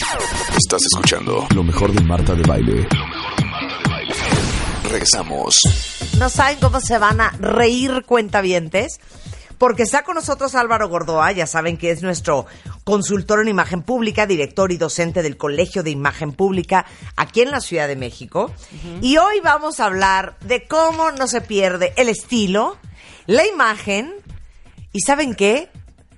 Estás 0.00 0.80
escuchando 0.92 1.44
Lo 1.54 1.64
mejor 1.64 1.92
de 1.92 2.00
Marta 2.02 2.34
de 2.34 2.42
Baile. 2.44 2.88
Regresamos. 4.84 5.56
No 6.18 6.28
saben 6.30 6.58
cómo 6.60 6.80
se 6.80 6.98
van 6.98 7.20
a 7.20 7.30
reír 7.40 8.04
cuentavientes. 8.06 9.00
Porque 9.58 9.82
está 9.82 10.04
con 10.04 10.14
nosotros 10.14 10.54
Álvaro 10.54 10.88
Gordoa, 10.88 11.32
ya 11.32 11.48
saben 11.48 11.76
que 11.76 11.90
es 11.90 12.00
nuestro 12.04 12.46
consultor 12.84 13.40
en 13.42 13.48
imagen 13.48 13.82
pública, 13.82 14.24
director 14.24 14.70
y 14.70 14.76
docente 14.76 15.20
del 15.20 15.36
Colegio 15.36 15.82
de 15.82 15.90
Imagen 15.90 16.32
Pública 16.32 16.86
aquí 17.16 17.40
en 17.40 17.50
la 17.50 17.60
Ciudad 17.60 17.88
de 17.88 17.96
México. 17.96 18.52
Y 19.02 19.16
hoy 19.16 19.40
vamos 19.42 19.80
a 19.80 19.86
hablar 19.86 20.38
de 20.42 20.68
cómo 20.68 21.10
no 21.10 21.26
se 21.26 21.40
pierde 21.40 21.92
el 21.96 22.08
estilo, 22.08 22.76
la 23.26 23.44
imagen 23.48 24.14
y 24.92 25.00
¿saben 25.00 25.34
qué? 25.34 25.68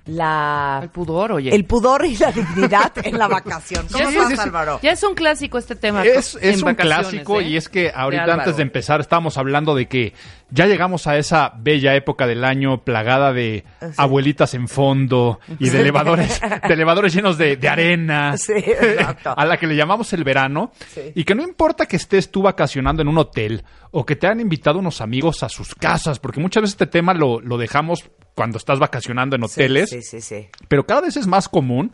La... 0.05 0.79
El 0.81 0.89
pudor, 0.89 1.31
oye. 1.33 1.53
El 1.53 1.65
pudor 1.65 2.05
y 2.05 2.17
la 2.17 2.31
dignidad 2.31 2.91
en 3.03 3.17
la 3.17 3.27
vacación. 3.27 3.85
¿Cómo 3.91 4.03
Ya 4.03 4.09
es- 4.09 4.15
estás, 4.15 4.31
es- 4.31 4.39
Álvaro? 4.39 4.79
Ya 4.81 4.91
es 4.91 5.03
un 5.03 5.13
clásico 5.13 5.57
este 5.57 5.75
tema. 5.75 6.03
Es, 6.03 6.35
en 6.41 6.49
es 6.55 6.63
un 6.63 6.73
clásico 6.73 7.39
¿eh? 7.39 7.49
y 7.49 7.57
es 7.57 7.69
que 7.69 7.91
ahorita 7.93 8.25
De 8.25 8.31
antes 8.31 8.57
de 8.57 8.63
empezar 8.63 8.99
estábamos 8.99 9.37
hablando 9.37 9.75
de 9.75 9.87
que 9.87 10.13
ya 10.51 10.67
llegamos 10.67 11.07
a 11.07 11.17
esa 11.17 11.53
bella 11.57 11.95
época 11.95 12.27
del 12.27 12.43
año 12.43 12.83
plagada 12.83 13.33
de 13.33 13.63
abuelitas 13.97 14.53
en 14.53 14.67
fondo 14.67 15.39
y 15.59 15.69
de 15.69 15.81
elevadores, 15.81 16.39
de 16.67 16.73
elevadores 16.73 17.13
llenos 17.13 17.37
de, 17.37 17.55
de 17.57 17.69
arena, 17.69 18.35
Sí, 18.37 18.53
exacto. 18.53 19.33
a 19.37 19.45
la 19.45 19.57
que 19.57 19.67
le 19.67 19.75
llamamos 19.75 20.11
el 20.13 20.23
verano 20.23 20.71
Sí. 20.93 21.01
y 21.15 21.23
que 21.23 21.35
no 21.35 21.43
importa 21.43 21.85
que 21.85 21.95
estés 21.95 22.29
tú 22.31 22.41
vacacionando 22.41 23.01
en 23.01 23.07
un 23.07 23.17
hotel 23.17 23.63
o 23.91 24.05
que 24.05 24.15
te 24.15 24.27
han 24.27 24.39
invitado 24.39 24.79
unos 24.79 25.01
amigos 25.01 25.43
a 25.43 25.49
sus 25.49 25.73
casas, 25.75 26.19
porque 26.19 26.39
muchas 26.39 26.61
veces 26.61 26.73
este 26.75 26.87
tema 26.87 27.13
lo, 27.13 27.39
lo 27.41 27.57
dejamos 27.57 28.09
cuando 28.35 28.57
estás 28.57 28.79
vacacionando 28.79 29.35
en 29.35 29.43
hoteles. 29.43 29.89
Sí, 29.89 30.01
sí, 30.01 30.21
sí. 30.21 30.47
Pero 30.67 30.85
cada 30.85 31.01
vez 31.01 31.17
es 31.17 31.27
más 31.27 31.49
común 31.49 31.91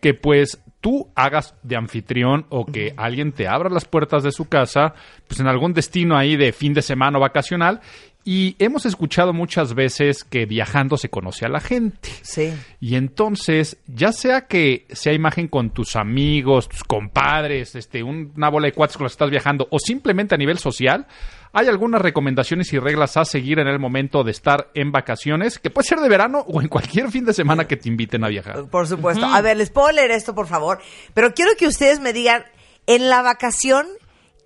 que 0.00 0.14
pues 0.14 0.60
tú 0.82 1.08
hagas 1.14 1.54
de 1.62 1.76
anfitrión 1.76 2.44
o 2.50 2.66
que 2.66 2.92
alguien 2.98 3.32
te 3.32 3.48
abra 3.48 3.70
las 3.70 3.86
puertas 3.86 4.22
de 4.22 4.32
su 4.32 4.48
casa, 4.50 4.92
pues 5.26 5.40
en 5.40 5.46
algún 5.46 5.72
destino 5.72 6.18
ahí 6.18 6.36
de 6.36 6.52
fin 6.52 6.74
de 6.74 6.82
semana 6.82 7.16
o 7.16 7.20
vacacional. 7.22 7.80
Y 8.24 8.54
hemos 8.60 8.86
escuchado 8.86 9.32
muchas 9.32 9.74
veces 9.74 10.22
que 10.22 10.46
viajando 10.46 10.96
se 10.96 11.08
conoce 11.08 11.44
a 11.44 11.48
la 11.48 11.58
gente. 11.58 12.08
Sí. 12.22 12.52
Y 12.78 12.94
entonces, 12.94 13.78
ya 13.88 14.12
sea 14.12 14.42
que 14.46 14.86
sea 14.90 15.12
imagen 15.12 15.48
con 15.48 15.70
tus 15.70 15.96
amigos, 15.96 16.68
tus 16.68 16.84
compadres, 16.84 17.74
este, 17.74 18.02
un- 18.04 18.32
una 18.36 18.48
bola 18.48 18.66
de 18.66 18.72
cuates 18.74 18.96
con 18.96 19.04
los 19.04 19.12
que 19.12 19.14
estás 19.14 19.30
viajando, 19.30 19.66
o 19.72 19.78
simplemente 19.80 20.36
a 20.36 20.38
nivel 20.38 20.58
social, 20.58 21.06
hay 21.52 21.68
algunas 21.68 22.00
recomendaciones 22.00 22.72
y 22.72 22.78
reglas 22.78 23.16
a 23.16 23.24
seguir 23.24 23.58
en 23.58 23.68
el 23.68 23.78
momento 23.78 24.24
de 24.24 24.30
estar 24.30 24.70
en 24.74 24.90
vacaciones, 24.92 25.58
que 25.58 25.70
puede 25.70 25.86
ser 25.88 26.00
de 26.00 26.08
verano 26.08 26.44
o 26.48 26.60
en 26.62 26.68
cualquier 26.68 27.10
fin 27.10 27.24
de 27.24 27.34
semana 27.34 27.66
que 27.68 27.76
te 27.76 27.88
inviten 27.88 28.24
a 28.24 28.28
viajar. 28.28 28.64
Por 28.70 28.88
supuesto. 28.88 29.26
A 29.26 29.40
ver, 29.42 29.56
les 29.56 29.70
puedo 29.70 29.90
leer 29.92 30.10
esto, 30.10 30.34
por 30.34 30.46
favor. 30.46 30.80
Pero 31.14 31.34
quiero 31.34 31.50
que 31.58 31.66
ustedes 31.66 32.00
me 32.00 32.12
digan, 32.12 32.44
en 32.86 33.08
la 33.10 33.22
vacación, 33.22 33.86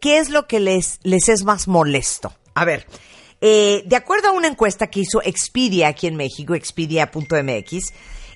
¿qué 0.00 0.18
es 0.18 0.30
lo 0.30 0.46
que 0.46 0.60
les, 0.60 0.98
les 1.04 1.28
es 1.28 1.44
más 1.44 1.68
molesto? 1.68 2.34
A 2.54 2.64
ver, 2.64 2.86
eh, 3.40 3.82
de 3.86 3.96
acuerdo 3.96 4.28
a 4.28 4.32
una 4.32 4.48
encuesta 4.48 4.88
que 4.88 5.00
hizo 5.00 5.22
Expedia 5.22 5.88
aquí 5.88 6.06
en 6.06 6.16
México, 6.16 6.54
expedia.mx, 6.54 7.92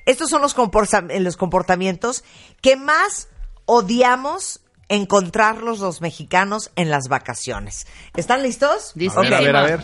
estos 0.07 0.31
son 0.31 0.43
los, 0.43 0.55
comporta- 0.55 1.03
los 1.21 1.37
comportamientos 1.37 2.25
que 2.63 2.77
más 2.77 3.29
odiamos 3.67 4.60
encontrarlos 4.91 5.79
los 5.79 6.03
mexicanos 6.03 6.71
en 6.77 6.91
las 6.91 7.09
vacaciones. 7.09 7.87
¿Están 8.17 8.43
listos? 8.43 8.93
Listo. 8.97 9.21
A 9.21 9.23
ver, 9.23 9.35
a 9.35 9.41
ver, 9.41 9.57
a 9.57 9.63
ver. 9.63 9.81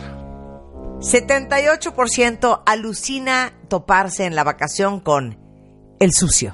78% 0.98 2.62
alucina 2.66 3.52
toparse 3.68 4.26
en 4.26 4.34
la 4.34 4.44
vacación 4.44 5.00
con 5.00 5.38
el 6.00 6.12
sucio. 6.12 6.52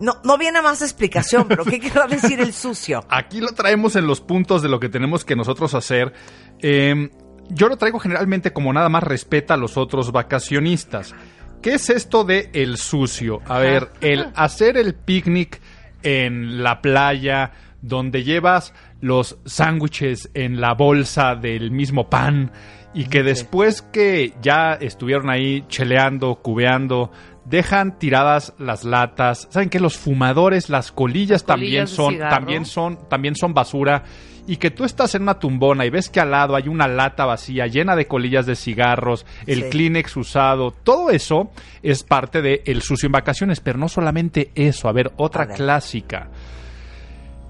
No, 0.00 0.14
no 0.24 0.38
viene 0.38 0.62
más 0.62 0.80
explicación, 0.80 1.46
pero 1.46 1.62
¿qué 1.62 1.78
querrá 1.78 2.06
decir 2.06 2.40
el 2.40 2.54
sucio? 2.54 3.04
Aquí 3.10 3.38
lo 3.40 3.48
traemos 3.48 3.96
en 3.96 4.06
los 4.06 4.22
puntos 4.22 4.62
de 4.62 4.70
lo 4.70 4.80
que 4.80 4.88
tenemos 4.88 5.26
que 5.26 5.36
nosotros 5.36 5.74
hacer. 5.74 6.14
Eh, 6.60 7.10
yo 7.50 7.68
lo 7.68 7.76
traigo 7.76 7.98
generalmente 7.98 8.54
como 8.54 8.72
nada 8.72 8.88
más 8.88 9.02
respeta 9.02 9.54
a 9.54 9.56
los 9.58 9.76
otros 9.76 10.10
vacacionistas. 10.10 11.14
¿Qué 11.60 11.74
es 11.74 11.90
esto 11.90 12.24
de 12.24 12.48
el 12.54 12.78
sucio? 12.78 13.42
A 13.44 13.58
ver, 13.58 13.90
el 14.00 14.32
hacer 14.34 14.78
el 14.78 14.94
picnic 14.94 15.60
en 16.02 16.62
la 16.62 16.82
playa, 16.82 17.52
donde 17.82 18.24
llevas 18.24 18.74
los 19.00 19.38
sándwiches 19.44 20.30
en 20.34 20.60
la 20.60 20.74
bolsa 20.74 21.34
del 21.34 21.70
mismo 21.70 22.10
pan 22.10 22.52
y 22.92 23.04
que 23.04 23.22
después 23.22 23.82
que 23.82 24.34
ya 24.42 24.74
estuvieron 24.74 25.30
ahí 25.30 25.64
cheleando, 25.68 26.36
cubeando, 26.36 27.12
dejan 27.50 27.98
tiradas 27.98 28.54
las 28.58 28.84
latas. 28.84 29.48
¿Saben 29.50 29.68
qué? 29.68 29.80
Los 29.80 29.98
fumadores, 29.98 30.70
las 30.70 30.92
colillas, 30.92 31.44
también 31.44 31.84
colillas 31.84 31.90
son, 31.90 32.12
cigarro. 32.14 32.36
también 32.36 32.64
son, 32.64 33.08
también 33.08 33.34
son 33.36 33.52
basura. 33.52 34.04
Y 34.46 34.56
que 34.56 34.70
tú 34.70 34.84
estás 34.84 35.14
en 35.14 35.22
una 35.22 35.38
tumbona 35.38 35.84
y 35.84 35.90
ves 35.90 36.08
que 36.08 36.18
al 36.18 36.30
lado 36.30 36.56
hay 36.56 36.66
una 36.66 36.88
lata 36.88 37.24
vacía 37.26 37.66
llena 37.66 37.94
de 37.94 38.06
colillas 38.06 38.46
de 38.46 38.56
cigarros, 38.56 39.26
el 39.46 39.64
Sí. 39.64 39.70
Kleenex 39.70 40.16
usado, 40.16 40.70
todo 40.72 41.10
eso 41.10 41.50
es 41.82 42.02
parte 42.02 42.40
de 42.42 42.62
el 42.66 42.82
sucio 42.82 43.06
en 43.06 43.12
vacaciones, 43.12 43.60
pero 43.60 43.78
no 43.78 43.88
solamente 43.88 44.50
eso. 44.54 44.88
A 44.88 44.92
ver, 44.92 45.12
otra 45.18 45.44
A 45.44 45.46
ver. 45.48 45.56
clásica. 45.56 46.30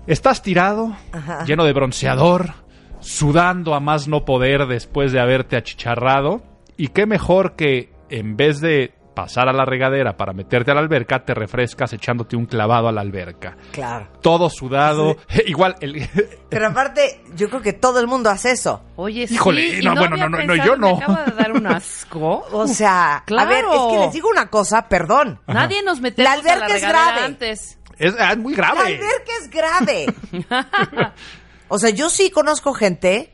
Estás 0.06 0.42
tirado, 0.42 0.96
Ajá. 1.12 1.44
lleno 1.44 1.64
de 1.64 1.72
bronceador, 1.72 2.50
sudando 3.00 3.74
a 3.74 3.80
más 3.80 4.08
no 4.08 4.24
poder 4.24 4.66
después 4.66 5.12
de 5.12 5.20
haberte 5.20 5.56
achicharrado. 5.56 6.42
Y 6.76 6.88
qué 6.88 7.06
mejor 7.06 7.54
que 7.54 7.92
en 8.08 8.36
vez 8.36 8.60
de 8.60 8.92
pasar 9.14 9.48
a 9.48 9.52
la 9.52 9.64
regadera 9.64 10.16
para 10.16 10.32
meterte 10.32 10.70
a 10.70 10.74
la 10.74 10.80
alberca, 10.80 11.24
te 11.24 11.34
refrescas 11.34 11.92
echándote 11.92 12.36
un 12.36 12.46
clavado 12.46 12.88
a 12.88 12.92
la 12.92 13.00
alberca. 13.00 13.56
Claro. 13.72 14.08
Todo 14.22 14.48
sudado. 14.50 15.16
Igual, 15.46 15.76
el, 15.80 16.08
Pero 16.48 16.66
aparte, 16.68 17.22
yo 17.34 17.48
creo 17.48 17.62
que 17.62 17.72
todo 17.72 18.00
el 18.00 18.06
mundo 18.06 18.30
hace 18.30 18.52
eso. 18.52 18.82
Oye, 18.96 19.26
sí, 19.26 19.34
Híjole, 19.34 19.78
y 19.78 19.82
no, 19.82 19.94
no, 19.94 20.00
bueno, 20.00 20.16
no, 20.16 20.28
no, 20.28 20.44
no, 20.44 20.54
yo 20.56 20.76
no. 20.76 20.96
Me 20.96 21.02
acaba 21.04 21.24
de 21.24 21.32
dar 21.32 21.52
un 21.52 21.66
asco. 21.66 22.44
O 22.52 22.66
sea, 22.66 23.16
a 23.16 23.24
claro. 23.24 23.48
ver, 23.50 23.64
es 23.64 23.80
que 23.92 23.98
les 24.04 24.12
digo 24.12 24.28
una 24.28 24.48
cosa, 24.48 24.88
perdón. 24.88 25.40
Nadie 25.46 25.82
nos 25.82 26.00
metemos 26.00 26.30
La 26.30 26.38
alberca 26.38 26.64
a 26.66 26.68
la 26.68 26.74
es 26.76 26.82
grave. 26.82 27.20
antes. 27.22 27.78
es, 27.98 28.14
ah, 28.18 28.32
es 28.32 28.38
muy 28.38 28.54
La 28.54 28.72
grave. 28.72 28.80
alberca 28.96 29.32
es 29.40 29.50
grave. 29.50 30.06
o 31.68 31.78
sea, 31.78 31.90
yo 31.90 32.10
sí 32.10 32.30
conozco 32.30 32.72
gente 32.74 33.32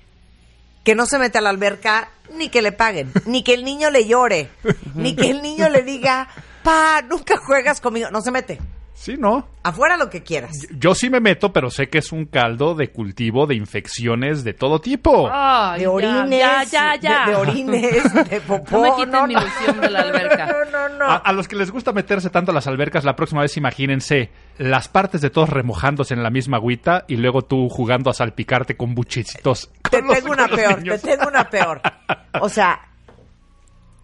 que 0.87 0.95
no 0.95 1.05
se 1.05 1.19
mete 1.19 1.39
a 1.39 1.41
la 1.41 1.51
alberca 1.51 2.11
ni 2.35 2.49
que 2.49 2.63
le 2.63 2.71
paguen, 2.71 3.13
ni 3.27 3.43
que 3.43 3.55
el 3.55 3.65
niño 3.65 3.91
le 3.91 4.07
llore, 4.07 4.51
ni 4.95 5.17
que 5.17 5.31
el 5.31 5.43
niño 5.43 5.69
le 5.69 5.83
diga, 5.83 6.29
pa, 6.63 7.03
nunca 7.03 7.37
juegas 7.39 7.81
conmigo. 7.81 8.09
No 8.13 8.21
se 8.21 8.31
mete. 8.31 8.61
Sí, 9.07 9.15
¿no? 9.17 9.47
Afuera 9.63 9.97
lo 9.97 10.11
que 10.11 10.25
quieras. 10.25 10.67
Yo 10.77 10.97
sí 10.97 11.11
me 11.11 11.21
meto, 11.21 11.53
pero 11.53 11.71
sé 11.71 11.89
que 11.89 11.99
es 11.99 12.11
un 12.11 12.25
caldo 12.27 12.75
de 12.75 12.91
cultivo 12.91 13.47
de 13.47 13.55
infecciones 13.55 14.43
de 14.43 14.53
todo 14.53 14.81
tipo. 14.81 15.31
Ay, 15.33 15.79
de 15.79 15.85
ya, 15.85 15.91
orines, 15.93 16.41
Ya, 16.41 16.65
ya, 16.65 16.97
ya. 16.97 17.25
De, 17.27 17.31
de 17.31 17.37
orines, 17.37 18.29
de 18.31 18.41
popó. 18.41 18.79
No 18.79 18.83
me 18.83 19.05
quiten 19.05 19.27
mi 19.29 19.35
ilusión 19.35 19.81
de 19.81 19.91
la 19.91 20.01
alberca. 20.01 20.47
No, 20.47 20.65
no, 20.89 20.99
no. 20.99 21.05
A, 21.05 21.17
a 21.19 21.33
los 21.33 21.47
que 21.47 21.55
les 21.55 21.71
gusta 21.71 21.93
meterse 21.93 22.31
tanto 22.31 22.51
a 22.51 22.55
las 22.55 22.67
albercas, 22.67 23.05
la 23.05 23.15
próxima 23.15 23.43
vez 23.43 23.57
imagínense 23.57 24.31
las 24.59 24.89
partes 24.89 25.21
de 25.21 25.31
todos 25.31 25.51
remojándose 25.51 26.13
en 26.15 26.25
la 26.25 26.31
misma 26.31 26.57
agüita 26.57 27.05
y 27.07 27.15
luego 27.17 27.43
tú 27.43 27.69
jugando 27.69 28.11
a 28.11 28.13
salpicarte 28.15 28.77
con 28.77 28.97
buchecitos. 28.97 29.71
Te 29.89 30.03
los- 30.03 30.15
tengo 30.17 30.33
una 30.33 30.49
peor, 30.49 30.79
niños. 30.83 31.01
te 31.01 31.17
tengo 31.17 31.29
una 31.29 31.49
peor. 31.49 31.81
O 32.41 32.49
sea, 32.51 32.81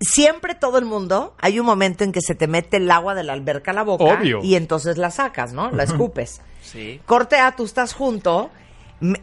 siempre 0.02 0.54
todo 0.54 0.78
el 0.78 0.84
mundo, 0.84 1.34
hay 1.40 1.58
un 1.60 1.66
momento 1.66 2.04
en 2.04 2.12
que 2.12 2.20
se 2.20 2.34
te 2.34 2.46
mete 2.46 2.78
el 2.78 2.90
agua 2.90 3.14
de 3.14 3.24
la 3.24 3.32
alberca 3.32 3.70
a 3.72 3.74
la 3.74 3.82
boca 3.82 4.04
Obvio. 4.04 4.40
y 4.42 4.54
entonces 4.56 4.98
la 4.98 5.10
sacas, 5.10 5.52
¿no? 5.52 5.70
La 5.70 5.82
escupes. 5.84 6.40
Sí. 6.62 7.00
Corte 7.06 7.36
A, 7.36 7.54
tú 7.56 7.64
estás 7.64 7.92
junto, 7.94 8.50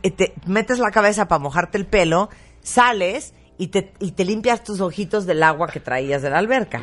te 0.02 0.34
metes 0.46 0.80
la 0.80 0.92
cabeza 0.92 1.28
para 1.28 1.40
mojarte 1.40 1.78
el 1.78 1.86
pelo, 1.86 2.30
sales 2.62 3.34
y 3.58 3.68
te, 3.68 3.94
y 4.00 4.12
te 4.12 4.26
limpias 4.26 4.64
tus 4.64 4.82
ojitos 4.82 5.26
del 5.26 5.42
agua 5.44 5.68
que 5.68 5.80
traías 5.80 6.22
de 6.22 6.30
la 6.30 6.38
alberca. 6.38 6.82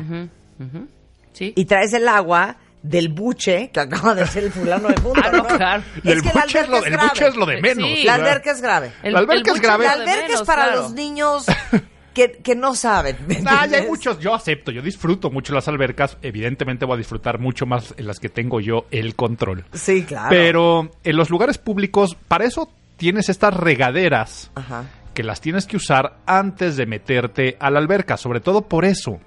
Sí. 1.33 1.53
Y 1.55 1.65
traes 1.65 1.93
el 1.93 2.07
agua 2.07 2.57
del 2.81 3.09
buche 3.09 3.69
que 3.71 3.79
acaba 3.79 4.15
de 4.15 4.25
ser 4.27 4.45
el 4.45 4.51
fulano 4.51 4.87
de 4.87 4.95
punta. 4.95 5.21
Ah, 5.25 5.31
no, 5.31 5.43
claro. 5.45 5.83
Y 6.03 6.11
el 6.11 6.21
que 6.21 6.29
buche 6.31 6.59
es 6.61 6.69
lo, 6.69 6.83
el 6.83 6.97
buche 6.97 7.27
es 7.27 7.35
lo 7.35 7.45
de 7.45 7.61
menos. 7.61 7.85
Sí. 7.87 8.03
La 8.03 8.15
alberca 8.15 8.51
es 8.51 8.61
grave. 8.61 8.91
El- 9.03 9.13
La 9.13 9.19
alberca 9.19 9.51
el 9.51 9.55
es 9.57 9.61
grave. 9.61 9.85
La 9.85 9.91
alberca 9.93 10.21
es 10.21 10.29
menos, 10.29 10.43
para 10.47 10.63
claro. 10.65 10.81
los 10.83 10.93
niños 10.93 11.45
que, 12.17 12.31
que 12.31 12.55
no 12.55 12.73
saben. 12.73 13.15
¿me 13.27 13.37
Ah, 13.45 13.67
ya 13.67 13.77
hay 13.77 13.87
muchos, 13.87 14.17
yo 14.19 14.33
acepto, 14.33 14.71
yo 14.71 14.81
disfruto 14.81 15.29
mucho 15.29 15.53
las 15.53 15.67
albercas, 15.67 16.17
evidentemente 16.23 16.83
voy 16.83 16.95
a 16.95 16.97
disfrutar 16.97 17.39
mucho 17.39 17.67
más 17.67 17.93
en 17.95 18.07
las 18.07 18.19
que 18.19 18.27
tengo 18.29 18.59
yo 18.59 18.87
el 18.89 19.15
control. 19.15 19.65
Sí, 19.73 20.03
claro. 20.03 20.29
Pero 20.29 20.91
en 21.03 21.15
los 21.15 21.29
lugares 21.29 21.59
públicos, 21.59 22.17
para 22.27 22.45
eso 22.45 22.69
tienes 22.97 23.29
estas 23.29 23.53
regaderas 23.53 24.49
Ajá. 24.55 24.85
que 25.13 25.21
las 25.23 25.41
tienes 25.41 25.67
que 25.67 25.77
usar 25.77 26.17
antes 26.25 26.75
de 26.75 26.87
meterte 26.87 27.55
a 27.59 27.69
la 27.69 27.77
alberca, 27.77 28.17
sobre 28.17 28.39
todo 28.39 28.63
por 28.63 28.83
eso. 28.83 29.19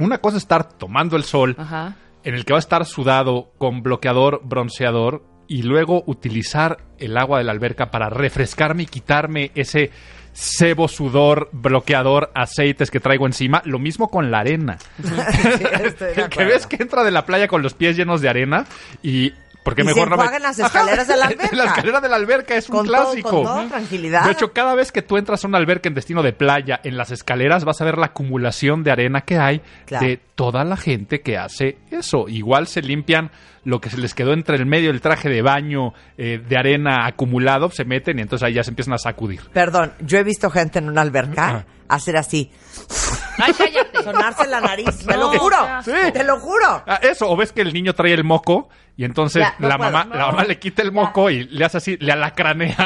Una 0.00 0.18
cosa 0.18 0.38
es 0.38 0.42
estar 0.42 0.64
tomando 0.72 1.16
el 1.16 1.22
sol, 1.22 1.54
Ajá. 1.56 1.94
en 2.24 2.34
el 2.34 2.44
que 2.44 2.52
va 2.52 2.58
a 2.58 2.66
estar 2.66 2.84
sudado 2.84 3.52
con 3.58 3.82
bloqueador, 3.84 4.40
bronceador, 4.44 5.22
y 5.46 5.62
luego 5.62 6.02
utilizar 6.06 6.78
el 6.98 7.16
agua 7.16 7.38
de 7.38 7.44
la 7.44 7.52
alberca 7.52 7.90
para 7.92 8.08
refrescarme 8.08 8.84
y 8.84 8.86
quitarme 8.86 9.52
ese 9.54 9.90
sebo, 10.34 10.88
sudor, 10.88 11.48
bloqueador, 11.52 12.30
aceites 12.34 12.90
que 12.90 13.00
traigo 13.00 13.24
encima. 13.26 13.62
Lo 13.64 13.78
mismo 13.78 14.10
con 14.10 14.30
la 14.30 14.40
arena. 14.40 14.76
el 16.16 16.28
que 16.28 16.44
ves 16.44 16.66
que 16.66 16.76
entra 16.76 17.02
de 17.04 17.10
la 17.10 17.24
playa 17.24 17.48
con 17.48 17.62
los 17.62 17.72
pies 17.74 17.96
llenos 17.96 18.20
de 18.20 18.28
arena 18.28 18.66
y... 19.02 19.32
Porque 19.64 19.80
Y 19.80 19.86
se 19.86 19.94
mejor 19.94 20.10
no 20.10 20.18
me... 20.18 20.38
las 20.40 20.58
escaleras 20.58 21.08
de 21.08 21.16
la 21.16 21.24
alberca. 21.28 21.56
la 21.56 21.64
escalera 21.64 22.00
de 22.02 22.08
la 22.10 22.16
alberca 22.16 22.54
es 22.54 22.68
un 22.68 22.76
Con 22.76 22.86
todo- 22.86 22.96
clásico. 22.96 23.30
con 23.30 23.44
toda 23.44 23.66
tranquilidad. 23.68 24.24
De 24.26 24.32
hecho, 24.32 24.52
cada 24.52 24.74
vez 24.74 24.92
que 24.92 25.00
tú 25.00 25.16
entras 25.16 25.42
a 25.42 25.48
una 25.48 25.56
alberca 25.56 25.88
en 25.88 25.94
destino 25.94 26.22
de 26.22 26.34
playa, 26.34 26.80
en 26.84 26.98
las 26.98 27.10
escaleras 27.10 27.64
vas 27.64 27.80
a 27.80 27.86
ver 27.86 27.96
la 27.96 28.06
acumulación 28.06 28.84
de 28.84 28.90
arena 28.90 29.22
que 29.22 29.38
hay 29.38 29.62
Claro. 29.86 30.06
de 30.06 30.20
toda 30.34 30.64
la 30.64 30.76
gente 30.76 31.22
que 31.22 31.38
hace 31.38 31.78
eso. 31.90 32.28
Igual 32.28 32.66
se 32.66 32.82
limpian 32.82 33.30
lo 33.64 33.80
que 33.80 33.90
se 33.90 33.96
les 33.98 34.14
quedó 34.14 34.32
entre 34.32 34.56
el 34.56 34.66
medio 34.66 34.90
del 34.92 35.00
traje 35.00 35.28
de 35.28 35.42
baño 35.42 35.92
eh, 36.18 36.38
de 36.46 36.56
arena 36.58 37.06
acumulado, 37.06 37.70
se 37.70 37.84
meten 37.84 38.18
y 38.18 38.22
entonces 38.22 38.46
ahí 38.46 38.54
ya 38.54 38.62
se 38.64 38.70
empiezan 38.70 38.94
a 38.94 38.98
sacudir. 38.98 39.40
Perdón, 39.52 39.92
yo 40.00 40.18
he 40.18 40.22
visto 40.24 40.50
gente 40.50 40.78
en 40.78 40.88
una 40.88 41.00
alberca 41.00 41.64
hacer 41.88 42.16
así, 42.16 42.50
Ay, 43.38 43.52
cállate. 43.52 44.02
sonarse 44.02 44.46
la 44.46 44.60
nariz. 44.60 44.98
te 45.06 45.12
No, 45.16 45.32
lo 45.32 45.38
juro. 45.38 45.56
asco. 45.56 45.92
Te 46.12 46.24
lo 46.24 46.38
juro. 46.40 46.82
Ah, 46.86 46.98
eso, 47.02 47.28
o 47.30 47.36
ves 47.36 47.52
que 47.52 47.60
el 47.62 47.72
niño 47.72 47.92
trae 47.94 48.12
el 48.14 48.24
moco 48.24 48.68
y 48.96 49.04
entonces 49.04 49.42
Ya, 49.42 49.54
no 49.58 49.68
la, 49.68 49.76
puedo, 49.76 49.90
mamá, 49.90 50.04
no. 50.04 50.16
la 50.16 50.26
mamá 50.26 50.44
le 50.44 50.58
quita 50.58 50.82
el 50.82 50.92
moco 50.92 51.28
y 51.30 51.44
le 51.44 51.64
hace 51.64 51.78
así, 51.78 51.96
le 51.98 52.12
alacranea. 52.12 52.76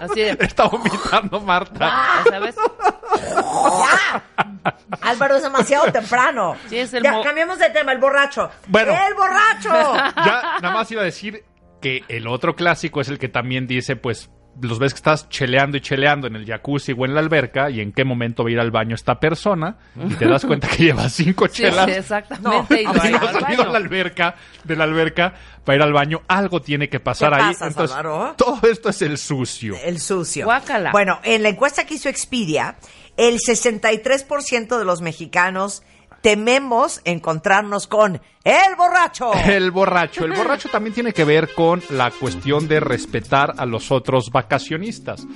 Así 0.00 0.20
de. 0.20 0.30
Está 0.40 0.66
vomitando 0.68 1.40
Marta. 1.40 1.90
ya 2.24 2.30
¿Sabes? 2.30 2.56
Ya. 2.56 4.53
Álvaro, 5.00 5.36
es 5.36 5.42
demasiado 5.42 5.90
temprano. 5.92 6.56
Sí, 6.68 6.78
es 6.78 6.94
el 6.94 7.02
ya, 7.02 7.12
mo- 7.12 7.22
cambiemos 7.22 7.58
de 7.58 7.70
tema, 7.70 7.92
el 7.92 7.98
borracho. 7.98 8.50
Bueno. 8.68 8.92
El 8.92 9.14
borracho. 9.14 9.94
Ya, 10.24 10.42
nada 10.62 10.74
más 10.74 10.90
iba 10.90 11.02
a 11.02 11.04
decir 11.04 11.44
que 11.80 12.02
el 12.08 12.26
otro 12.26 12.54
clásico 12.56 13.00
es 13.00 13.08
el 13.08 13.18
que 13.18 13.28
también 13.28 13.66
dice, 13.66 13.96
pues, 13.96 14.30
los 14.62 14.78
ves 14.78 14.92
que 14.94 14.98
estás 14.98 15.28
cheleando 15.28 15.76
y 15.76 15.80
cheleando 15.80 16.28
en 16.28 16.36
el 16.36 16.46
jacuzzi 16.46 16.94
o 16.96 17.04
en 17.04 17.12
la 17.12 17.18
alberca 17.20 17.70
y 17.70 17.80
en 17.80 17.92
qué 17.92 18.04
momento 18.04 18.44
va 18.44 18.50
a 18.50 18.52
ir 18.52 18.60
al 18.60 18.70
baño 18.70 18.94
esta 18.94 19.18
persona 19.18 19.78
y 19.96 20.14
te 20.14 20.26
das 20.28 20.44
cuenta 20.46 20.68
que 20.68 20.84
lleva 20.84 21.08
cinco 21.08 21.48
Sí, 21.50 21.62
chelas. 21.64 21.88
exactamente. 21.88 22.80
y 22.82 22.84
Y 22.84 22.84
no 22.84 22.92
ha 22.92 23.32
salido 23.40 23.62
a 23.64 23.66
la 23.66 23.78
alberca, 23.78 24.36
de 24.62 24.76
la 24.76 24.84
alberca, 24.84 25.34
para 25.64 25.76
ir 25.76 25.82
al 25.82 25.92
baño. 25.92 26.22
Algo 26.28 26.62
tiene 26.62 26.88
que 26.88 27.00
pasar 27.00 27.30
¿Qué 27.34 27.42
ahí. 27.42 27.52
pasa, 27.52 27.66
Entonces, 27.66 27.96
Álvaro? 27.96 28.34
todo 28.38 28.60
esto 28.70 28.90
es 28.90 29.02
el 29.02 29.18
sucio. 29.18 29.74
El 29.84 29.98
sucio. 29.98 30.44
Guácala. 30.44 30.92
Bueno, 30.92 31.18
en 31.24 31.42
la 31.42 31.48
encuesta 31.48 31.84
que 31.84 31.94
hizo 31.94 32.08
Expedia, 32.08 32.76
el 33.16 33.38
63% 33.38 34.78
de 34.78 34.84
los 34.84 35.00
mexicanos 35.00 35.82
tememos 36.20 37.02
encontrarnos 37.04 37.86
con 37.86 38.20
el 38.44 38.76
borracho. 38.78 39.32
El 39.44 39.70
borracho. 39.70 40.24
El 40.24 40.32
borracho 40.32 40.70
también 40.70 40.94
tiene 40.94 41.12
que 41.12 41.24
ver 41.24 41.52
con 41.54 41.82
la 41.90 42.10
cuestión 42.10 42.66
de 42.66 42.80
respetar 42.80 43.54
a 43.58 43.66
los 43.66 43.92
otros 43.92 44.30
vacacionistas. 44.30 45.26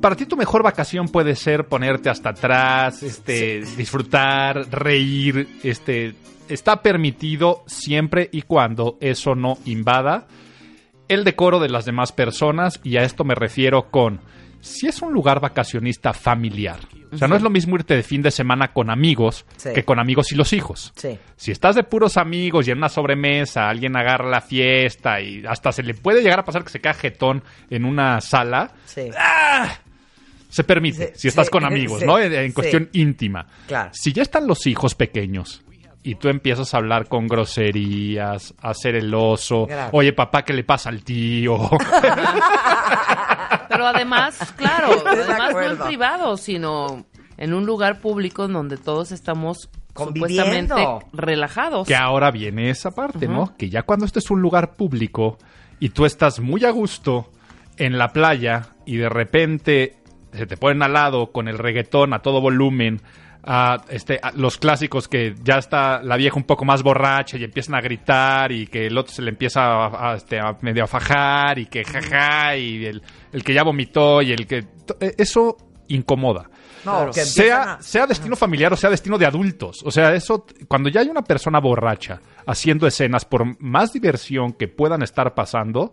Para 0.00 0.16
ti 0.16 0.26
tu 0.26 0.36
mejor 0.36 0.62
vacación 0.62 1.08
puede 1.08 1.36
ser 1.36 1.66
ponerte 1.68 2.10
hasta 2.10 2.30
atrás, 2.30 3.02
este, 3.02 3.62
disfrutar, 3.76 4.70
reír, 4.70 5.48
este, 5.62 6.14
está 6.48 6.82
permitido 6.82 7.64
siempre 7.66 8.28
y 8.30 8.42
cuando 8.42 8.98
eso 9.00 9.34
no 9.34 9.58
invada 9.64 10.26
el 11.10 11.24
decoro 11.24 11.58
de 11.58 11.68
las 11.68 11.84
demás 11.86 12.12
personas 12.12 12.78
y 12.84 12.96
a 12.96 13.02
esto 13.02 13.24
me 13.24 13.34
refiero 13.34 13.90
con 13.90 14.20
si 14.60 14.86
es 14.88 15.00
un 15.02 15.12
lugar 15.12 15.40
vacacionista 15.40 16.12
familiar. 16.12 16.78
O 17.12 17.16
sea, 17.16 17.26
no 17.26 17.34
es 17.34 17.42
lo 17.42 17.50
mismo 17.50 17.74
irte 17.74 17.96
de 17.96 18.02
fin 18.04 18.22
de 18.22 18.30
semana 18.30 18.72
con 18.72 18.88
amigos 18.88 19.44
Sí. 19.56 19.70
que 19.74 19.84
con 19.84 19.98
amigos 19.98 20.30
y 20.30 20.36
los 20.36 20.52
hijos. 20.52 20.92
Sí. 20.94 21.18
Si 21.36 21.50
estás 21.50 21.74
de 21.74 21.82
puros 21.82 22.16
amigos 22.16 22.68
y 22.68 22.70
en 22.70 22.78
una 22.78 22.88
sobremesa 22.88 23.68
alguien 23.68 23.96
agarra 23.96 24.28
la 24.28 24.40
fiesta 24.40 25.20
y 25.20 25.44
hasta 25.44 25.72
se 25.72 25.82
le 25.82 25.94
puede 25.94 26.22
llegar 26.22 26.38
a 26.40 26.44
pasar 26.44 26.62
que 26.62 26.70
se 26.70 26.80
queda 26.80 26.94
jetón 26.94 27.42
en 27.68 27.84
una 27.84 28.20
sala, 28.20 28.70
Sí. 28.84 29.08
se 30.48 30.62
permite, 30.64 31.12
si 31.16 31.26
estás 31.28 31.50
con 31.50 31.64
amigos, 31.64 32.02
¿no? 32.06 32.18
En, 32.18 32.52
cuestión 32.52 32.88
íntima. 32.92 33.46
Claro. 33.66 33.90
Si 33.92 34.12
ya 34.12 34.22
están 34.22 34.46
los 34.46 34.66
hijos 34.68 34.94
pequeños 34.94 35.62
y 36.04 36.14
tú 36.14 36.28
empiezas 36.28 36.72
a 36.74 36.76
hablar 36.76 37.08
con 37.08 37.26
groserías, 37.26 38.54
a 38.62 38.70
hacer 38.70 38.94
el 38.94 39.12
oso, 39.12 39.66
oye 39.92 40.12
papá, 40.12 40.44
¿qué 40.44 40.52
le 40.52 40.62
pasa 40.64 40.88
al 40.90 41.02
tío? 41.02 41.58
Pero 43.70 43.86
además, 43.86 44.52
claro, 44.56 44.88
además 45.06 45.52
no 45.52 45.62
en 45.62 45.78
privado, 45.78 46.36
sino 46.36 47.06
en 47.38 47.54
un 47.54 47.64
lugar 47.64 48.00
público 48.00 48.44
en 48.44 48.52
donde 48.52 48.76
todos 48.76 49.12
estamos 49.12 49.70
Conviviendo. 49.94 50.76
supuestamente 50.76 51.06
relajados. 51.12 51.88
que 51.88 51.96
ahora 51.96 52.30
viene 52.30 52.68
esa 52.70 52.90
parte, 52.90 53.26
¿no? 53.26 53.56
Que 53.56 53.70
ya 53.70 53.82
cuando 53.82 54.04
esto 54.04 54.18
es 54.18 54.30
un 54.30 54.42
lugar 54.42 54.74
público 54.76 55.38
y 55.78 55.88
tú 55.90 56.04
estás 56.04 56.40
muy 56.40 56.64
a 56.64 56.70
gusto 56.70 57.30
en 57.76 57.96
la 57.96 58.08
playa 58.12 58.68
y 58.84 58.96
de 58.96 59.08
repente 59.08 59.96
se 60.32 60.46
te 60.46 60.56
ponen 60.56 60.82
al 60.82 60.92
lado 60.92 61.32
con 61.32 61.48
el 61.48 61.58
reggaetón 61.58 62.12
a 62.12 62.20
todo 62.20 62.40
volumen, 62.40 63.00
a, 63.44 63.78
este, 63.88 64.18
a 64.22 64.32
los 64.32 64.58
clásicos 64.58 65.08
que 65.08 65.34
ya 65.42 65.58
está 65.58 66.02
la 66.02 66.16
vieja 66.16 66.36
un 66.36 66.44
poco 66.44 66.64
más 66.64 66.82
borracha 66.82 67.36
y 67.38 67.44
empiezan 67.44 67.74
a 67.74 67.80
gritar 67.80 68.52
y 68.52 68.66
que 68.66 68.86
el 68.86 68.96
otro 68.98 69.12
se 69.14 69.22
le 69.22 69.30
empieza 69.30 69.62
a, 69.62 70.12
a, 70.12 70.16
este, 70.16 70.38
a 70.38 70.56
medio 70.60 70.84
a 70.84 70.86
fajar 70.86 71.58
y 71.58 71.66
que 71.66 71.84
jaja 71.84 72.56
y 72.56 72.84
el, 72.86 73.02
el 73.32 73.42
que 73.44 73.54
ya 73.54 73.62
vomitó 73.62 74.22
y 74.22 74.32
el 74.32 74.46
que... 74.46 74.58
eh, 75.00 75.14
Eso 75.18 75.56
incomoda. 75.88 76.48
No, 76.84 77.10
que 77.10 77.24
sea, 77.26 77.74
a- 77.74 77.82
sea 77.82 78.06
destino 78.06 78.36
familiar 78.36 78.72
o 78.72 78.76
sea 78.76 78.88
destino 78.88 79.18
de 79.18 79.26
adultos. 79.26 79.80
O 79.84 79.90
sea, 79.90 80.14
eso, 80.14 80.46
cuando 80.68 80.88
ya 80.88 81.00
hay 81.00 81.08
una 81.08 81.22
persona 81.22 81.60
borracha 81.60 82.20
haciendo 82.46 82.86
escenas, 82.86 83.24
por 83.26 83.60
más 83.60 83.92
diversión 83.92 84.52
que 84.52 84.66
puedan 84.68 85.02
estar 85.02 85.34
pasando, 85.34 85.92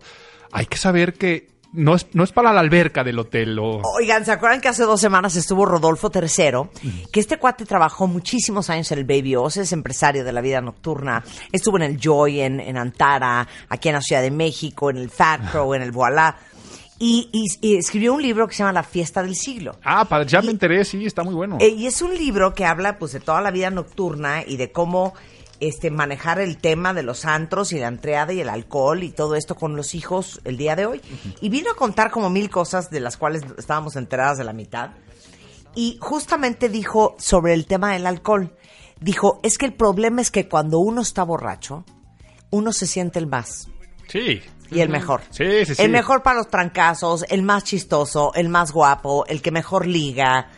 hay 0.52 0.66
que 0.66 0.78
saber 0.78 1.14
que 1.14 1.48
no 1.74 1.96
es, 1.96 2.08
no 2.14 2.24
es 2.24 2.32
para 2.32 2.54
la 2.54 2.60
alberca 2.62 3.04
del 3.04 3.20
hotel 3.20 3.58
o... 3.60 3.82
Oigan, 3.98 4.26
¿se 4.26 4.32
acuerdan 4.32 4.62
que 4.62 4.68
hace 4.70 4.84
dos 4.84 5.00
semanas 5.02 5.36
estuvo 5.36 5.66
Rodolfo 5.66 6.12
III? 6.14 7.02
Que 7.12 7.20
este 7.20 7.38
cuate 7.38 7.66
trabajó 7.66 8.08
muchísimos 8.08 8.70
años 8.70 8.92
en 8.92 9.00
el 9.00 9.06
Baby 9.06 9.36
Oz, 9.36 9.58
es 9.58 9.72
empresario 9.74 10.24
de 10.24 10.32
la 10.32 10.42
vida 10.42 10.62
nocturna. 10.62 11.24
Estuvo 11.52 11.78
en 11.78 11.84
el 11.84 12.00
Joy, 12.00 12.42
en, 12.42 12.60
en 12.60 12.78
Antara, 12.78 13.48
aquí 13.70 13.90
en 13.90 13.96
la 13.96 14.02
Ciudad 14.02 14.22
de 14.22 14.32
México, 14.32 14.90
en 14.90 14.98
el 14.98 15.10
Fat 15.10 15.52
Crow, 15.52 15.74
en 15.74 15.82
el 15.82 15.92
Voilà. 15.92 16.36
Y, 17.00 17.30
y- 17.32 17.68
y 17.68 17.76
escribió 17.78 18.14
un 18.16 18.24
libro 18.24 18.48
que 18.48 18.56
se 18.56 18.60
llama 18.64 18.74
La 18.74 18.82
Fiesta 18.82 19.22
del 19.22 19.36
Siglo. 19.36 19.78
Ah, 19.84 20.06
pa- 20.06 20.24
ya 20.26 20.42
me 20.42 20.50
enteré, 20.50 20.84
sí, 20.84 21.06
está 21.06 21.22
muy 21.24 21.36
bueno. 21.36 21.58
Eh, 21.60 21.70
y 21.70 21.86
es 21.86 22.02
un 22.02 22.18
libro 22.18 22.56
que 22.56 22.66
habla 22.66 22.98
pues 22.98 23.12
de 23.12 23.20
toda 23.20 23.40
la 23.42 23.52
vida 23.52 23.70
nocturna 23.70 24.42
y 24.48 24.58
de 24.58 24.72
cómo 24.72 25.14
este 25.60 25.90
manejar 25.92 26.40
el 26.40 26.58
tema 26.58 26.94
de 26.94 27.04
los 27.04 27.26
antros 27.26 27.74
y 27.74 27.80
la 27.80 27.88
entreada 27.88 28.34
y 28.34 28.42
el 28.42 28.50
alcohol 28.50 29.04
y 29.04 29.12
todo 29.12 29.36
esto 29.36 29.56
con 29.56 29.76
los 29.76 29.96
hijos 29.96 30.40
el 30.44 30.58
día 30.58 30.76
de 30.76 30.86
hoy. 30.86 31.02
Y 31.42 31.50
vino 31.50 31.72
a 31.72 31.76
contar 31.76 32.12
como 32.12 32.30
mil 32.30 32.50
cosas 32.50 32.90
de 32.90 33.00
las 33.00 33.18
cuales 33.18 33.44
estábamos 33.58 33.96
enteradas 33.96 34.38
de 34.38 34.44
la 34.44 34.54
mitad. 34.54 34.92
Y 35.76 35.98
justamente 36.02 36.70
dijo 36.70 37.16
sobre 37.20 37.54
el 37.54 37.66
tema 37.66 37.94
del 37.94 38.06
alcohol. 38.08 38.56
Dijo, 39.00 39.40
es 39.44 39.58
que 39.58 39.66
el 39.68 39.74
problema 39.74 40.22
es 40.22 40.32
que 40.32 40.48
cuando 40.48 40.80
uno 40.80 41.02
está 41.02 41.24
borracho, 41.24 41.86
uno 42.50 42.74
se 42.74 42.88
siente 42.88 43.20
el 43.20 43.28
más 43.28 43.68
Sí. 44.08 44.42
y 44.72 44.80
el 44.80 44.90
mejor. 44.90 45.22
Sí, 45.30 45.66
sí, 45.66 45.76
sí. 45.76 45.82
El 45.84 45.92
mejor 45.92 46.24
para 46.24 46.38
los 46.38 46.48
trancazos, 46.50 47.26
el 47.30 47.44
más 47.44 47.64
chistoso, 47.64 48.32
el 48.34 48.50
más 48.50 48.72
guapo, 48.72 49.26
el 49.28 49.42
que 49.42 49.52
mejor 49.52 49.86
liga. 49.86 50.50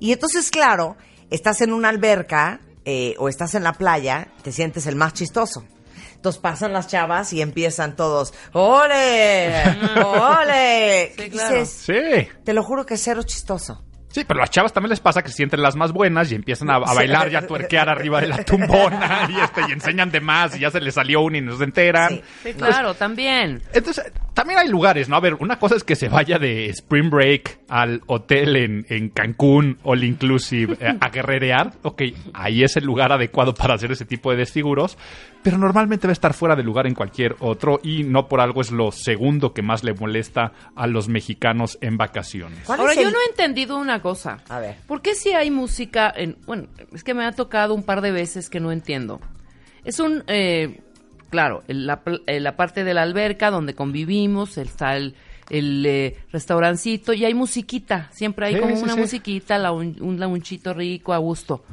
Y 0.00 0.12
entonces, 0.12 0.50
claro, 0.50 0.96
estás 1.30 1.60
en 1.60 1.72
una 1.72 1.88
alberca 1.90 2.60
eh, 2.84 3.14
o 3.18 3.28
estás 3.28 3.54
en 3.54 3.62
la 3.64 3.72
playa, 3.74 4.28
te 4.42 4.52
sientes 4.52 4.86
el 4.86 4.96
más 4.96 5.12
chistoso. 5.14 5.64
Entonces 6.14 6.40
pasan 6.40 6.72
las 6.72 6.86
chavas 6.86 7.32
y 7.32 7.42
empiezan 7.42 7.96
todos, 7.96 8.32
¡ole! 8.52 9.52
¡ole! 10.04 11.12
Sí, 11.18 11.30
claro. 11.30 11.54
dices, 11.56 11.70
Sí. 11.70 12.28
te 12.44 12.52
lo 12.52 12.62
juro 12.62 12.86
que 12.86 12.94
es 12.94 13.02
cero 13.02 13.22
chistoso. 13.24 13.84
Sí, 14.08 14.24
pero 14.24 14.40
a 14.40 14.42
las 14.42 14.50
chavas 14.50 14.74
también 14.74 14.90
les 14.90 15.00
pasa 15.00 15.22
que 15.22 15.30
se 15.30 15.36
sienten 15.36 15.62
las 15.62 15.74
más 15.74 15.90
buenas 15.90 16.30
y 16.30 16.34
empiezan 16.34 16.70
a, 16.70 16.76
a 16.76 16.86
Sí. 16.88 16.96
bailar 16.96 17.32
y 17.32 17.34
a 17.36 17.46
tuerquear 17.46 17.88
arriba 17.88 18.20
de 18.20 18.26
la 18.28 18.44
tumbona 18.44 19.26
y, 19.30 19.40
este, 19.40 19.62
y 19.68 19.72
enseñan 19.72 20.10
de 20.10 20.20
más 20.20 20.54
y 20.54 20.60
ya 20.60 20.70
se 20.70 20.80
les 20.82 20.94
salió 20.94 21.22
una 21.22 21.38
y 21.38 21.40
no 21.40 21.56
se 21.56 21.64
enteran. 21.64 22.10
Sí. 22.10 22.22
Sí, 22.44 22.52
claro, 22.54 22.92
también. 22.94 23.62
Entonces, 23.72 24.12
también 24.34 24.58
hay 24.58 24.68
lugares, 24.68 25.08
¿no? 25.08 25.16
A 25.16 25.20
ver, 25.20 25.34
una 25.34 25.58
cosa 25.58 25.76
es 25.76 25.84
que 25.84 25.94
se 25.96 26.08
vaya 26.08 26.38
de 26.38 26.66
Spring 26.70 27.10
Break 27.10 27.60
al 27.68 28.00
hotel 28.06 28.56
en, 28.56 28.86
en 28.88 29.10
Cancún, 29.10 29.78
All 29.82 30.04
Inclusive, 30.04 30.76
eh, 30.80 30.96
a 31.00 31.08
guerrerear. 31.10 31.72
Ok, 31.82 32.02
ahí 32.32 32.62
es 32.64 32.76
el 32.76 32.84
lugar 32.84 33.12
adecuado 33.12 33.54
para 33.54 33.74
hacer 33.74 33.92
ese 33.92 34.04
tipo 34.04 34.30
de 34.30 34.38
desfiguros, 34.38 34.96
pero 35.42 35.58
normalmente 35.58 36.06
va 36.06 36.12
a 36.12 36.12
estar 36.12 36.34
fuera 36.34 36.56
de 36.56 36.62
lugar 36.62 36.86
en 36.86 36.94
cualquier 36.94 37.36
otro 37.40 37.80
y 37.82 38.04
no 38.04 38.28
por 38.28 38.40
algo 38.40 38.60
es 38.62 38.70
lo 38.70 38.90
segundo 38.92 39.52
que 39.52 39.62
más 39.62 39.84
le 39.84 39.92
molesta 39.94 40.52
a 40.76 40.86
los 40.86 41.08
mexicanos 41.08 41.76
en 41.80 41.96
vacaciones. 41.96 42.60
¿Cuál 42.66 42.80
Ahora, 42.80 42.92
el- 42.94 43.00
yo 43.02 43.10
no 43.10 43.18
he 43.26 43.30
entendido 43.30 43.76
una 43.76 44.00
cosa. 44.00 44.42
A 44.48 44.58
ver. 44.60 44.76
¿Por 44.86 45.02
qué 45.02 45.14
si 45.14 45.32
hay 45.32 45.50
música 45.50 46.12
en... 46.16 46.36
Bueno, 46.46 46.68
es 46.92 47.04
que 47.04 47.12
me 47.14 47.24
ha 47.24 47.32
tocado 47.32 47.74
un 47.74 47.82
par 47.82 48.00
de 48.00 48.12
veces 48.12 48.48
que 48.48 48.60
no 48.60 48.72
entiendo. 48.72 49.20
Es 49.84 49.98
un... 50.00 50.24
eh, 50.26 50.80
claro, 51.32 51.64
el- 51.66 51.86
la, 51.88 52.00
la 52.26 52.56
parte 52.56 52.84
de 52.84 52.94
la 52.94 53.02
alberca 53.02 53.50
donde 53.50 53.74
convivimos, 53.74 54.56
está 54.58 54.96
el, 54.96 55.16
el 55.50 55.84
eh, 55.84 56.16
restaurancito 56.30 57.12
y 57.12 57.24
hay 57.24 57.34
musiquita. 57.34 58.08
Siempre 58.12 58.46
hay 58.46 58.54
Sí, 58.54 58.60
como 58.60 58.76
sí, 58.76 58.82
una 58.84 58.94
sí. 58.94 59.00
musiquita, 59.00 59.58
la 59.58 59.72
un, 59.72 59.96
un 60.00 60.20
launchito 60.20 60.72
rico, 60.74 61.12
a 61.12 61.18
gusto. 61.18 61.64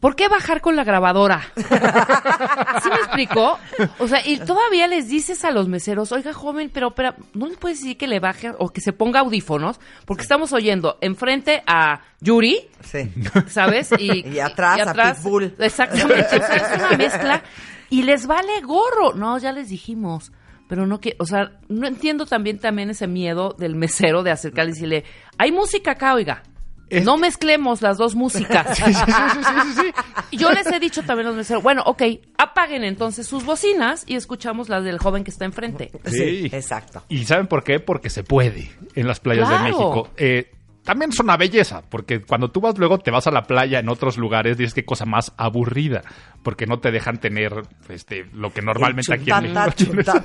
¿Por 0.00 0.16
qué 0.16 0.28
bajar 0.28 0.62
con 0.62 0.76
la 0.76 0.84
grabadora? 0.84 1.42
¿Sí 1.56 2.88
me 2.88 2.94
explicó? 2.96 3.58
O 3.98 4.08
sea, 4.08 4.26
y 4.26 4.38
todavía 4.38 4.86
les 4.86 5.08
dices 5.08 5.44
a 5.44 5.50
los 5.50 5.68
meseros, 5.68 6.10
oiga, 6.12 6.32
joven, 6.32 6.70
pero, 6.72 6.92
pero 6.94 7.14
¿no 7.34 7.46
le 7.46 7.56
puedes 7.58 7.80
decir 7.80 7.98
que 7.98 8.08
le 8.08 8.18
baje 8.18 8.50
o 8.58 8.70
que 8.70 8.80
se 8.80 8.94
ponga 8.94 9.20
audífonos? 9.20 9.78
Porque 10.06 10.22
estamos 10.22 10.54
oyendo 10.54 10.96
enfrente 11.02 11.62
a 11.66 12.00
Yuri, 12.22 12.60
Sí. 12.82 13.10
¿sabes? 13.48 13.90
Y, 13.98 14.26
Y 14.36 14.38
atrás 14.38 14.80
a 14.88 14.94
Pitbull. 15.14 15.54
Exactamente. 15.58 16.36
O 16.36 16.46
sea, 16.46 16.56
es 16.56 16.78
una 16.78 16.96
mezcla 16.96 17.42
y 17.90 18.02
les 18.04 18.26
vale 18.26 18.60
gorro. 18.62 19.14
No, 19.14 19.36
ya 19.38 19.52
les 19.52 19.68
dijimos. 19.68 20.32
Pero 20.68 20.86
no 20.86 21.00
que, 21.00 21.16
o 21.18 21.26
sea, 21.26 21.50
no 21.68 21.86
entiendo 21.88 22.26
también 22.26 22.60
también 22.60 22.90
ese 22.90 23.08
miedo 23.08 23.56
del 23.58 23.74
mesero 23.74 24.22
de 24.22 24.30
acercarle 24.30 24.70
y 24.70 24.74
decirle, 24.74 25.04
hay 25.36 25.50
música 25.52 25.90
acá, 25.92 26.14
oiga. 26.14 26.44
Es- 26.88 27.04
No 27.04 27.16
mezclemos 27.16 27.82
las 27.82 27.98
dos 27.98 28.14
músicas. 28.14 28.66
Sí, 28.78 28.94
sí, 28.94 28.94
sí, 28.94 29.12
sí, 29.44 29.60
sí, 29.74 29.80
sí. 29.80 29.92
Y 30.32 30.36
Yo 30.38 30.50
les 30.52 30.66
he 30.68 30.78
dicho 30.80 31.02
también 31.02 31.26
a 31.26 31.30
los 31.30 31.36
meseros, 31.38 31.62
bueno, 31.62 31.82
ok, 31.86 32.02
apaguen 32.38 32.84
entonces 32.84 33.26
sus 33.26 33.44
bocinas 33.44 34.04
y 34.06 34.14
escuchamos 34.14 34.68
las 34.68 34.84
del 34.84 34.98
joven 34.98 35.24
que 35.24 35.30
está 35.32 35.44
enfrente. 35.44 35.90
Sí, 36.06 36.48
Sí. 36.48 36.50
exacto. 36.52 37.02
¿Y 37.08 37.24
saben 37.24 37.48
por 37.48 37.64
qué? 37.64 37.80
Porque 37.80 38.08
se 38.10 38.22
puede 38.24 38.70
en 38.94 39.06
las 39.08 39.18
playas 39.20 39.48
Claro. 39.48 39.64
de 39.64 39.70
México. 39.70 40.08
Eh, 40.16 40.52
también 40.90 41.12
es 41.12 41.20
una 41.20 41.36
belleza, 41.36 41.84
porque 41.88 42.20
cuando 42.20 42.50
tú 42.50 42.60
vas 42.60 42.76
luego 42.76 42.98
te 42.98 43.12
vas 43.12 43.24
a 43.28 43.30
la 43.30 43.42
playa 43.42 43.78
en 43.78 43.88
otros 43.88 44.18
lugares, 44.18 44.58
dices 44.58 44.74
qué 44.74 44.84
cosa 44.84 45.04
más 45.04 45.32
aburrida, 45.36 46.02
porque 46.42 46.66
no 46.66 46.80
te 46.80 46.90
dejan 46.90 47.20
tener 47.20 47.52
este 47.88 48.26
lo 48.32 48.52
que 48.52 48.60
normalmente 48.60 49.14
aquí 49.14 49.30
en 49.30 49.52
México. 49.52 49.92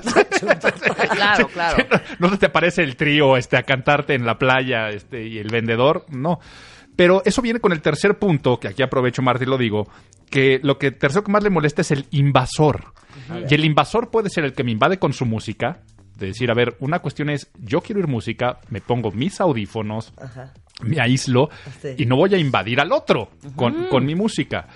Claro, 1.12 1.46
claro. 1.46 1.86
no 2.18 2.36
te 2.36 2.46
aparece 2.46 2.82
el 2.82 2.96
trío 2.96 3.36
este, 3.36 3.56
a 3.56 3.62
cantarte 3.62 4.14
en 4.14 4.26
la 4.26 4.38
playa 4.38 4.88
este, 4.88 5.24
y 5.24 5.38
el 5.38 5.46
vendedor, 5.52 6.04
no. 6.08 6.40
Pero 6.96 7.22
eso 7.24 7.42
viene 7.42 7.60
con 7.60 7.70
el 7.70 7.80
tercer 7.80 8.18
punto, 8.18 8.58
que 8.58 8.66
aquí 8.66 8.82
aprovecho, 8.82 9.22
Marta, 9.22 9.44
y 9.44 9.46
lo 9.46 9.58
digo, 9.58 9.86
que 10.28 10.58
lo 10.64 10.78
que 10.78 10.90
tercero 10.90 11.22
que 11.22 11.30
más 11.30 11.44
le 11.44 11.50
molesta 11.50 11.82
es 11.82 11.92
el 11.92 12.06
invasor. 12.10 12.92
Y 13.48 13.54
el 13.54 13.64
invasor 13.64 14.10
puede 14.10 14.30
ser 14.30 14.44
el 14.44 14.52
que 14.52 14.64
me 14.64 14.72
invade 14.72 14.98
con 14.98 15.12
su 15.12 15.26
música, 15.26 15.82
de 16.16 16.28
decir, 16.28 16.50
a 16.50 16.54
ver, 16.54 16.76
una 16.80 16.98
cuestión 17.00 17.30
es, 17.30 17.48
yo 17.58 17.80
quiero 17.80 18.00
ir 18.00 18.08
música, 18.08 18.58
me 18.70 18.80
pongo 18.80 19.10
mis 19.12 19.40
audífonos, 19.40 20.12
Ajá. 20.16 20.52
me 20.82 21.00
aíslo 21.00 21.50
Sí. 21.82 21.88
y 21.98 22.06
no 22.06 22.16
voy 22.16 22.34
a 22.34 22.38
invadir 22.38 22.80
al 22.80 22.92
otro 22.92 23.30
con, 23.54 23.86
con 23.88 24.04
mi 24.06 24.14
música. 24.14 24.66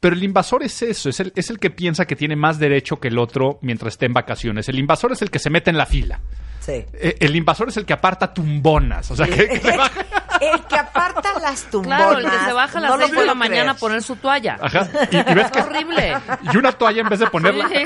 Pero 0.00 0.14
el 0.16 0.22
invasor 0.22 0.62
es 0.62 0.82
eso, 0.82 1.08
es 1.08 1.18
el, 1.20 1.32
es 1.34 1.48
el 1.50 1.58
que 1.58 1.70
piensa 1.70 2.04
que 2.04 2.14
tiene 2.14 2.36
más 2.36 2.58
derecho 2.58 3.00
que 3.00 3.08
el 3.08 3.18
otro 3.18 3.58
mientras 3.62 3.94
esté 3.94 4.04
en 4.06 4.12
vacaciones. 4.12 4.68
El 4.68 4.78
invasor 4.78 5.12
es 5.12 5.22
el 5.22 5.30
que 5.30 5.38
se 5.38 5.48
mete 5.48 5.70
en 5.70 5.78
la 5.78 5.86
fila. 5.86 6.20
Sí. 6.60 6.72
Eh, 6.94 7.16
El 7.20 7.34
invasor 7.36 7.68
es 7.68 7.76
el 7.78 7.84
que 7.86 7.92
aparta 7.94 8.32
tumbonas. 8.32 9.10
O 9.10 9.16
sea, 9.16 9.26
que, 9.26 9.48
que 9.48 9.60
le 9.66 9.76
baja- 9.76 10.04
El 10.40 10.64
que 10.64 10.76
aparta 10.76 11.38
las 11.40 11.62
tumbonas. 11.70 11.98
Claro, 12.00 12.18
el 12.18 12.30
que 12.30 12.38
se 12.46 12.52
baja 12.52 12.78
a 12.78 12.80
las 12.80 12.90
no 12.90 12.96
lo 12.96 13.06
6 13.06 13.18
de 13.18 13.26
la 13.26 13.34
mañana 13.34 13.70
a 13.72 13.74
poner 13.74 14.02
su 14.02 14.16
toalla. 14.16 14.58
Ajá. 14.60 14.88
Y, 15.10 15.16
y 15.16 15.34
ves 15.34 15.50
que. 15.52 15.60
Horrible. 15.60 16.16
Y 16.52 16.56
una 16.56 16.72
toalla 16.72 17.00
en 17.02 17.08
vez 17.08 17.18
de 17.20 17.26
ponerla. 17.28 17.68
Sí. 17.68 17.74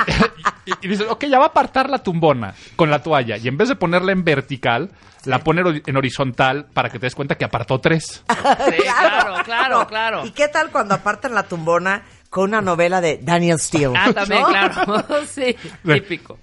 Y, 0.69 0.73
y 0.83 0.89
dices, 0.89 1.07
ok, 1.09 1.25
ya 1.25 1.39
va 1.39 1.47
a 1.47 1.49
apartar 1.49 1.89
la 1.89 1.97
tumbona 2.03 2.53
con 2.77 2.91
la 2.91 3.03
toalla. 3.03 3.39
Y 3.39 3.49
en 3.49 3.57
vez 3.57 3.71
de 3.71 3.77
ponerla 3.77 4.13
en 4.13 4.23
vertical, 4.23 4.91
la 5.25 5.39
pone 5.39 5.63
en 5.87 5.97
horizontal 5.97 6.67
para 6.75 6.91
que 6.91 6.99
te 6.99 7.07
des 7.07 7.15
cuenta 7.15 7.37
que 7.37 7.47
apartó 7.47 7.81
tres. 7.81 8.23
Sí, 8.69 8.83
claro, 8.83 9.35
claro, 9.45 9.87
claro. 9.87 10.27
¿Y 10.27 10.33
qué 10.33 10.49
tal 10.49 10.71
cuando 10.71 10.95
apartan 10.95 11.35
la 11.35 11.45
tumbona 11.45 12.03
con 12.29 12.45
una 12.45 12.61
novela 12.61 13.01
de 13.01 13.19
Daniel 13.23 13.59
Steele? 13.59 13.95
Ah, 13.97 14.13
también, 14.13 14.43
¿No? 14.43 14.49
claro. 14.49 15.05
Sí, 15.27 15.57
típico. 15.83 16.39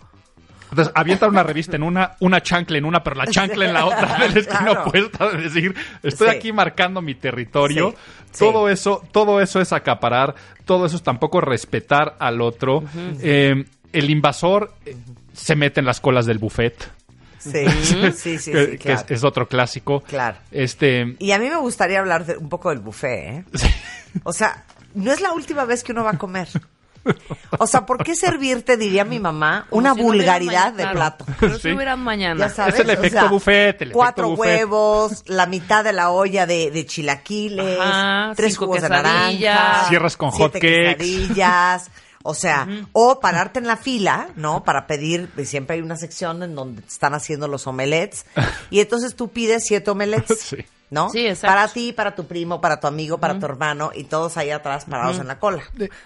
Entonces, 0.75 0.91
avientan 0.93 1.29
una 1.29 1.41
revista 1.43 1.77
en 1.77 1.83
una, 1.83 2.17
una 2.19 2.41
chancla 2.41 2.77
en 2.77 2.83
una, 2.83 3.01
pero 3.01 3.15
la 3.15 3.27
chancla 3.27 3.65
en 3.65 3.73
la 3.73 3.85
otra 3.85 4.17
de 4.19 4.29
la 4.29 4.39
esquina 4.41 4.59
Claro. 4.65 4.83
opuesta. 4.87 5.29
Es 5.37 5.43
decir, 5.53 5.73
estoy 6.03 6.29
Sí. 6.31 6.35
aquí 6.35 6.51
marcando 6.51 7.01
mi 7.01 7.15
territorio. 7.15 7.91
Sí, 7.91 7.97
sí. 8.33 8.39
Todo 8.39 8.67
eso, 8.67 9.01
todo 9.13 9.39
eso 9.39 9.61
es 9.61 9.71
acaparar, 9.71 10.35
todo 10.65 10.85
eso 10.85 10.97
es 10.97 11.03
tampoco 11.03 11.39
respetar 11.39 12.15
al 12.19 12.41
otro. 12.41 12.83
Eh, 13.21 13.63
el 13.93 14.09
invasor 14.09 14.73
eh, 14.85 14.97
se 15.31 15.55
mete 15.55 15.79
en 15.79 15.85
las 15.85 16.01
colas 16.01 16.25
del 16.25 16.39
buffet. 16.39 16.91
Sí, 17.37 17.51
sí, 18.11 18.11
sí, 18.11 18.31
que, 18.31 18.37
sí, 18.39 18.51
que 18.71 18.77
claro. 18.79 19.01
es, 19.07 19.11
es 19.11 19.23
otro 19.23 19.47
clásico. 19.47 20.01
Claro. 20.01 20.37
Este. 20.51 21.15
Y 21.19 21.31
a 21.31 21.39
mí 21.39 21.47
me 21.47 21.57
gustaría 21.57 21.99
hablar 21.99 22.25
de- 22.25 22.35
un 22.35 22.49
poco 22.49 22.69
del 22.71 22.79
buffet, 22.79 23.29
¿eh? 23.29 23.45
O 24.23 24.33
sea, 24.33 24.65
no 24.93 25.11
es 25.13 25.21
la 25.21 25.31
última 25.31 25.63
vez 25.63 25.83
que 25.83 25.91
uno 25.93 26.03
va 26.03 26.11
a 26.11 26.17
comer. 26.17 26.47
O 27.59 27.67
sea, 27.67 27.85
¿por 27.85 28.03
qué 28.03 28.15
servirte, 28.15 28.75
diría 28.77 29.05
mi 29.05 29.19
mamá, 29.19 29.65
Como 29.69 29.79
una 29.79 29.93
si 29.93 30.01
no 30.01 30.07
hubiera 30.09 30.33
vulgaridad 30.33 30.73
mañana, 30.73 30.77
de 30.77 30.83
claro. 30.83 30.95
plato? 30.95 31.25
Pero 31.39 31.55
Sí. 31.55 31.61
si 31.61 31.71
hubieran 31.73 31.99
mañana. 32.01 32.47
Ya 32.47 32.53
sabes, 32.53 32.73
Es 32.75 32.79
el 32.81 32.89
o 32.89 32.93
efecto 32.93 33.19
sea, 33.19 33.29
buffet, 33.29 33.75
el 33.81 33.87
efecto 33.89 33.93
cuatro 33.97 34.29
buffet. 34.29 34.39
huevos, 34.57 35.23
la 35.27 35.45
mitad 35.45 35.83
de 35.83 35.93
la 35.93 36.09
olla 36.11 36.45
de, 36.45 36.71
de 36.71 36.85
chilaquiles, 36.85 37.79
Ajá, 37.79 38.33
tres 38.35 38.57
jugos 38.57 38.81
de 38.81 38.89
naranja, 38.89 39.85
Cierras 39.87 40.17
con 40.17 40.31
siete 40.31 40.43
hot 40.43 40.53
cakes. 40.53 40.95
quesadillas, 40.97 41.91
o 42.23 42.33
sea, 42.33 42.67
o 42.91 43.19
pararte 43.19 43.59
en 43.59 43.67
la 43.67 43.77
fila, 43.77 44.29
¿no? 44.35 44.63
Para 44.63 44.87
pedir, 44.87 45.29
siempre 45.45 45.75
hay 45.75 45.81
una 45.81 45.95
sección 45.95 46.41
en 46.43 46.55
donde 46.55 46.81
te 46.81 46.87
están 46.89 47.13
haciendo 47.13 47.47
los 47.47 47.67
omelets, 47.67 48.25
y 48.71 48.79
entonces 48.79 49.15
tú 49.15 49.29
pides 49.29 49.63
siete 49.65 49.91
omelets. 49.91 50.33
Sí. 50.49 50.57
¿No? 50.91 51.09
Sí, 51.09 51.25
exacto. 51.25 51.47
Para 51.55 51.67
ti, 51.67 51.93
para 51.93 52.15
tu 52.15 52.27
primo, 52.27 52.61
para 52.61 52.79
tu 52.79 52.87
amigo, 52.87 53.17
para 53.17 53.39
tu 53.39 53.45
hermano, 53.45 53.91
y 53.93 54.03
todos 54.03 54.37
ahí 54.37 54.51
atrás 54.51 54.85
parados 54.85 55.19
en 55.19 55.27
la 55.27 55.39
cola. 55.39 55.63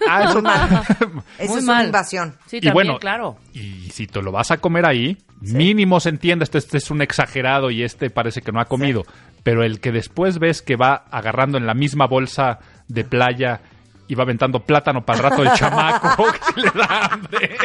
Ah, 0.07 0.23
eso 0.23 0.39
Eso 1.37 1.51
Muy 1.51 1.59
es 1.59 1.65
mal. 1.65 1.75
una 1.77 1.83
invasión. 1.85 2.37
Sí, 2.45 2.57
y 2.57 2.61
también, 2.61 2.73
bueno, 2.73 2.99
claro. 2.99 3.37
y 3.53 3.89
si 3.91 4.07
te 4.07 4.21
lo 4.21 4.31
vas 4.31 4.51
a 4.51 4.57
comer 4.57 4.85
ahí, 4.85 5.17
mínimo 5.41 5.99
se 5.99 6.09
entiende, 6.09 6.43
este, 6.43 6.57
este 6.59 6.77
es 6.77 6.89
un 6.91 7.01
exagerado 7.01 7.71
y 7.71 7.83
este 7.83 8.09
parece 8.09 8.41
que 8.41 8.51
no 8.51 8.61
ha 8.61 8.65
comido, 8.65 9.05
pero 9.43 9.63
el 9.63 9.79
que 9.81 9.91
después 9.91 10.39
ves 10.39 10.61
que 10.61 10.75
va 10.77 11.05
agarrando 11.11 11.57
en 11.57 11.65
la 11.67 11.73
misma 11.73 12.07
bolsa 12.07 12.59
de 12.87 13.03
playa 13.03 13.61
y 14.09 14.15
va 14.15 14.23
aventando 14.23 14.59
plátano 14.59 15.05
para 15.05 15.19
el 15.19 15.23
rato 15.23 15.43
del 15.43 15.53
chamaco, 15.55 16.25
que 16.53 16.61
le 16.61 16.71
da 16.71 17.05
hambre. 17.11 17.57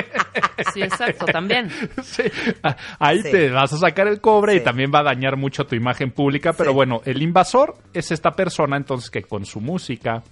Sí, 0.73 0.83
exacto, 0.83 1.25
también. 1.27 1.69
Sí, 2.05 2.23
Ahí 2.99 3.23
Sí. 3.23 3.31
te 3.33 3.51
vas 3.51 3.73
a 3.73 3.79
sacar 3.79 4.07
el 4.07 4.21
cobre 4.21 4.55
y 4.57 4.61
también 4.63 4.93
va 4.95 5.01
a 5.01 5.05
dañar 5.05 5.37
mucho 5.37 5.65
tu 5.65 5.75
imagen 5.75 6.11
pública, 6.13 6.53
pero 6.53 6.73
bueno, 6.75 7.01
el 7.07 7.23
invasor 7.23 7.75
es 7.95 8.13
esta 8.13 8.31
persona 8.33 8.77
entonces 8.77 9.11
que 9.11 9.23
con 9.23 9.45
su 9.47 9.61
música 9.61 10.23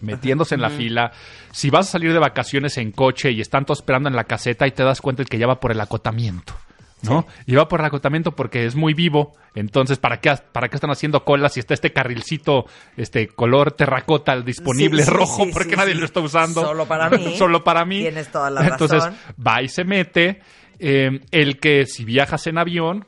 metiéndose 0.00 0.56
en 0.56 0.62
la 0.62 0.70
fila, 0.70 1.12
si 1.52 1.70
vas 1.70 1.86
a 1.88 1.92
salir 1.92 2.12
de 2.12 2.18
vacaciones 2.18 2.76
en 2.78 2.90
coche 2.90 3.30
y 3.30 3.40
están 3.40 3.64
todos 3.64 3.78
esperando 3.80 4.08
en 4.08 4.16
la 4.16 4.24
caseta 4.24 4.66
y 4.66 4.72
te 4.72 4.82
das 4.82 5.00
cuenta 5.00 5.22
el 5.22 5.28
que 5.28 5.38
ya 5.38 5.46
va 5.46 5.60
por 5.60 5.70
el 5.70 5.80
acotamiento. 5.80 6.54
¿No? 7.02 7.26
Y 7.46 7.54
va 7.56 7.66
por 7.68 7.80
el 7.80 7.86
acotamiento 7.86 8.32
porque 8.36 8.64
es 8.64 8.74
muy 8.76 8.94
vivo. 8.94 9.32
Entonces, 9.54 9.98
¿para 9.98 10.20
qué, 10.20 10.32
¿para 10.52 10.68
qué 10.68 10.76
están 10.76 10.90
haciendo 10.90 11.24
colas 11.24 11.54
si 11.54 11.60
está 11.60 11.74
este 11.74 11.92
carrilcito, 11.92 12.66
este 12.96 13.26
color 13.28 13.72
terracota 13.72 14.40
disponible 14.40 15.02
Sí, 15.02 15.10
sí, 15.10 15.14
rojo? 15.16 15.44
porque 15.52 15.74
nadie 15.76 15.94
lo 15.94 16.04
está 16.04 16.20
usando. 16.20 16.62
Solo 16.62 16.86
para 16.86 17.10
mí. 17.10 17.34
Solo 17.38 17.64
para 17.64 17.84
mí. 17.84 18.00
Tienes 18.00 18.30
toda 18.30 18.50
la 18.50 18.66
Entonces, 18.66 19.04
razón. 19.04 19.18
va 19.44 19.62
y 19.62 19.68
se 19.68 19.84
mete. 19.84 20.40
Eh, 20.78 21.20
el 21.30 21.58
que 21.58 21.86
si 21.86 22.04
viajas 22.04 22.46
en 22.46 22.58
avión, 22.58 23.04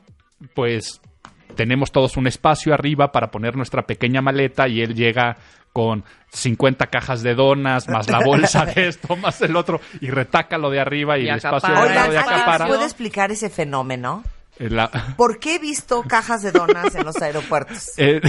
pues 0.53 1.01
tenemos 1.55 1.91
todos 1.91 2.17
un 2.17 2.27
espacio 2.27 2.73
arriba 2.73 3.11
para 3.13 3.31
poner 3.31 3.55
nuestra 3.55 3.83
pequeña 3.83 4.21
maleta 4.21 4.67
y 4.67 4.81
él 4.81 4.93
llega 4.93 5.37
con 5.75 6.05
50 6.31 6.87
cajas 6.87 7.21
de 7.21 7.35
donas, 7.35 7.89
más 7.89 8.09
la 8.09 8.21
bolsa 8.23 8.65
de 8.65 8.87
esto, 8.87 9.17
más 9.17 9.41
el 9.41 9.57
otro, 9.57 9.81
y 9.99 10.09
retaca 10.09 10.57
lo 10.57 10.69
de 10.69 10.79
arriba 10.79 11.17
y, 11.17 11.23
Y 11.25 11.27
el 11.27 11.35
espacio 11.35 11.73
de 11.75 11.81
Oigan, 11.81 11.95
y 11.95 12.15
¿alguien 12.15 12.21
acapara. 12.23 12.67
puede 12.67 12.85
explicar 12.85 13.29
ese 13.33 13.49
fenómeno? 13.49 14.23
Eh, 14.57 14.69
la- 14.69 14.89
¿Por 15.17 15.37
qué 15.37 15.55
he 15.55 15.59
visto 15.59 16.01
cajas 16.03 16.41
de 16.43 16.53
donas 16.53 16.95
en 16.95 17.03
los 17.03 17.21
aeropuertos? 17.21 17.89
eh, 17.97 18.21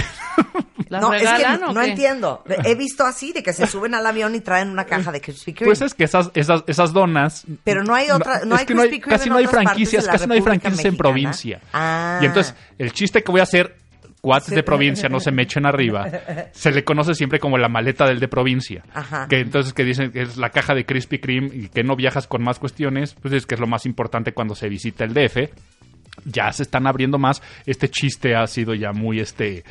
¿Las 0.89 1.01
no, 1.01 1.13
es 1.13 1.21
que 1.21 1.57
no, 1.57 1.69
o 1.69 1.73
no 1.73 1.81
qué? 1.81 1.87
entiendo. 1.91 2.43
He 2.65 2.75
visto 2.75 3.05
así, 3.05 3.31
de 3.31 3.41
que 3.43 3.53
se 3.53 3.65
suben 3.65 3.95
al 3.95 4.05
avión 4.05 4.35
y 4.35 4.41
traen 4.41 4.69
una 4.69 4.83
caja 4.83 5.13
de 5.13 5.21
Krispy 5.21 5.53
Kreme. 5.53 5.69
pues 5.69 5.81
es 5.81 5.93
que 5.93 6.03
esas, 6.03 6.31
esas, 6.33 6.65
esas 6.67 6.91
donas... 6.91 7.45
Pero 7.63 7.85
no 7.85 7.95
hay 7.95 8.09
otra- 8.09 8.41
no 8.45 8.55
es 8.55 8.61
hay 8.61 8.65
que 8.67 8.73
no 8.75 8.81
hay, 8.81 8.99
casi 8.99 9.29
no 9.29 9.37
hay 9.37 9.47
franquicias, 9.47 10.03
de 10.03 10.11
casi 10.11 10.27
no 10.27 10.33
hay 10.33 10.41
franquicias 10.41 10.83
en 10.83 10.97
provincia. 10.97 11.61
Ah. 11.71 12.19
Y 12.21 12.25
entonces, 12.25 12.53
el 12.77 12.91
chiste 12.91 13.23
que 13.23 13.31
voy 13.31 13.39
a 13.39 13.43
hacer, 13.43 13.77
cuates 14.21 14.53
de 14.53 14.63
provincia 14.63 15.09
no 15.09 15.19
se 15.19 15.31
me 15.31 15.43
echen 15.43 15.65
arriba, 15.65 16.05
se 16.51 16.71
le 16.71 16.83
conoce 16.83 17.13
siempre 17.13 17.39
como 17.39 17.57
la 17.57 17.69
maleta 17.69 18.05
del 18.05 18.19
de 18.19 18.27
provincia. 18.27 18.83
Ajá. 18.93 19.27
Que 19.27 19.39
entonces 19.39 19.73
que 19.73 19.83
dicen 19.83 20.11
que 20.11 20.21
es 20.21 20.37
la 20.37 20.49
caja 20.49 20.73
de 20.73 20.85
Krispy 20.85 21.19
Kreme 21.19 21.49
y 21.53 21.69
que 21.69 21.83
no 21.83 21.95
viajas 21.95 22.27
con 22.27 22.43
más 22.43 22.59
cuestiones, 22.59 23.15
pues 23.21 23.33
es 23.33 23.45
que 23.45 23.55
es 23.55 23.61
lo 23.61 23.67
más 23.67 23.85
importante 23.85 24.33
cuando 24.33 24.55
se 24.55 24.69
visita 24.69 25.03
el 25.03 25.13
DF. 25.13 25.51
ya 26.25 26.51
se 26.51 26.63
están 26.63 26.87
abriendo 26.87 27.17
más. 27.17 27.41
Este 27.65 27.89
chiste 27.89 28.35
ha 28.35 28.47
sido 28.47 28.73
ya 28.73 28.91
muy 28.91 29.19
este 29.19 29.63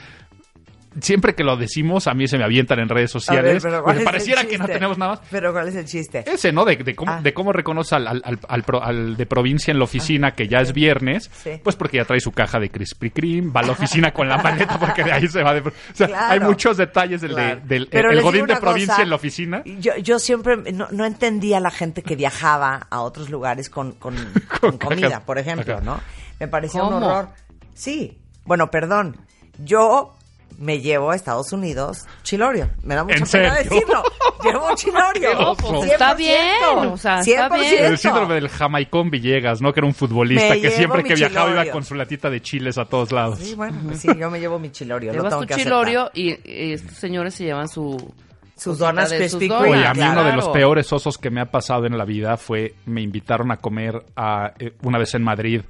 siempre 1.01 1.35
que 1.35 1.45
lo 1.45 1.57
decimos, 1.57 2.07
a 2.07 2.15
mí 2.15 2.27
se 2.29 2.39
me 2.39 2.45
avientan 2.45 2.79
en 2.81 2.89
redes 2.89 3.13
ver, 3.13 3.23
sociales. 3.23 3.63
pero 3.63 3.83
¿cuál 3.83 3.85
porque 3.85 3.97
es 3.97 3.99
el 4.01 4.05
pareciera 4.05 4.45
que 4.45 4.59
no 4.59 4.67
tenemos 4.67 4.99
nada 4.99 5.13
más. 5.13 5.21
Pero 5.31 5.53
¿cuál 5.53 5.69
es 5.69 5.75
el 5.77 5.85
chiste? 5.87 6.25
Ese, 6.27 6.53
¿no? 6.53 6.65
De, 6.65 6.77
de 6.77 6.95
cómo, 6.95 7.13
Ah. 7.13 7.21
de 7.23 7.33
cómo 7.35 7.53
reconoce 7.53 7.95
al, 7.95 8.07
al, 8.09 8.23
al- 8.25 8.39
al 8.49 8.63
pro- 8.63 8.83
al 8.83 9.17
de 9.17 9.27
provincia 9.27 9.71
en 9.73 9.79
la 9.79 9.85
oficina 9.85 10.33
que 10.33 10.49
ya 10.49 10.59
es 10.59 10.73
viernes, 10.73 11.31
Sí. 11.43 11.61
pues 11.63 11.77
porque 11.77 11.99
ya 11.99 12.05
trae 12.05 12.21
su 12.21 12.33
caja 12.33 12.59
de 12.59 12.71
Krispy 12.71 13.11
Kreme, 13.11 13.51
va 13.53 13.61
a 13.61 13.65
la 13.65 13.73
oficina 13.73 14.13
con 14.13 14.29
la 14.29 14.39
maleta 14.39 14.79
porque 14.79 15.05
de 15.05 15.13
ahí 15.13 15.29
se 15.29 15.43
va 15.43 15.55
de... 15.55 15.61
O 15.61 15.73
sea, 15.93 16.07
Claro. 16.09 16.33
hay 16.33 16.41
muchos 16.41 16.77
detalles 16.77 17.21
del, 17.21 17.31
de- 17.35 17.37
Claro. 17.37 17.61
del 17.65 17.89
el 17.93 18.23
godín 18.23 18.47
de 18.47 18.57
provincia 18.57 18.95
cosa, 18.95 19.03
en 19.03 19.11
la 19.11 19.17
oficina. 19.17 19.63
Yo, 19.81 19.97
yo 19.99 20.19
siempre 20.19 20.57
no, 20.73 20.89
no 20.91 21.05
entendía 21.05 21.59
a 21.59 21.61
la 21.61 21.71
gente 21.71 22.03
que 22.03 22.17
viajaba 22.17 22.87
a 22.91 23.01
otros 23.03 23.31
lugares 23.31 23.71
con, 23.71 23.93
con, 23.93 24.15
con 24.61 24.79
comida, 24.79 25.21
por 25.25 25.39
ejemplo. 25.39 25.81
¿no? 25.81 26.01
Me 26.41 26.49
parecía 26.49 26.83
un 26.83 26.95
horror. 26.95 27.29
Sí. 27.75 28.19
Bueno, 28.45 28.71
perdón. 28.71 29.17
Yo 29.59 30.16
me 30.59 30.81
llevo 30.81 31.11
a 31.11 31.17
Estados 31.17 31.53
Unidos 31.53 32.07
chilorio. 32.23 32.71
Me 32.83 32.95
da 32.95 33.05
mucha 33.05 33.17
¿En 33.17 33.25
pena 33.27 33.55
serio? 33.55 33.71
decirlo. 33.71 34.03
Llevo 34.45 34.75
chilorio. 34.75 35.57
Está 35.85 36.15
bien, 36.15 36.89
o 36.93 36.97
sea, 36.97 37.21
está 37.21 37.49
bien. 37.49 37.85
El 37.85 37.99
síndrome 37.99 38.35
del 38.35 38.49
Jamaicón 38.49 39.11
Villegas, 39.11 39.61
¿no? 39.61 39.73
Que 39.73 39.81
era 39.81 39.87
un 39.87 39.95
futbolista 39.95 40.51
Me 40.55 40.61
que 40.61 40.71
siempre 40.71 41.03
que 41.03 41.15
viajaba 41.15 41.51
iba 41.51 41.73
con 41.73 41.83
su 41.85 41.95
latita 41.95 42.31
de 42.31 42.41
chiles 42.41 42.79
a 42.79 42.85
todos 42.85 43.13
lados. 43.13 43.39
Sí, 43.41 43.55
bueno, 43.55 43.79
pues 43.85 44.01
sí, 44.01 44.09
yo 44.19 44.31
me 44.31 44.39
llevo 44.39 44.59
mi 44.59 44.71
chilorio. 44.71 45.13
lo 45.13 45.19
Llevas 45.19 45.31
tengo 45.31 45.43
tu 45.43 45.49
que 45.49 45.55
chilorio 45.57 46.11
y, 46.15 46.31
y 46.45 46.73
estos 46.73 46.97
señores 46.97 47.35
se 47.35 47.45
llevan 47.45 47.69
su... 47.69 48.15
Sus 48.57 48.79
donas 48.79 49.13
Krispy 49.13 49.49
donas, 49.49 49.63
Kreme. 49.65 49.79
Oye, 49.79 49.87
a 49.87 49.93
mí 49.93 50.01
uno 50.01 50.25
de 50.25 50.33
los 50.33 50.49
peores 50.49 50.91
osos 50.91 51.19
que 51.19 51.29
me 51.29 51.43
ha 51.43 51.51
pasado 51.51 51.85
en 51.85 51.99
la 51.99 52.07
vida 52.07 52.39
fue, 52.39 52.75
me 52.87 53.03
invitaron 53.03 53.51
a 53.53 53.59
comer 53.59 54.03
a, 54.17 54.53
eh, 54.59 54.73
una 54.83 54.99
vez 54.99 55.15
en 55.15 55.23
Madrid 55.23 55.61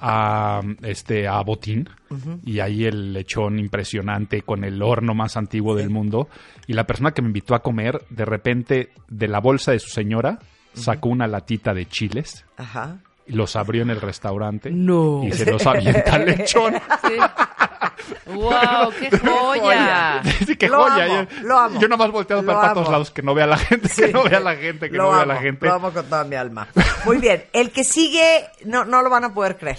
a, 0.00 0.60
este, 0.82 1.26
a 1.26 1.40
Botín 1.42 1.88
y 2.44 2.60
ahí 2.60 2.84
el 2.84 3.12
lechón 3.12 3.58
impresionante 3.58 4.42
con 4.42 4.64
el 4.64 4.82
horno 4.82 5.14
más 5.14 5.36
antiguo 5.36 5.74
del 5.74 5.90
mundo. 5.90 6.28
Y 6.66 6.72
la 6.72 6.86
persona 6.86 7.12
que 7.12 7.22
me 7.22 7.28
invitó 7.28 7.54
a 7.54 7.62
comer 7.62 8.02
de 8.10 8.24
repente 8.24 8.92
de 9.08 9.28
la 9.28 9.40
bolsa 9.40 9.72
de 9.72 9.78
su 9.78 9.88
señora 9.88 10.38
sacó 10.72 11.08
una 11.08 11.26
latita 11.26 11.74
de 11.74 11.86
chiles. 11.86 12.44
Ajá. 12.56 12.98
Y 13.28 13.32
los 13.32 13.54
abrió 13.56 13.82
en 13.82 13.90
el 13.90 14.00
restaurante 14.00 14.70
No. 14.72 15.22
y 15.24 15.32
se 15.32 15.50
los 15.50 15.64
avienta 15.66 16.14
al 16.14 16.24
lechón. 16.26 16.74
¡Wow! 18.26 18.90
¡Qué 18.98 19.18
joya! 19.18 20.22
Sí, 20.46 20.56
qué 20.56 20.68
Lo 20.68 20.82
joya. 20.88 21.04
amo, 21.04 21.28
yo, 21.30 21.42
lo 21.46 21.58
amo. 21.58 21.80
yo 21.80 21.88
nada 21.88 21.96
más 22.04 22.10
volteado 22.12 22.42
Lo 22.42 22.52
para 22.52 22.72
todos 22.74 22.88
lados 22.90 23.10
que 23.10 23.22
no 23.22 23.34
vea 23.34 23.46
la 23.46 23.58
gente, 23.58 23.88
que 23.88 24.08
no 24.12 24.24
vea 24.24 24.40
la 24.40 24.56
gente, 24.56 24.90
que 24.90 24.96
lo 24.96 25.04
no 25.04 25.10
vea 25.10 25.22
amo, 25.22 25.32
la 25.32 25.40
gente. 25.40 25.66
Lo 25.66 25.74
amo 25.74 25.90
con 25.92 26.04
toda 26.06 26.24
mi 26.24 26.36
alma. 26.36 26.68
Muy 27.04 27.18
bien. 27.18 27.44
El 27.52 27.70
que 27.70 27.84
sigue, 27.84 28.46
no, 28.64 28.84
no 28.84 29.02
lo 29.02 29.10
van 29.10 29.24
a 29.24 29.34
poder 29.34 29.56
creer. 29.56 29.78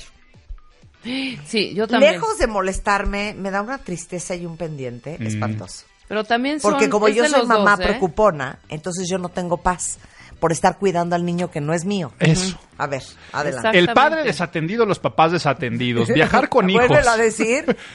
Sí, 1.04 1.74
yo 1.74 1.88
también. 1.88 2.14
Lejos 2.14 2.38
de 2.38 2.48
molestarme, 2.48 3.34
me 3.38 3.52
da 3.52 3.62
una 3.62 3.78
tristeza 3.78 4.36
y 4.36 4.46
un 4.46 4.58
pendiente 4.58 5.18
Mm. 5.20 5.28
espantoso. 5.28 5.86
Pero 6.08 6.24
también 6.24 6.60
son... 6.60 6.72
Porque 6.72 6.90
como 6.90 7.08
yo 7.08 7.26
soy 7.28 7.46
mamá 7.46 7.72
dos, 7.72 7.80
¿eh? 7.82 7.84
preocupona, 7.90 8.60
entonces 8.68 9.08
yo 9.10 9.18
no 9.20 9.30
tengo 9.30 9.58
paz 9.58 10.00
por 10.40 10.52
estar 10.52 10.78
cuidando 10.78 11.16
al 11.16 11.26
niño 11.26 11.52
que 11.52 11.62
no 11.62 11.74
es 11.74 11.86
mío. 11.86 12.12
Eso. 12.20 12.60
A 12.78 12.88
ver, 12.88 13.04
adelante. 13.34 13.78
El 13.78 13.90
padre 13.90 14.24
desatendido, 14.24 14.86
los 14.86 15.00
papás 15.00 15.32
desatendidos. 15.32 16.08
Viajar 16.10 16.50
con 16.50 16.70
hijos. 16.70 17.08
A 17.08 17.18
decir. 17.18 17.76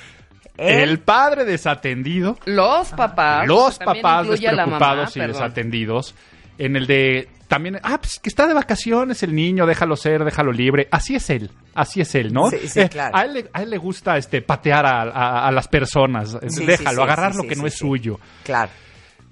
El 0.57 0.89
El, 0.91 0.99
padre 1.01 1.45
desatendido. 1.45 2.39
Los 2.45 2.91
papás. 2.91 3.45
Los 3.49 3.77
papás 3.79 4.29
despreocupados 4.29 4.71
mamá, 4.71 5.09
y 5.11 5.19
perdón. 5.19 5.33
desatendidos. 5.33 6.15
En 6.59 6.77
el 6.77 6.87
de 6.87 7.29
también, 7.49 7.81
ah, 7.83 7.99
pues 8.01 8.21
que 8.21 8.29
está 8.29 8.47
de 8.47 8.55
vacaciones 8.55 9.23
el 9.25 9.35
niño, 9.35 9.67
déjalo 9.67 9.97
ser, 9.97 10.25
déjalo 10.25 10.53
libre. 10.53 10.87
Así 10.93 11.17
es 11.17 11.29
él, 11.31 11.51
así 11.75 12.01
es 12.01 12.15
él, 12.15 12.33
¿no? 12.33 12.51
Sí, 12.51 12.69
sí, 12.69 12.81
Eh, 12.83 12.89
claro. 12.89 13.17
a, 13.17 13.23
él 13.25 13.35
le, 13.35 13.51
a 13.53 13.63
él 13.63 13.71
le 13.71 13.79
gusta 13.79 14.17
este 14.17 14.43
patear 14.43 14.87
a, 14.87 15.03
a- 15.03 15.49
a 15.49 15.51
las 15.51 15.67
personas, 15.67 16.35
eh, 16.41 16.49
Sí, 16.49 16.65
déjalo, 16.65 16.91
sí, 16.91 16.97
sí, 16.97 17.03
agarrar 17.03 17.33
sí, 17.33 17.37
lo 17.39 17.43
sí, 17.43 17.49
que 17.49 17.57
no 17.57 17.63
sí, 17.63 17.67
es 17.67 17.73
sí. 17.75 17.79
suyo. 17.81 18.21
Claro. 18.45 18.71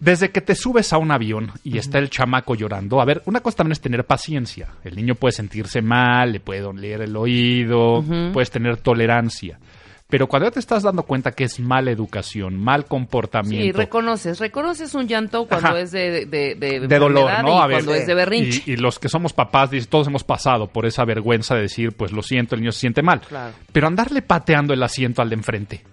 Desde 0.03 0.33
que 0.33 0.41
te 0.41 0.57
subes 0.57 0.93
a 0.93 0.99
un 0.99 1.13
avión 1.13 1.53
y 1.63 1.79
está 1.79 1.99
el 2.01 2.11
chamaco 2.11 2.57
llorando, 2.57 3.01
a 3.01 3.05
ver, 3.05 3.23
una 3.27 3.39
cosa 3.39 3.59
también 3.59 3.73
es 3.75 3.81
tener 3.81 4.05
paciencia. 4.05 4.67
El 4.83 4.97
niño 4.97 5.15
puede 5.15 5.31
sentirse 5.31 5.81
mal, 5.81 6.33
le 6.33 6.41
puede 6.41 6.61
doler 6.61 7.03
el 7.03 7.17
oído, 7.17 8.03
puedes 8.33 8.51
tener 8.51 8.79
tolerancia. 8.79 9.61
Pero 10.09 10.27
cuando 10.27 10.49
ya 10.49 10.51
te 10.51 10.59
estás 10.59 10.83
dando 10.83 11.05
cuenta 11.05 11.31
que 11.31 11.45
es 11.45 11.61
mala 11.61 11.93
educación, 11.93 12.57
mal 12.57 12.83
Sí, 12.83 12.89
comportamiento, 12.89 13.79
reconoces. 13.79 14.41
Reconoces 14.41 14.93
un 14.97 15.07
llanto 15.07 15.47
cuando 15.47 15.69
Ajá. 15.69 15.81
es 15.81 15.93
de, 15.93 16.27
de, 16.27 16.57
de, 16.57 16.81
de 16.81 16.99
dolor, 16.99 17.31
¿no? 17.45 17.59
y 17.59 17.61
A 17.61 17.67
ver, 17.69 17.77
cuando 17.77 17.95
es 17.95 18.07
de 18.09 18.15
berrinche. 18.15 18.63
Y, 18.67 18.73
y 18.73 18.77
los 18.79 18.99
que 18.99 19.09
somos 19.09 19.33
papás, 19.33 19.71
todos 19.89 20.09
hemos 20.09 20.25
pasado 20.25 20.67
por 20.67 20.85
esa 20.85 21.05
vergüenza 21.05 21.55
de 21.55 21.63
decir, 21.63 21.93
pues 21.93 22.11
lo 22.11 22.23
siento, 22.23 22.57
el 22.57 22.63
niño 22.63 22.73
se 22.73 22.81
siente 22.81 23.03
mal. 23.03 23.21
Claro. 23.21 23.55
Pero 23.73 23.87
andarle 23.87 24.21
pateando 24.21 24.75
el 24.75 24.83
asiento 24.83 25.23
al 25.23 25.29
de 25.31 25.37
enfrente. 25.37 25.85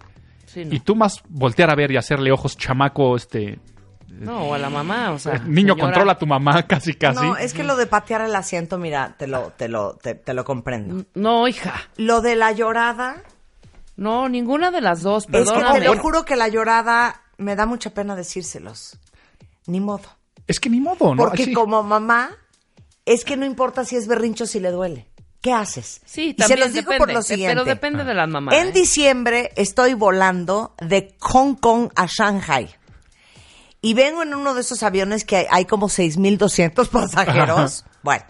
Sí, 0.47 0.65
no. 0.65 0.73
Y 0.73 0.79
tú 0.79 0.95
más 0.95 1.21
voltear 1.29 1.69
a 1.71 1.75
ver 1.75 1.91
y 1.91 1.97
hacerle 1.97 2.31
ojos 2.31 2.57
chamaco, 2.57 3.15
este... 3.15 3.59
No, 4.11 4.49
o 4.49 4.53
a 4.53 4.57
la 4.57 4.69
mamá, 4.69 5.11
o 5.11 5.19
sea... 5.19 5.33
niño, 5.45 5.73
señora, 5.73 5.81
controla 5.81 6.11
a 6.13 6.17
tu 6.17 6.27
mamá 6.27 6.63
casi 6.67 6.93
casi. 6.93 7.25
No, 7.25 7.37
es 7.37 7.53
que 7.53 7.63
lo 7.63 7.75
de 7.75 7.85
patear 7.85 8.21
el 8.21 8.35
asiento, 8.35 8.77
mira, 8.77 9.15
te 9.17 9.27
lo, 9.27 9.51
te 9.55 9.67
lo, 9.67 9.95
te, 9.95 10.15
te 10.15 10.33
lo 10.33 10.43
comprendo. 10.43 11.05
No, 11.13 11.47
hija. 11.47 11.73
Lo 11.97 12.21
de 12.21 12.35
la 12.35 12.51
llorada, 12.51 13.23
No, 13.95 14.29
ninguna 14.29 14.71
de 14.71 14.81
las 14.81 15.01
dos, 15.01 15.23
es 15.23 15.27
que 15.27 15.31
perdóname. 15.33 15.79
te 15.79 15.85
lo 15.85 15.97
juro 15.97 16.25
que 16.25 16.35
la 16.35 16.47
llorada 16.47 17.21
me 17.37 17.55
da 17.55 17.65
mucha 17.65 17.91
pena 17.91 18.15
decírselos. 18.15 18.97
Ni 19.67 19.79
modo. 19.79 20.03
Es 20.47 20.59
que 20.59 20.69
ni 20.69 20.79
modo, 20.79 21.13
¿no? 21.13 21.23
Porque 21.23 21.43
Así. 21.43 21.53
como 21.53 21.83
mamá, 21.83 22.31
es 23.05 23.23
que 23.23 23.37
no 23.37 23.45
importa 23.45 23.85
si 23.85 23.95
es 23.95 24.07
berrincho 24.07 24.45
o 24.45 24.47
si 24.47 24.59
le 24.59 24.71
duele. 24.71 25.07
¿Qué 25.41 25.53
haces? 25.53 26.01
Sí, 26.05 26.29
y 26.29 26.33
también 26.33 26.59
se 26.59 26.65
los 26.65 26.73
digo 26.73 26.91
depende, 26.91 27.05
por 27.05 27.13
lo 27.13 27.21
siguiente. 27.21 27.55
Pero 27.55 27.65
depende 27.65 28.03
de 28.03 28.13
las 28.13 28.27
mamás. 28.27 28.55
En 28.55 28.67
¿eh? 28.67 28.71
diciembre 28.71 29.51
estoy 29.55 29.93
volando 29.93 30.73
de 30.81 31.15
Hong 31.19 31.55
Kong 31.55 31.91
a 31.95 32.07
Shanghai. 32.07 32.75
Y 33.81 33.93
vengo 33.93 34.23
en 34.23 34.33
uno 34.33 34.53
de 34.53 34.61
esos 34.61 34.83
aviones 34.83 35.23
que 35.23 35.37
hay, 35.37 35.45
hay 35.49 35.65
como 35.65 35.87
6.200 35.87 36.87
pasajeros. 36.91 37.85
Bueno. 38.03 38.25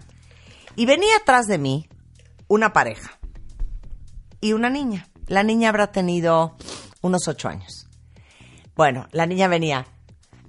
Y 0.75 0.85
venía 0.85 1.15
atrás 1.17 1.47
de 1.47 1.57
mí 1.57 1.89
una 2.47 2.71
pareja 2.73 3.19
y 4.41 4.53
una 4.53 4.69
niña. 4.69 5.07
La 5.27 5.43
niña 5.43 5.69
habrá 5.69 5.91
tenido 5.91 6.55
unos 7.01 7.27
ocho 7.27 7.49
años. 7.49 7.87
Bueno, 8.75 9.07
la 9.11 9.25
niña 9.25 9.47
venía. 9.47 9.85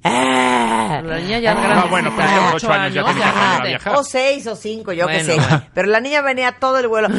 ¡Ah! 0.02 1.02
La 1.04 1.18
niña 1.18 1.38
ya 1.40 1.52
Ah, 1.52 1.62
grande. 1.62 1.88
bueno, 1.90 2.12
pero 2.16 2.28
ya 2.28 2.82
años 2.82 2.94
ya 2.94 3.04
tenía 3.04 3.14
que 3.14 3.22
aprender 3.22 3.28
a 3.28 3.32
grande. 3.52 3.68
viajar. 3.68 3.96
O 3.96 4.04
seis 4.04 4.46
o 4.46 4.56
cinco, 4.56 4.92
yo 4.92 5.06
qué 5.06 5.24
sé. 5.24 5.34
bueno. 5.36 5.62
Pero 5.74 5.88
la 5.88 6.00
niña 6.00 6.22
venía 6.22 6.58
todo 6.58 6.78
el 6.78 6.88
vuelo. 6.88 7.08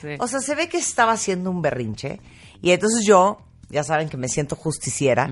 Sí. 0.00 0.08
O 0.18 0.26
sea, 0.28 0.40
se 0.40 0.54
ve 0.54 0.68
que 0.68 0.78
estaba 0.78 1.12
haciendo 1.12 1.50
un 1.50 1.60
berrinche. 1.62 2.20
Y 2.62 2.70
entonces 2.70 3.04
yo, 3.06 3.40
ya 3.68 3.82
saben 3.84 4.08
que 4.08 4.16
me 4.16 4.28
siento 4.28 4.56
justiciera, 4.56 5.28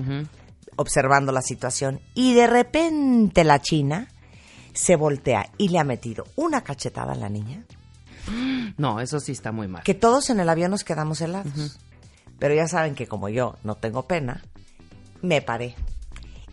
observando 0.79 1.33
la 1.33 1.41
situación. 1.41 1.99
Y 2.15 2.33
de 2.33 2.47
repente 2.47 3.43
la 3.43 3.59
china 3.59 4.07
se 4.73 4.95
voltea 4.95 5.49
y 5.57 5.67
le 5.67 5.77
ha 5.77 5.83
metido 5.83 6.25
una 6.37 6.61
cachetada 6.61 7.13
a 7.13 7.17
la 7.17 7.27
niña. 7.27 7.65
No, 8.77 9.01
eso 9.01 9.19
sí 9.19 9.33
está 9.33 9.51
muy 9.51 9.67
mal. 9.67 9.83
Que 9.83 9.93
todos 9.93 10.29
en 10.29 10.39
el 10.39 10.47
avión 10.47 10.71
nos 10.71 10.85
quedamos 10.85 11.19
helados. 11.19 11.79
Pero 12.39 12.55
ya 12.55 12.67
saben 12.67 12.95
que 12.95 13.07
como 13.07 13.27
yo 13.27 13.57
no 13.63 13.75
tengo 13.75 14.07
pena, 14.07 14.41
me 15.21 15.41
paré. 15.41 15.75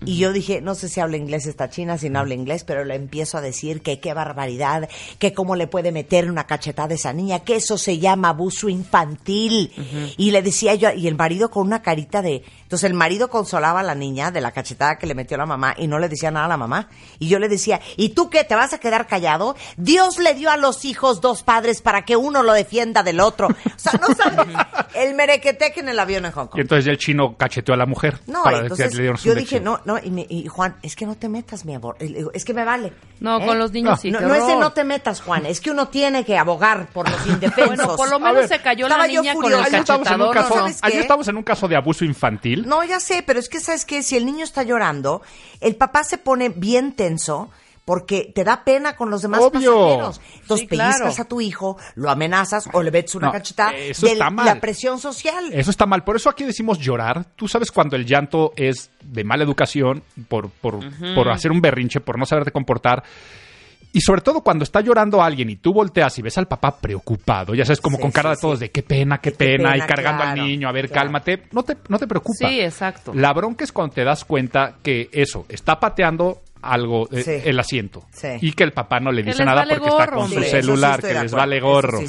Y 0.05 0.19
yo 0.19 0.33
dije, 0.33 0.61
no 0.61 0.75
sé 0.75 0.89
si 0.89 1.01
habla 1.01 1.17
inglés 1.17 1.47
esta 1.47 1.71
china, 1.71 1.99
si 1.99 2.11
no 2.11 2.19
habla 2.19 2.35
inglés, 2.35 2.65
pero 2.65 2.85
le 2.85 2.95
empiezo 2.95 3.39
a 3.39 3.41
decir 3.41 3.83
que 3.83 4.01
qué 4.01 4.15
barbaridad, 4.15 4.89
que 5.19 5.33
cómo 5.33 5.57
le 5.57 5.67
puede 5.67 5.93
meter 5.93 6.31
una 6.31 6.47
cachetada 6.47 6.93
a 6.93 6.95
esa 6.95 7.13
niña, 7.13 7.41
que 7.41 7.57
eso 7.57 7.79
se 7.79 7.99
llama 7.99 8.29
abuso 8.31 8.69
infantil. 8.69 9.73
Y 10.17 10.31
le 10.31 10.43
decía 10.43 10.75
yo, 10.75 10.91
y 10.91 11.09
el 11.09 11.17
marido 11.17 11.51
con 11.51 11.67
una 11.67 11.83
carita 11.83 12.23
de... 12.23 12.43
Entonces 12.63 12.91
el 12.91 12.95
marido 12.95 13.29
consolaba 13.29 13.81
a 13.81 13.83
la 13.83 13.95
niña 13.95 14.31
de 14.31 14.41
la 14.41 14.51
cachetada 14.51 14.99
que 14.99 15.07
le 15.07 15.15
metió 15.15 15.37
la 15.37 15.47
mamá 15.47 15.75
y 15.79 15.87
no 15.87 15.99
le 15.99 16.09
decía 16.09 16.31
nada 16.31 16.47
a 16.47 16.49
la 16.49 16.57
mamá. 16.57 16.89
Y 17.19 17.29
yo 17.29 17.39
le 17.39 17.49
decía, 17.49 17.81
¿y 17.97 18.11
tú 18.11 18.29
qué? 18.29 18.45
¿Te 18.45 18.55
vas 18.55 18.73
a 18.73 18.79
quedar 18.79 19.07
callado? 19.07 19.57
Dios 19.77 20.19
le 20.19 20.35
dio 20.35 20.51
a 20.51 20.57
los 20.57 20.85
hijos 20.85 21.21
dos 21.21 21.43
padres 21.43 21.81
para 21.81 22.05
que 22.05 22.17
uno 22.17 22.43
lo 22.43 22.53
defienda 22.53 23.03
del 23.03 23.21
otro. 23.21 23.49
O 23.49 23.79
sea, 23.79 23.93
no 24.01 24.15
sabes 24.15 24.47
el 24.95 25.15
merequeteque 25.15 25.81
en 25.81 25.89
el 25.89 25.99
avión 25.99 26.25
en 26.25 26.33
Hong 26.33 26.47
Kong. 26.47 26.59
Y 26.59 26.63
entonces 26.63 26.85
ya 26.85 26.93
el 26.93 26.99
chino 26.99 27.37
cacheteó 27.37 27.75
a 27.75 27.77
la 27.77 27.87
mujer. 27.87 28.19
No, 28.27 28.43
para 28.43 28.59
entonces 28.59 28.91
que 28.91 29.03
le 29.03 29.15
yo 29.23 29.35
dije, 29.35 29.61
no, 29.61 29.81
no, 29.87 29.99
y, 30.03 30.11
me- 30.11 30.27
y 30.29 30.47
Juan, 30.49 30.77
es 30.83 30.95
que 30.97 31.07
no 31.07 31.15
te 31.15 31.29
metas, 31.31 31.65
mi 31.65 31.75
amor. 31.75 31.97
Es 32.35 32.45
que 32.45 32.53
me 32.53 32.65
vale. 32.65 32.93
No, 33.21 33.41
¿Eh? 33.41 33.47
con 33.47 33.59
los 33.59 33.73
niños 33.73 33.93
No, 33.93 33.97
sí. 33.97 34.11
No, 34.11 34.19
qué 34.19 34.25
no 34.27 34.35
es 34.35 34.47
de 34.47 34.57
no 34.57 34.73
te 34.73 34.85
metas, 34.85 35.23
Juan, 35.23 35.47
es 35.47 35.61
que 35.61 35.71
uno 35.71 35.89
tiene 35.89 36.25
que 36.25 36.37
abogar 36.37 36.89
por 36.93 37.09
los 37.09 37.27
indefensos. 37.29 37.77
Bueno, 37.77 37.97
por 37.97 38.11
lo 38.11 38.19
menos 38.19 38.35
ver, 38.37 38.49
se 38.49 38.61
cayó 38.61 38.89
la 38.89 39.07
niña 39.07 39.33
con 39.35 39.47
el 39.47 39.55
Ahí 39.55 39.75
estamos, 39.75 40.07
en 40.09 40.21
un 40.21 40.29
cachetador, 40.33 40.35
caso, 40.35 40.53
¿o 40.53 40.57
no? 40.57 40.63
¿Sabes 40.65 40.79
ahí 40.83 40.93
qué? 40.93 41.01
estamos 41.01 41.29
en 41.29 41.37
un 41.37 41.43
caso 41.43 41.69
de 41.69 41.77
abuso 41.77 42.05
infantil. 42.05 42.67
No, 42.67 42.85
ya 42.85 43.01
sé, 43.01 43.23
pero 43.27 43.39
es 43.39 43.49
que 43.49 43.61
sabes 43.61 43.85
que 43.87 44.03
si 44.03 44.17
el 44.17 44.27
niño 44.27 44.45
está 44.45 44.65
llorando, 44.65 45.23
el 45.61 45.77
papá 45.77 46.05
se 46.05 46.19
pone 46.19 46.49
bien 46.51 46.93
tenso 46.97 47.51
porque 47.87 48.31
te 48.35 48.45
da 48.45 48.65
pena 48.65 48.97
con 48.97 49.09
los 49.11 49.23
demás 49.23 49.41
Obvio. 49.41 49.75
pasajeros. 49.75 50.21
Entonces 50.43 50.61
Sí, 50.61 50.67
claro. 50.67 50.91
pellizcas 50.93 51.21
a 51.21 51.25
tu 51.29 51.41
hijo, 51.41 51.79
lo 51.95 52.11
amenazas 52.11 52.69
o 52.73 52.83
le 52.83 52.91
metes 52.91 53.15
una 53.15 53.29
No, 53.29 53.33
cachetada 53.33 53.75
eso 53.77 54.07
de 54.07 54.13
está 54.13 54.29
mal. 54.29 54.45
la 54.45 54.61
presión 54.61 54.99
social. 54.99 55.47
Eso 55.53 55.71
está 55.71 55.87
mal. 55.87 56.03
Por 56.05 56.17
eso 56.17 56.29
aquí 56.29 56.45
decimos 56.45 56.79
llorar. 56.81 57.25
Tú 57.37 57.49
sabes 57.49 57.71
cuando 57.73 57.97
el 57.97 58.05
llanto 58.05 58.53
es 58.57 58.91
de 59.03 59.25
mala 59.25 59.45
educación, 59.45 60.03
por, 60.29 60.51
por, 60.51 60.81
por 61.15 61.31
hacer 61.31 61.51
un 61.53 61.61
berrinche, 61.63 62.01
por 62.01 62.19
no 62.19 62.27
saberte 62.27 62.51
comportar. 62.51 63.05
Y 63.93 64.01
sobre 64.03 64.21
todo 64.21 64.43
cuando 64.43 64.65
está 64.65 64.81
llorando 64.83 65.23
alguien 65.23 65.49
y 65.49 65.57
tú 65.57 65.73
volteas 65.73 66.19
y 66.19 66.23
ves 66.23 66.37
al 66.37 66.49
papá 66.49 66.77
preocupado, 66.79 67.55
ya 67.55 67.65
sabes, 67.65 67.81
como 67.81 67.97
Sí, 67.97 68.03
con 68.03 68.11
cara 68.11 68.31
sí, 68.35 68.37
de 68.37 68.41
todos 68.43 68.59
sí. 68.59 68.65
de 68.67 68.71
qué 68.73 68.83
pena, 68.83 69.19
qué, 69.19 69.31
Qué 69.31 69.37
pena, 69.39 69.73
pena, 69.73 69.85
y 69.85 69.89
cargando 69.89 70.23
claro, 70.25 70.41
al 70.41 70.47
niño, 70.47 70.69
a 70.69 70.73
ver, 70.73 70.89
claro. 70.89 71.03
cálmate, 71.07 71.45
no 71.53 71.63
te, 71.63 71.77
no 71.89 71.99
te 71.99 72.07
preocupa. 72.07 72.49
Sí, 72.49 72.61
exacto. 72.61 73.13
La 73.15 73.33
bronca 73.33 73.65
es 73.65 73.73
cuando 73.73 73.95
te 73.95 74.05
das 74.05 74.25
cuenta 74.27 74.75
que 74.83 75.09
eso, 75.13 75.47
está 75.49 75.81
pateando 75.81 76.43
algo, 76.73 77.09
eh, 77.13 77.23
Sí. 77.23 77.31
el 77.45 77.59
asiento. 77.59 78.05
Sí. 78.13 78.29
Y 78.41 78.53
que 78.53 78.65
el 78.65 78.73
papá 78.73 79.01
no 79.01 79.13
le 79.13 79.23
dice 79.23 79.45
nada 79.45 79.63
vale 79.63 79.77
porque 79.77 79.89
está 79.91 80.07
con 80.09 80.29
su. 80.29 80.41
Sí, 80.43 80.51
celular, 80.51 81.01
que 81.01 81.15
les 81.15 81.33
vale 81.33 81.61
gorro. 81.61 82.01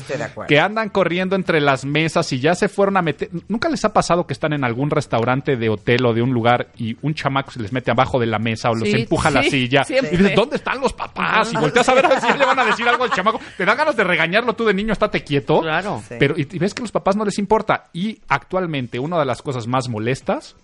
que 0.48 0.60
andan 0.60 0.90
corriendo 0.90 1.36
entre 1.36 1.62
las 1.62 1.86
mesas 1.86 2.32
y 2.34 2.40
ya 2.40 2.56
se 2.56 2.68
fueron 2.70 2.98
a 2.98 3.02
meter. 3.02 3.30
¿Nunca 3.48 3.70
les 3.70 3.84
ha 3.86 3.94
pasado 3.94 4.26
que 4.28 4.34
están 4.34 4.54
en 4.54 4.64
algún 4.64 4.90
restaurante 4.90 5.56
de 5.58 5.70
hotel 5.70 6.06
o 6.06 6.14
de 6.14 6.22
un 6.22 6.32
lugar 6.34 6.70
y 6.78 6.96
un 7.02 7.14
chamaco 7.14 7.52
se 7.52 7.60
les 7.62 7.72
mete 7.72 7.92
abajo 7.92 8.20
de 8.20 8.26
la 8.28 8.40
mesa 8.40 8.70
o 8.70 8.76
los 8.76 8.88
Sí, 8.90 8.96
empuja 9.02 9.30
a 9.30 9.32
la 9.32 9.44
silla? 9.44 9.84
siempre. 9.84 10.14
Y 10.14 10.18
dices, 10.18 10.36
¿dónde 10.36 10.56
están 10.58 10.80
los 10.82 10.94
papás? 10.94 11.52
Y 11.54 11.58
volteas 11.58 11.88
a 11.90 11.94
ver 11.94 12.06
a 12.06 12.20
si 12.22 12.38
le 12.38 12.46
van 12.46 12.60
a 12.60 12.66
decir 12.66 12.88
algo 12.88 13.04
al 13.04 13.12
chamaco. 13.12 13.40
Te 13.58 13.66
dan 13.66 13.78
ganas 13.78 13.96
de 13.96 14.04
regañarlo 14.04 14.54
tú 14.54 14.66
de 14.66 14.74
niño, 14.74 14.94
estate 14.94 15.24
quieto. 15.24 15.62
Claro. 15.62 16.02
Sí. 16.08 16.16
Pero 16.20 16.36
y, 16.38 16.48
y 16.52 16.60
ves 16.60 16.74
que 16.74 16.82
a 16.82 16.84
los 16.84 16.92
papás 16.92 17.16
no 17.16 17.26
les 17.26 17.38
importa. 17.40 17.86
Y 17.94 18.20
actualmente 18.28 19.00
una 19.00 19.18
de 19.20 19.26
las 19.26 19.42
cosas 19.42 19.68
más 19.68 19.88
molestas 19.90 20.56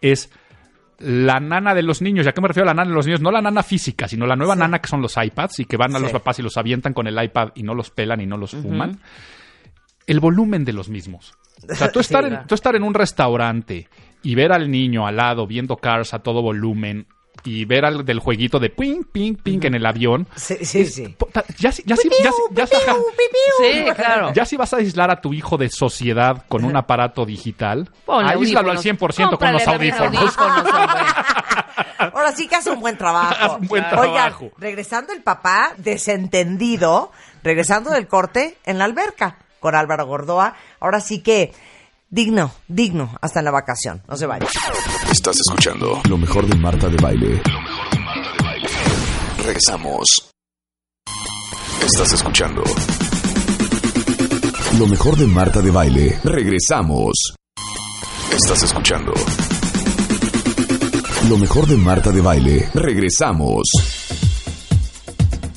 es 0.00 0.30
la 0.98 1.40
nana 1.40 1.74
de 1.74 1.82
los 1.82 2.02
niños. 2.02 2.26
¿Y 2.26 2.28
a 2.28 2.32
qué 2.32 2.40
me 2.40 2.48
refiero 2.48 2.68
a 2.68 2.72
la 2.72 2.74
nana 2.74 2.90
de 2.90 2.94
los 2.94 3.06
niños? 3.06 3.20
No 3.20 3.30
la 3.30 3.42
nana 3.42 3.62
física, 3.62 4.08
sino 4.08 4.26
la 4.26 4.36
nueva 4.36 4.56
nana 4.56 4.80
que 4.80 4.88
son 4.88 5.00
los 5.02 5.16
iPads 5.16 5.60
y 5.60 5.64
que 5.64 5.76
van 5.76 5.94
a 5.94 5.98
los 5.98 6.12
papás 6.12 6.38
y 6.38 6.42
los 6.42 6.56
avientan 6.56 6.92
con 6.92 7.06
el 7.06 7.22
iPad 7.22 7.50
y 7.54 7.62
no 7.62 7.74
los 7.74 7.90
pelan 7.90 8.20
y 8.20 8.26
no 8.26 8.36
los 8.36 8.52
fuman. 8.52 9.00
El 10.06 10.20
volumen 10.20 10.64
de 10.64 10.72
los 10.72 10.88
mismos. 10.88 11.34
O 11.70 11.74
sea, 11.74 11.90
tú 11.90 11.98
Sí, 12.02 12.06
estar, 12.06 12.24
en, 12.24 12.46
tú 12.46 12.54
estar 12.54 12.76
en 12.76 12.82
un 12.82 12.94
restaurante 12.94 13.88
y 14.22 14.34
ver 14.34 14.52
al 14.52 14.70
niño 14.70 15.06
al 15.06 15.16
lado 15.16 15.46
viendo 15.46 15.76
Cars 15.76 16.14
a 16.14 16.20
todo 16.20 16.42
volumen 16.42 17.06
y 17.44 17.64
ver 17.66 17.84
al 17.84 18.04
del 18.04 18.18
jueguito 18.20 18.58
de 18.58 18.70
ping, 18.70 19.02
ping, 19.04 19.34
ping 19.36 19.60
en 19.64 19.74
el 19.74 19.84
avión. 19.86 20.26
Sí, 20.36 20.56
sí, 20.64 20.86
sí. 20.86 21.16
Ya, 21.58 21.70
si- 21.72 21.82
ya, 21.84 21.96
si- 21.96 22.08
ya, 22.08 22.30
si- 22.32 22.54
ya, 22.54 22.66
si- 22.66 22.74
ajá. 22.76 22.96
Sí, 23.60 23.84
claro. 23.94 24.32
Ya 24.34 24.44
si 24.44 24.56
vas 24.56 24.72
a 24.72 24.78
aislar 24.78 25.10
a 25.10 25.20
tu 25.20 25.32
hijo 25.34 25.56
de 25.58 25.68
sociedad 25.68 26.44
con 26.48 26.64
un 26.64 26.76
aparato 26.76 27.24
digital, 27.26 27.90
Ponle 28.06 28.30
aíslalo 28.32 28.70
al 28.70 28.76
audífonos. 28.78 28.82
100% 28.82 29.38
con 29.38 29.52
los 29.52 29.66
audífonos. 29.66 30.34
Ahora 31.98 32.32
sí 32.32 32.48
que 32.48 32.56
hace 32.56 32.70
un 32.70 32.80
buen 32.80 32.96
trabajo. 32.96 33.34
Haz 33.38 33.60
un 33.60 33.66
buen 33.68 33.84
Oigan, 33.84 34.00
trabajo. 34.00 34.50
regresando 34.58 35.12
el 35.12 35.22
papá 35.22 35.72
desentendido, 35.78 37.10
regresando 37.42 37.90
del 37.90 38.06
corte 38.06 38.56
en 38.64 38.78
la 38.78 38.84
alberca 38.84 39.38
con 39.60 39.74
Álvaro 39.74 40.06
Gordoa. 40.06 40.54
Ahora 40.80 41.00
sí 41.00 41.20
que 41.22 41.52
digno, 42.08 42.52
digno 42.68 43.16
hasta 43.20 43.40
en 43.40 43.44
la 43.44 43.50
vacación. 43.50 44.02
No 44.08 44.16
se 44.16 44.26
vayan. 44.26 44.48
Estás 45.10 45.36
escuchando 45.46 46.00
lo 46.08 46.18
mejor 46.18 46.46
de 46.46 46.56
Marta 46.56 46.88
de 46.88 46.96
Baile. 46.96 47.42
Regresamos. 49.38 50.30
Estás 51.84 52.12
escuchando 52.12 52.62
lo 54.78 54.86
mejor 54.86 55.16
de 55.16 55.26
Marta 55.26 55.60
de 55.60 55.70
Baile. 55.70 56.18
Regresamos. 56.24 57.34
Estás 58.32 58.62
escuchando 58.62 59.12
lo 61.28 61.38
mejor 61.38 61.66
de 61.66 61.76
Marta 61.76 62.10
de 62.10 62.20
Baile. 62.20 62.68
Regresamos. 62.74 63.62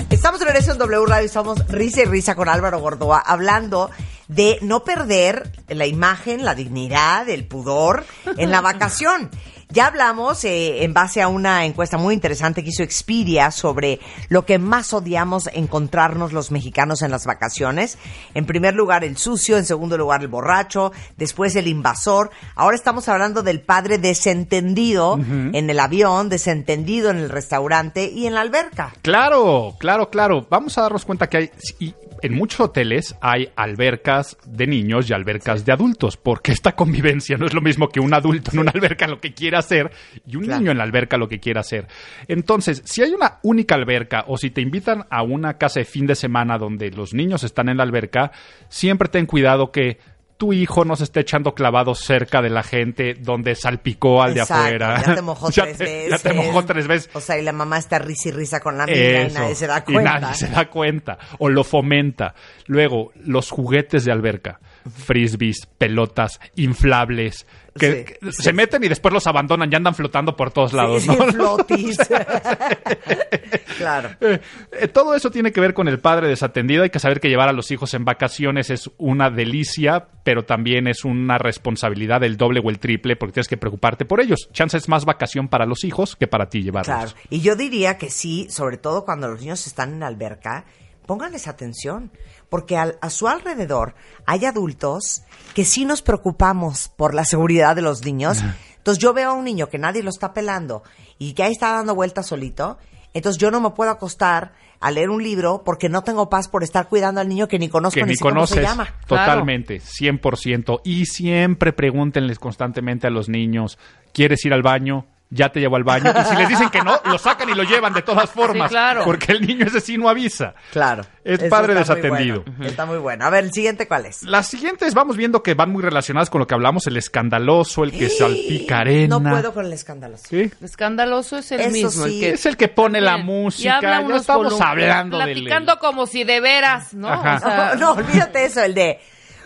Estamos 0.09 0.39
de 0.39 0.45
regreso 0.45 0.71
en 0.71 0.77
W 0.77 1.05
Radio, 1.05 1.25
estamos 1.25 1.67
risa 1.67 2.01
y 2.01 2.05
risa 2.05 2.35
con 2.35 2.47
Álvaro 2.47 2.79
Gordoa, 2.79 3.19
hablando 3.19 3.89
de 4.27 4.59
no 4.61 4.83
perder 4.83 5.51
la 5.67 5.85
imagen, 5.85 6.43
la 6.43 6.55
dignidad, 6.55 7.29
el 7.29 7.45
pudor 7.45 8.05
en 8.37 8.51
la 8.51 8.61
vacación. 8.61 9.29
Ya 9.69 9.87
hablamos 9.87 10.45
eh, 10.45 10.85
en 10.85 10.93
base 10.93 11.21
a 11.21 11.27
una 11.27 11.65
encuesta 11.65 11.97
muy 11.97 12.13
interesante 12.13 12.63
que 12.63 12.69
hizo 12.69 12.83
Expedia 12.83 13.51
sobre 13.51 13.99
lo 14.29 14.45
que 14.45 14.59
más 14.59 14.93
odiamos 14.93 15.49
encontrarnos 15.53 16.31
los 16.31 16.51
mexicanos 16.51 17.01
en 17.01 17.11
las 17.11 17.25
vacaciones. 17.25 17.97
En 18.33 18.45
primer 18.45 18.75
lugar 18.75 19.03
el 19.03 19.17
sucio, 19.17 19.57
en 19.57 19.65
segundo 19.65 19.97
lugar 19.97 20.21
el 20.21 20.29
borracho, 20.29 20.93
después 21.17 21.53
el 21.57 21.67
invasor. 21.67 22.31
Ahora 22.55 22.77
estamos 22.77 23.09
hablando 23.09 23.43
del 23.43 23.59
padre 23.59 23.97
desentendido 23.97 25.19
en 25.19 25.69
el 25.69 25.79
avión, 25.79 26.29
desentendido 26.29 27.09
en 27.09 27.17
el 27.17 27.29
restaurante 27.29 28.09
y 28.09 28.25
en 28.25 28.35
la 28.35 28.41
alberca. 28.41 28.93
Claro, 29.01 29.75
claro, 29.79 30.09
claro. 30.09 30.47
Vamos 30.49 30.77
a 30.77 30.83
darnos 30.83 31.03
cuenta 31.03 31.27
que 31.27 31.37
hay, 31.37 31.51
y 31.79 31.93
en 32.21 32.35
muchos 32.35 32.61
hoteles 32.61 33.15
hay 33.21 33.49
albercas 33.55 34.37
de 34.45 34.67
niños 34.67 35.09
y 35.09 35.13
albercas 35.13 35.65
de 35.65 35.71
adultos, 35.71 36.17
porque 36.17 36.51
esta 36.51 36.73
convivencia 36.73 37.37
no 37.37 37.45
es 37.45 37.53
lo 37.53 37.61
mismo 37.61 37.89
que 37.89 37.99
un 37.99 38.13
adulto 38.13 38.51
en 38.53 38.59
una 38.59 38.71
alberca 38.71 39.07
lo 39.07 39.19
que 39.19 39.33
hacer 39.59 39.91
y 40.25 40.35
un 40.35 40.43
Claro. 40.43 40.59
niño 40.59 40.71
en 40.71 40.77
la 40.77 40.83
alberca 40.83 41.17
lo 41.17 41.27
que 41.27 41.39
quiere 41.39 41.59
hacer. 41.59 41.87
Entonces, 42.27 42.81
si 42.85 43.01
hay 43.03 43.11
una 43.11 43.39
única 43.43 43.75
alberca 43.75 44.23
o 44.27 44.37
si 44.37 44.49
te 44.51 44.61
invitan 44.61 45.05
a 45.09 45.23
una 45.23 45.57
casa 45.57 45.79
de 45.79 45.85
fin 45.85 46.05
de 46.07 46.15
semana 46.15 46.57
donde 46.57 46.89
los 46.91 47.13
niños 47.13 47.43
están 47.43 47.69
en 47.69 47.77
la 47.77 47.83
alberca, 47.83 48.31
siempre 48.69 49.07
ten 49.09 49.25
cuidado 49.25 49.71
que 49.71 49.97
tu 50.37 50.53
hijo 50.53 50.85
no 50.85 50.95
se 50.95 51.05
esté 51.05 51.21
echando 51.21 51.55
clavados 51.55 52.01
cerca 52.01 52.43
de 52.43 52.51
la 52.51 52.61
gente 52.61 53.15
donde 53.15 53.55
salpicó 53.55 54.21
al 54.21 54.37
Exacto, 54.37 54.53
de 54.53 54.59
afuera. 54.85 55.03
Ya 55.03 55.15
te 55.15 55.21
mojó 55.23 55.49
Ya 55.51 55.63
tres 55.63 55.77
te- 55.79 55.83
veces. 55.83 56.09
Ya 56.11 56.17
te 56.29 56.33
mojó 56.35 56.63
tres 56.63 56.87
veces. 56.87 57.09
O 57.15 57.19
sea, 57.21 57.39
y 57.39 57.43
la 57.43 57.53
mamá 57.53 57.79
está 57.79 57.97
risa 57.97 58.29
y 58.29 58.31
risa 58.33 58.59
con 58.59 58.77
la 58.77 58.83
amiga 58.83 59.23
y 59.23 59.33
nadie 59.33 59.55
se 59.55 59.65
da 59.65 59.79
Y 59.87 59.93
cuenta. 59.93 60.19
nadie 60.19 60.35
se 60.35 60.47
da 60.47 60.69
cuenta. 60.69 61.17
O 61.39 61.49
lo 61.49 61.63
fomenta. 61.63 62.35
Luego, 62.67 63.11
los 63.15 63.49
juguetes 63.49 64.05
de 64.05 64.11
alberca. 64.11 64.59
Frisbees, 64.87 65.67
pelotas, 65.79 66.39
inflables. 66.55 67.47
Que, 67.77 67.87
Sí, 67.87 68.05
que 68.05 68.31
sí, 68.31 68.43
se 68.43 68.53
meten 68.53 68.83
y 68.83 68.87
después 68.87 69.13
los 69.13 69.27
abandonan 69.27 69.71
y 69.71 69.75
andan 69.75 69.95
flotando 69.95 70.35
por 70.35 70.51
todos 70.51 70.73
lados, 70.73 71.03
Sí, 71.03 71.09
¿no? 71.37 71.57
claro. 73.77 74.09
Eh, 74.21 74.39
eh, 74.71 74.87
todo 74.87 75.15
eso 75.15 75.31
tiene 75.31 75.51
que 75.51 75.61
ver 75.61 75.73
con 75.73 75.87
el 75.87 75.99
padre 75.99 76.27
desatendido. 76.27 76.83
Hay 76.83 76.89
que 76.89 76.99
saber 76.99 77.19
que 77.19 77.29
llevar 77.29 77.49
a 77.49 77.53
los 77.53 77.71
hijos 77.71 77.93
en 77.93 78.05
vacaciones 78.05 78.69
es 78.69 78.89
una 78.97 79.29
delicia, 79.29 80.07
pero 80.23 80.45
también 80.45 80.87
es 80.87 81.05
una 81.05 81.37
responsabilidad 81.37 82.21
del 82.21 82.37
doble 82.37 82.61
o 82.63 82.69
el 82.69 82.79
triple 82.79 83.15
porque 83.15 83.33
tienes 83.33 83.47
que 83.47 83.57
preocuparte 83.57 84.05
por 84.05 84.21
ellos. 84.21 84.49
Chance 84.51 84.77
es 84.77 84.89
más 84.89 85.05
vacación 85.05 85.47
para 85.47 85.65
los 85.65 85.83
hijos 85.83 86.15
que 86.15 86.27
para 86.27 86.49
ti 86.49 86.63
llevarlos. 86.63 86.95
Claro. 86.95 87.11
Y 87.29 87.41
yo 87.41 87.55
diría 87.55 87.97
que 87.97 88.09
sí, 88.09 88.47
sobre 88.49 88.77
todo 88.77 89.05
cuando 89.05 89.27
los 89.27 89.41
niños 89.41 89.65
están 89.67 89.93
en 89.93 90.03
alberca, 90.03 90.65
pónganles 91.05 91.47
atención, 91.47 92.11
porque 92.49 92.77
al- 92.77 92.97
a 93.01 93.09
su 93.09 93.27
alrededor 93.27 93.95
hay 94.25 94.45
adultos 94.45 95.23
que 95.53 95.65
sí 95.65 95.85
nos 95.85 96.01
preocupamos 96.01 96.89
por 96.95 97.13
la 97.13 97.25
seguridad 97.25 97.75
de 97.75 97.81
los 97.81 98.03
niños. 98.05 98.43
Entonces 98.77 99.01
yo 99.01 99.13
veo 99.13 99.31
a 99.31 99.33
un 99.33 99.43
niño 99.43 99.69
que 99.69 99.77
nadie 99.77 100.03
lo 100.03 100.09
está 100.09 100.33
pelando 100.33 100.83
y 101.17 101.33
que 101.33 101.43
ahí 101.43 101.51
está 101.51 101.73
dando 101.73 101.93
vueltas 101.95 102.27
solito, 102.27 102.77
entonces 103.13 103.39
yo 103.41 103.51
no 103.51 103.59
me 103.59 103.71
puedo 103.71 103.91
acostar 103.91 104.53
a 104.79 104.91
leer 104.91 105.09
un 105.09 105.23
libro 105.23 105.63
porque 105.65 105.89
no 105.89 106.03
tengo 106.03 106.29
paz 106.29 106.47
por 106.47 106.63
estar 106.63 106.87
cuidando 106.87 107.19
al 107.19 107.27
niño 107.27 107.47
que 107.47 107.57
ni 107.57 107.67
conozco 107.67 107.95
que 107.99 108.03
ni 108.05 108.11
ni 108.11 108.15
sé 108.15 108.21
cómo 108.21 108.45
se 108.45 108.55
conoces. 108.55 108.61
llama. 108.63 108.87
Totalmente, 109.07 109.81
100%. 109.81 110.81
Y 110.83 111.05
siempre 111.07 111.73
pregúntenles 111.73 112.37
constantemente 112.37 113.07
a 113.07 113.09
los 113.09 113.27
niños, 113.27 113.79
¿quieres 114.13 114.45
ir 114.45 114.53
al 114.53 114.61
baño? 114.61 115.07
Ya 115.29 115.49
te 115.49 115.59
llevo 115.59 115.75
al 115.75 115.83
baño. 115.83 116.13
Y 116.17 116.23
si 116.25 116.35
les 116.37 116.47
dicen 116.47 116.69
que 116.69 116.81
no, 116.81 117.01
lo 117.03 117.17
sacan 117.17 117.49
y 117.49 117.53
lo 117.53 117.63
llevan 117.63 117.91
de 117.93 118.01
todas 118.01 118.29
formas. 118.29 118.69
claro. 118.69 119.03
Porque 119.03 119.33
el 119.33 119.45
niño 119.45 119.65
ese 119.65 119.81
sí 119.81 119.97
no 119.97 120.07
avisa. 120.07 120.55
Claro. 120.71 121.03
Es 121.23 121.41
Eso 121.41 121.49
padre 121.49 121.73
está 121.77 121.93
muy 121.93 122.01
desatendido. 122.01 122.43
bueno. 122.45 122.65
Está 122.65 122.85
muy 122.85 122.97
bueno. 122.97 123.25
A 123.25 123.29
ver, 123.29 123.43
el 123.43 123.51
siguiente, 123.51 123.89
¿cuál 123.89 124.05
es? 124.05 124.23
Las 124.23 124.47
siguientes 124.47 124.93
vamos 124.93 125.17
viendo 125.17 125.43
que 125.43 125.53
van 125.53 125.69
muy 125.69 125.83
relacionadas 125.83 126.29
con 126.29 126.39
lo 126.39 126.47
que 126.47 126.53
hablamos, 126.53 126.87
el 126.87 126.95
escandaloso, 126.95 127.83
el 127.83 127.91
que 127.91 128.07
salpica 128.09 128.79
arena. 128.79 129.19
No 129.19 129.29
puedo 129.29 129.53
con 129.53 129.65
el 129.65 129.73
escándalo. 129.73 130.15
¿Sí? 130.17 130.49
Escandaloso 130.61 131.37
es 131.37 131.51
el 131.51 131.59
Eso 131.59 131.71
mismo. 131.71 131.89
sí. 132.05 132.15
el 132.15 132.19
que 132.21 132.29
Es 132.31 132.45
el 132.45 132.55
que 132.55 132.67
pone 132.69 133.01
la 133.01 133.15
Bien. 133.15 133.25
Música. 133.25 133.79
Ya 133.81 133.99
unos 133.99 134.21
estamos 134.21 134.61
hablando 134.61 135.17
del... 135.17 135.33
Platicando 135.33 135.77
como 135.79 136.07
si 136.07 136.23
de 136.23 136.39
veras, 136.39 136.93
¿no? 136.93 137.09
Ajá. 137.09 137.35
O 137.35 137.39
sea, 137.39 137.75
no, 137.79 137.91
olvídate 137.91 138.45
eso, 138.45 138.63
el 138.63 138.73
de 138.73 138.99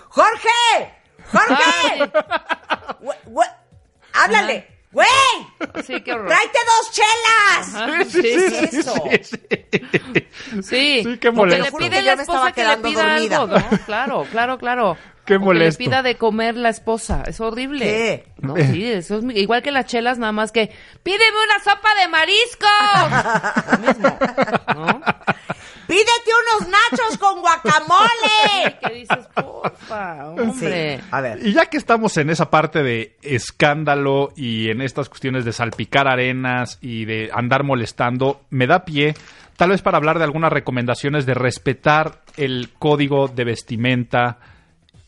Jorge, 0.10 0.50
Jorge, 1.32 2.12
háblale, 4.13 4.67
güey, 4.92 5.08
Sí, 5.86 6.02
qué 6.02 6.14
horror. 6.14 6.28
tráete 6.28 6.60
dos 6.66 6.92
chelas. 6.92 7.76
Ajá, 7.76 8.04
Sí, 8.06 8.22
sí, 8.22 8.22
sí, 8.22 8.50
sí, 8.50 8.68
sí, 8.68 8.78
eso? 8.80 8.94
sí, 9.10 9.24
sí. 9.24 10.62
sí. 10.64 11.04
Sí, 11.04 11.18
qué 11.20 11.32
molesto. 11.32 11.78
Que 11.78 11.84
le 11.84 11.90
pide 11.90 12.02
la 12.02 12.14
esposa 12.14 12.52
que 12.52 12.64
le 12.66 12.78
pida 12.78 13.04
dormida. 13.14 13.38
algo, 13.42 13.58
¿no? 13.58 13.78
Claro, 13.86 14.26
claro, 14.32 14.58
claro. 14.58 14.98
Qué 15.26 15.36
O 15.36 15.40
que 15.40 15.46
molesto. 15.46 15.80
le 15.84 15.86
pida 15.88 16.02
de 16.02 16.16
comer 16.18 16.56
la 16.58 16.70
esposa. 16.70 17.24
Es 17.28 17.40
horrible. 17.40 17.86
¿Qué? 17.86 18.34
No, 18.40 18.56
sí, 18.58 18.84
eso 18.92 19.20
es 19.20 19.24
mi- 19.24 19.36
igual 19.36 19.62
que 19.62 19.70
las 19.72 19.86
chelas, 19.86 20.18
nada 20.18 20.32
más 20.32 20.52
que 20.52 20.72
pídeme 21.04 21.38
una 21.46 21.64
sopa 21.64 21.90
de 22.02 22.08
mariscos. 22.08 23.72
Lo 23.72 23.78
mismo, 23.88 24.18
¿no? 24.76 25.02
Pídete 25.88 26.32
unos 26.58 26.70
nachos 26.70 27.17
con 27.17 27.41
guacamole. 27.41 28.78
¿Qué 28.88 28.94
dices? 28.94 29.28
Porfa, 29.34 30.30
hombre. 30.30 30.98
Sí, 31.00 31.04
a 31.12 31.22
ver. 31.22 31.46
Y 31.46 31.54
ya 31.54 31.65
que 31.65 31.78
estamos 31.78 32.15
en 32.17 32.30
esa 32.30 32.50
parte 32.50 32.84
de 32.84 33.17
escándalo 33.22 34.32
y 34.36 34.70
en 34.70 34.82
estas 34.82 35.10
cuestiones 35.10 35.46
de 35.46 35.54
salpicar 35.54 36.08
arenas 36.08 36.78
y 36.82 37.06
de 37.06 37.30
andar 37.34 37.63
molestando, 37.63 38.41
me 38.50 38.67
da 38.67 38.86
pie 38.86 39.15
tal 39.58 39.70
vez 39.70 39.84
para 39.84 39.98
hablar 39.98 40.17
de 40.17 40.24
algunas 40.24 40.52
recomendaciones 40.52 41.28
de 41.28 41.36
respetar 41.36 42.22
el 42.36 42.70
código 42.80 43.28
de 43.28 43.44
vestimenta 43.44 44.39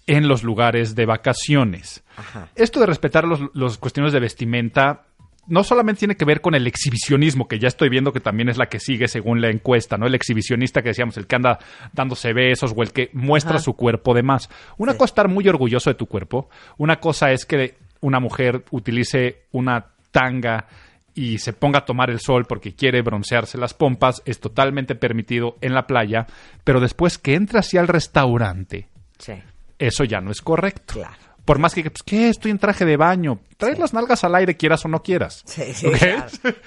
en 0.05 0.27
los 0.27 0.43
lugares 0.43 0.93
de 0.93 1.05
vacaciones. 1.05 2.03
Ajá. 2.17 2.49
Esto 2.55 2.79
de 2.79 2.85
respetar 2.85 3.23
los, 3.23 3.39
los 3.53 3.77
cuestiones 3.77 4.13
de 4.13 4.19
vestimenta 4.19 5.05
no 5.47 5.63
solamente 5.63 5.99
tiene 5.99 6.15
que 6.15 6.25
ver 6.25 6.41
con 6.41 6.55
el 6.55 6.67
exhibicionismo, 6.67 7.47
que 7.47 7.59
ya 7.59 7.67
estoy 7.67 7.89
viendo 7.89 8.13
que 8.13 8.19
también 8.19 8.49
es 8.49 8.57
la 8.57 8.67
que 8.67 8.79
sigue 8.79 9.07
según 9.07 9.41
la 9.41 9.49
encuesta, 9.49 9.97
¿no? 9.97 10.05
El 10.07 10.15
exhibicionista 10.15 10.81
que 10.81 10.89
decíamos, 10.89 11.17
el 11.17 11.27
que 11.27 11.35
anda 11.35 11.59
dándose 11.91 12.33
besos 12.33 12.73
o 12.75 12.81
el 12.81 12.91
que 12.91 13.09
muestra 13.13 13.59
su 13.59 13.73
cuerpo 13.73 14.13
de 14.13 14.23
más. 14.23 14.49
Una 14.77 14.93
cosa 14.93 15.05
es 15.05 15.11
estar 15.11 15.27
muy 15.27 15.47
orgulloso 15.47 15.89
de 15.89 15.95
tu 15.95 16.07
cuerpo, 16.07 16.49
una 16.77 16.99
cosa 16.99 17.31
es 17.31 17.45
que 17.45 17.75
una 18.01 18.19
mujer 18.19 18.63
utilice 18.71 19.43
una 19.51 19.85
tanga 20.11 20.67
y 21.15 21.37
se 21.37 21.53
ponga 21.53 21.79
a 21.79 21.85
tomar 21.85 22.09
el 22.09 22.19
sol 22.19 22.45
porque 22.45 22.73
quiere 22.73 23.01
broncearse 23.01 23.57
las 23.57 23.73
pompas, 23.73 24.21
es 24.25 24.39
totalmente 24.39 24.95
permitido 24.95 25.57
en 25.61 25.73
la 25.73 25.85
playa, 25.85 26.25
pero 26.63 26.79
después 26.79 27.17
que 27.17 27.35
entra 27.35 27.59
hacia 27.59 27.81
el 27.81 27.87
restaurante, 27.87 28.87
Sí, 29.19 29.33
eso 29.77 30.03
ya 30.03 30.19
no 30.19 30.31
es 30.31 30.41
correcto. 30.41 30.95
claro. 30.95 31.32
Por 31.45 31.59
más 31.59 31.75
que, 31.75 31.83
pues, 31.83 32.03
¿qué? 32.03 32.29
Estoy 32.29 32.51
en 32.51 32.59
traje 32.59 32.85
de 32.85 32.95
baño. 32.95 33.39
Traes 33.57 33.77
las 33.77 33.93
nalgas 33.93 34.23
al 34.23 34.35
aire, 34.35 34.55
quieras 34.55 34.85
o 34.85 34.87
no 34.87 35.03
quieras. 35.03 35.43
Sí, 35.45 35.73
sí. 35.73 35.87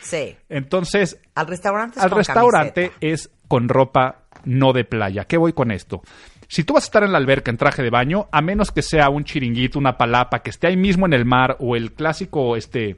Sí. 0.03 0.37
Entonces, 0.49 1.19
Al 1.35 1.47
restaurante 1.47 1.99
es 1.99 2.05
al 2.05 2.11
con 2.11 2.19
restaurante 2.19 2.89
camiseta. 2.91 3.07
es 3.07 3.31
con 3.49 3.69
ropa 3.69 4.25
no 4.45 4.73
de 4.73 4.85
playa. 4.85 5.25
¿Qué 5.25 5.39
voy 5.39 5.53
con 5.55 5.71
esto? 5.71 6.03
Si 6.49 6.63
tú 6.63 6.75
vas 6.75 6.85
a 6.85 6.87
estar 6.87 7.03
en 7.03 7.13
la 7.13 7.19
alberca 7.19 7.51
en 7.51 7.57
traje 7.57 7.83
de 7.83 7.91
baño, 7.91 8.29
a 8.31 8.41
menos 8.43 8.71
que 8.71 8.83
sea 8.83 9.09
un 9.09 9.25
chiringuito, 9.25 9.79
una 9.79 9.97
palapa, 9.97 10.41
que 10.43 10.51
esté 10.51 10.69
ahí 10.69 10.77
mismo 10.77 11.07
en 11.07 11.15
el 11.15 11.25
mar, 11.25 11.57
o 11.59 11.75
el 11.75 11.93
clásico 11.93 12.55
este 12.57 12.97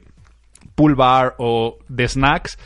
pool 0.75 0.95
bar 0.95 1.35
o 1.39 1.79
de 1.87 2.07
snacks, 2.07 2.59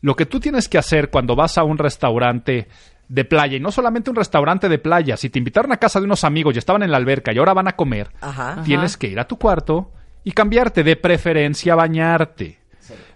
lo 0.00 0.14
que 0.14 0.24
tú 0.26 0.40
tienes 0.40 0.68
que 0.68 0.78
hacer 0.78 1.10
cuando 1.10 1.34
vas 1.36 1.58
a 1.58 1.64
un 1.64 1.78
restaurante 1.78 2.68
de 3.08 3.24
playa, 3.24 3.56
y 3.56 3.60
no 3.60 3.70
solamente 3.70 4.10
un 4.10 4.16
restaurante 4.16 4.68
de 4.68 4.78
playa, 4.78 5.16
si 5.16 5.30
te 5.30 5.38
invitaron 5.38 5.72
a 5.72 5.76
casa 5.76 6.00
de 6.00 6.06
unos 6.06 6.24
amigos 6.24 6.54
y 6.54 6.58
estaban 6.58 6.82
en 6.82 6.90
la 6.90 6.96
alberca 6.96 7.32
y 7.32 7.38
ahora 7.38 7.54
van 7.54 7.68
a 7.68 7.76
comer, 7.76 8.10
Ajá. 8.20 8.62
tienes 8.64 8.96
que 8.96 9.06
ir 9.08 9.20
a 9.20 9.26
tu 9.26 9.38
cuarto 9.38 9.92
y 10.24 10.32
cambiarte, 10.32 10.82
de 10.82 10.96
preferencia 10.96 11.74
bañarte. 11.76 12.58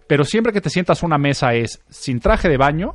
Pero 0.06 0.24
siempre 0.24 0.52
que 0.52 0.60
te 0.60 0.70
sientas 0.70 1.02
a 1.02 1.06
una 1.06 1.18
mesa 1.18 1.54
es 1.54 1.82
sin 1.88 2.20
traje 2.20 2.48
de 2.48 2.56
baño. 2.56 2.94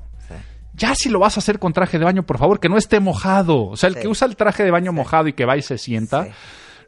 Ya 0.74 0.94
si 0.94 1.10
lo 1.10 1.20
vas 1.20 1.38
a 1.38 1.40
hacer 1.40 1.58
con 1.60 1.72
traje 1.72 1.98
de 1.98 2.04
baño, 2.04 2.26
por 2.26 2.38
favor, 2.38 2.60
que 2.60 2.68
no 2.68 2.76
esté 2.78 3.00
mojado. 3.00 3.68
O 3.68 3.78
sea, 3.78 3.88
el 3.88 3.96
Sí. 3.96 4.02
que 4.02 4.08
usa 4.10 4.28
el 4.28 4.36
traje 4.36 4.64
de 4.66 4.72
baño 4.72 4.92
mojado 4.92 5.30
y 5.30 5.34
que 5.34 5.46
va 5.46 5.56
y 5.56 5.62
se 5.62 5.78
sienta. 5.78 6.26
Sí. 6.26 6.32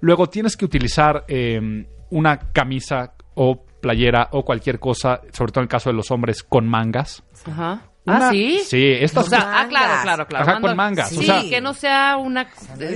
Luego 0.02 0.28
tienes 0.28 0.58
que 0.58 0.66
utilizar 0.66 1.24
eh, 1.30 1.86
una 2.10 2.38
camisa 2.52 3.14
o 3.36 3.66
playera 3.82 4.28
o 4.34 4.44
cualquier 4.44 4.80
cosa, 4.80 5.22
sobre 5.32 5.54
todo 5.54 5.62
en 5.62 5.66
el 5.66 5.70
caso 5.70 5.90
de 5.90 5.96
los 5.96 6.12
hombres, 6.12 6.44
con 6.44 6.68
mangas. 6.68 7.24
Ajá. 7.46 7.84
Una- 8.08 8.28
¿Ah, 8.28 8.32
sí? 8.32 8.62
Sí, 8.66 8.92
O 8.94 8.96
estas 9.06 9.28
sea, 9.28 9.62
ah, 9.62 9.68
claro, 9.68 10.02
claro, 10.02 10.28
claro. 10.28 10.50
Ajá, 10.50 10.62
con 10.62 10.76
mangas, 10.76 11.10
Sí, 11.10 11.18
o 11.20 11.22
sea- 11.24 11.42
que 11.50 11.62
no 11.62 11.74
sea 11.74 12.18
una... 12.18 12.48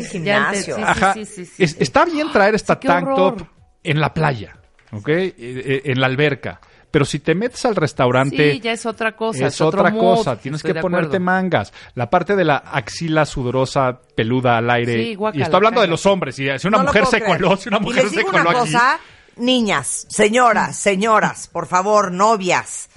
gimnasio. 0.09 0.75
sí, 0.75 0.81
Ajá. 0.83 1.13
sí, 1.13 1.25
sí, 1.25 1.45
sí, 1.45 1.63
Es- 1.63 1.71
sí. 1.71 1.77
Está 1.79 2.05
bien 2.05 2.31
traer 2.31 2.55
esta 2.55 2.79
tank 2.79 3.07
horror. 3.07 3.37
top 3.37 3.47
en 3.83 3.99
la 3.99 4.13
playa, 4.13 4.57
¿ok? 4.91 5.07
Eh, 5.09 5.33
eh, 5.37 5.81
En 5.85 5.99
la 5.99 6.07
alberca. 6.07 6.59
Pero 6.89 7.05
si 7.05 7.19
te 7.19 7.35
metes 7.35 7.63
al 7.65 7.75
restaurante... 7.77 8.51
Sí, 8.51 8.59
ya 8.59 8.73
es 8.73 8.85
otra 8.85 9.15
cosa. 9.15 9.47
es, 9.47 9.61
otra 9.61 9.89
mood, 9.91 9.99
cosa, 10.17 10.35
tienes 10.35 10.59
estoy 10.59 10.73
que 10.73 10.81
ponerte 10.81 11.05
acuerdo. 11.17 11.23
mangas. 11.25 11.71
La 11.95 12.09
parte 12.09 12.35
de 12.35 12.43
la 12.43 12.57
axila 12.57 13.25
sudorosa, 13.25 13.97
peluda 14.13 14.57
al 14.57 14.69
aire. 14.69 15.01
Sí, 15.01 15.15
guácala, 15.15 15.39
y 15.39 15.43
estoy 15.43 15.55
hablando 15.55 15.79
de 15.79 15.87
los 15.87 16.05
hombres. 16.05 16.35
Si, 16.35 16.47
si 16.59 16.67
una 16.67 16.79
No 16.79 16.83
mujer 16.83 17.05
se 17.05 17.21
coló, 17.23 17.55
si 17.55 17.69
una 17.69 17.77
y 17.77 17.81
mujer 17.81 18.03
les 18.03 18.13
se 18.13 18.23
coló 18.25 18.41
una 18.41 18.49
aquí. 18.51 18.59
cosa, 18.59 18.99
niñas, 19.37 20.05
señoras, 20.09 20.75
señoras, 20.75 21.47
por 21.47 21.65
favor, 21.67 22.11
novias, 22.11 22.89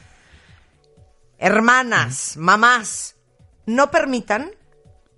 hermanas, 1.44 2.36
mamás, 2.38 3.16
no 3.66 3.90
permitan 3.90 4.50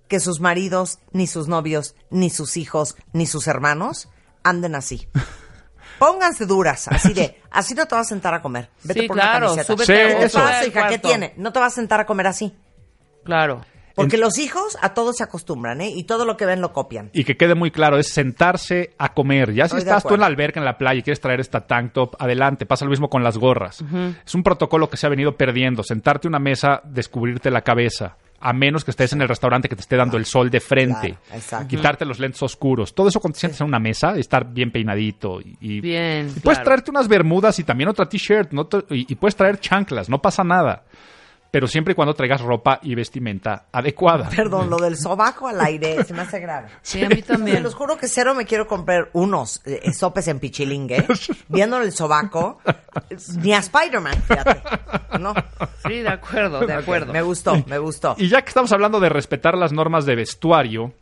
que 0.09 0.19
sus 0.19 0.41
maridos, 0.41 0.99
ni 1.11 1.25
sus 1.25 1.47
novios, 1.47 1.95
ni 2.09 2.29
sus 2.29 2.57
hijos, 2.57 2.95
ni 3.13 3.25
sus 3.27 3.47
hermanos 3.47 4.09
anden 4.43 4.75
así. 4.75 5.07
Pónganse 5.99 6.45
duras, 6.45 6.89
así 6.89 7.13
de, 7.13 7.41
así 7.51 7.73
no 7.75 7.85
te 7.87 7.95
vas 7.95 8.07
a 8.07 8.09
sentar 8.09 8.33
a 8.33 8.41
comer. 8.41 8.69
Vete 8.83 9.01
Sí, 9.01 9.07
por 9.07 9.15
claro, 9.15 9.53
una 9.53 9.63
camiseta. 9.63 9.73
súbete 9.73 10.09
Sí, 10.11 10.15
¿Qué 10.17 10.27
te 10.27 10.29
pasa, 10.29 10.65
hija? 10.67 10.87
¿Qué 10.89 10.99
tiene? 10.99 11.33
No 11.37 11.53
te 11.53 11.59
vas 11.59 11.71
a 11.73 11.75
sentar 11.75 11.99
a 12.01 12.05
comer 12.05 12.27
así. 12.27 12.53
Claro. 13.23 13.65
Porque 13.97 14.17
los 14.17 14.37
hijos 14.37 14.77
a 14.81 14.93
todos 14.93 15.17
se 15.17 15.23
acostumbran, 15.23 15.81
¿eh? 15.81 15.89
Y 15.89 16.03
todo 16.05 16.23
lo 16.23 16.37
que 16.37 16.45
ven 16.45 16.61
lo 16.61 16.71
copian. 16.71 17.09
Y 17.13 17.23
que 17.25 17.35
quede 17.35 17.55
muy 17.55 17.71
claro, 17.71 17.97
es 17.97 18.07
sentarse 18.07 18.93
a 18.97 19.13
comer. 19.13 19.53
Ya 19.53 19.65
si 19.67 19.75
Estoy 19.77 19.79
estás 19.89 20.03
tú 20.05 20.13
en 20.13 20.21
la 20.21 20.27
alberca, 20.27 20.59
en 20.59 20.65
la 20.65 20.77
playa 20.77 20.99
y 20.99 21.03
quieres 21.03 21.19
traer 21.19 21.39
esta 21.39 21.67
tank 21.67 21.93
top, 21.93 22.15
adelante. 22.19 22.65
Pasa 22.65 22.85
lo 22.85 22.91
mismo 22.91 23.09
con 23.09 23.23
las 23.23 23.37
gorras. 23.37 23.83
Es 24.25 24.35
un 24.35 24.43
protocolo 24.43 24.89
que 24.89 24.97
se 24.97 25.05
ha 25.07 25.09
venido 25.09 25.35
perdiendo. 25.35 25.83
Sentarte 25.83 26.27
a 26.27 26.29
una 26.29 26.39
mesa, 26.39 26.81
descubrirte 26.85 27.51
la 27.51 27.61
cabeza. 27.61 28.17
A 28.39 28.53
menos 28.53 28.85
que 28.85 28.91
estés 28.91 29.13
en 29.13 29.21
el 29.23 29.27
restaurante 29.27 29.67
que 29.67 29.75
te 29.75 29.81
esté 29.81 29.95
dando 29.95 30.15
el 30.15 30.25
sol 30.25 30.51
de 30.51 30.59
frente. 30.59 31.17
Claro. 31.49 31.67
Quitarte 31.67 32.05
los 32.05 32.19
lentes 32.19 32.43
oscuros. 32.43 32.93
Todo 32.93 33.07
eso 33.07 33.19
cuando 33.19 33.33
te 33.33 33.39
sientes 33.39 33.59
en 33.61 33.65
una 33.67 33.79
mesa, 33.79 34.15
estar 34.15 34.45
bien 34.53 34.69
peinadito. 34.71 35.39
Y, 35.41 35.81
Bien, 35.81 36.27
y 36.27 36.39
puedes 36.41 36.59
claro. 36.59 36.63
traerte 36.65 36.91
unas 36.91 37.07
bermudas 37.07 37.57
y 37.57 37.63
también 37.63 37.89
otra 37.89 38.07
t-shirt. 38.07 38.51
no 38.51 38.69
y, 38.91 39.11
y 39.11 39.15
puedes 39.15 39.35
traer 39.35 39.59
chanclas, 39.59 40.07
no 40.07 40.21
pasa 40.21 40.43
nada. 40.43 40.83
Pero 41.49 41.65
siempre 41.67 41.93
y 41.93 41.95
cuando 41.95 42.13
traigas 42.13 42.41
ropa 42.41 42.79
y 42.83 42.93
vestimenta 42.93 43.65
adecuada. 43.71 44.29
Perdón, 44.35 44.69
lo 44.69 44.77
del 44.77 44.97
sobaco 44.97 45.47
al 45.47 45.61
aire 45.61 46.03
se 46.03 46.13
me 46.13 46.21
hace 46.21 46.39
grave. 46.39 46.67
Sí, 46.81 47.03
a 47.03 47.09
mí 47.09 47.15
Se 47.17 47.21
también. 47.23 47.63
los 47.63 47.73
juro 47.73 47.97
que 47.97 48.07
cero 48.07 48.35
me 48.35 48.45
quiero 48.45 48.67
comprar 48.67 49.09
unos 49.13 49.61
eh, 49.65 49.93
sopes 49.93 50.27
en 50.27 50.39
pichilingue, 50.39 51.05
viéndole 51.47 51.85
el 51.85 51.93
sobaco, 51.93 52.59
ni 53.41 53.53
a 53.53 53.59
Spider-Man, 53.59 54.21
fíjate. 54.23 54.61
¿No? 55.19 55.33
Sí, 55.87 56.01
de 56.01 56.09
acuerdo, 56.09 56.59
de 56.65 56.73
acuerdo. 56.73 57.13
Me 57.13 57.21
gustó, 57.21 57.63
me 57.65 57.77
gustó. 57.77 58.15
Y 58.17 58.27
ya 58.27 58.41
que 58.41 58.49
estamos 58.49 58.71
hablando 58.73 58.99
de 58.99 59.09
respetar 59.09 59.57
las 59.57 59.71
normas 59.71 60.05
de 60.05 60.15
vestuario, 60.15 60.93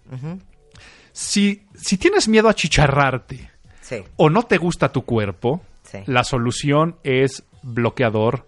si, 1.11 1.65
si 1.75 1.97
tienes 1.97 2.27
miedo 2.27 2.49
a 2.49 2.53
chicharrarte 2.53 3.51
Sí. 3.81 4.03
o 4.17 4.29
no 4.29 4.43
te 4.43 4.57
gusta 4.57 4.89
tu 4.91 5.03
cuerpo, 5.05 5.61
Sí. 5.83 5.99
la 6.07 6.23
solución 6.23 6.95
es 7.03 7.43
bloqueador 7.61 8.45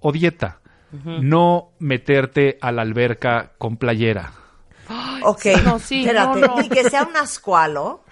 o 0.00 0.12
dieta. 0.12 0.58
No 0.92 1.70
meterte 1.78 2.58
a 2.60 2.72
la 2.72 2.82
alberca 2.82 3.52
con 3.58 3.76
playera. 3.76 4.32
Ok, 5.22 5.44
no, 5.64 5.78
sí, 5.78 6.00
espérate, 6.00 6.40
no, 6.40 6.46
no. 6.56 6.60
ni 6.62 6.68
que 6.68 6.82
sea 6.90 7.04
un 7.04 7.16
ascualo, 7.16 8.02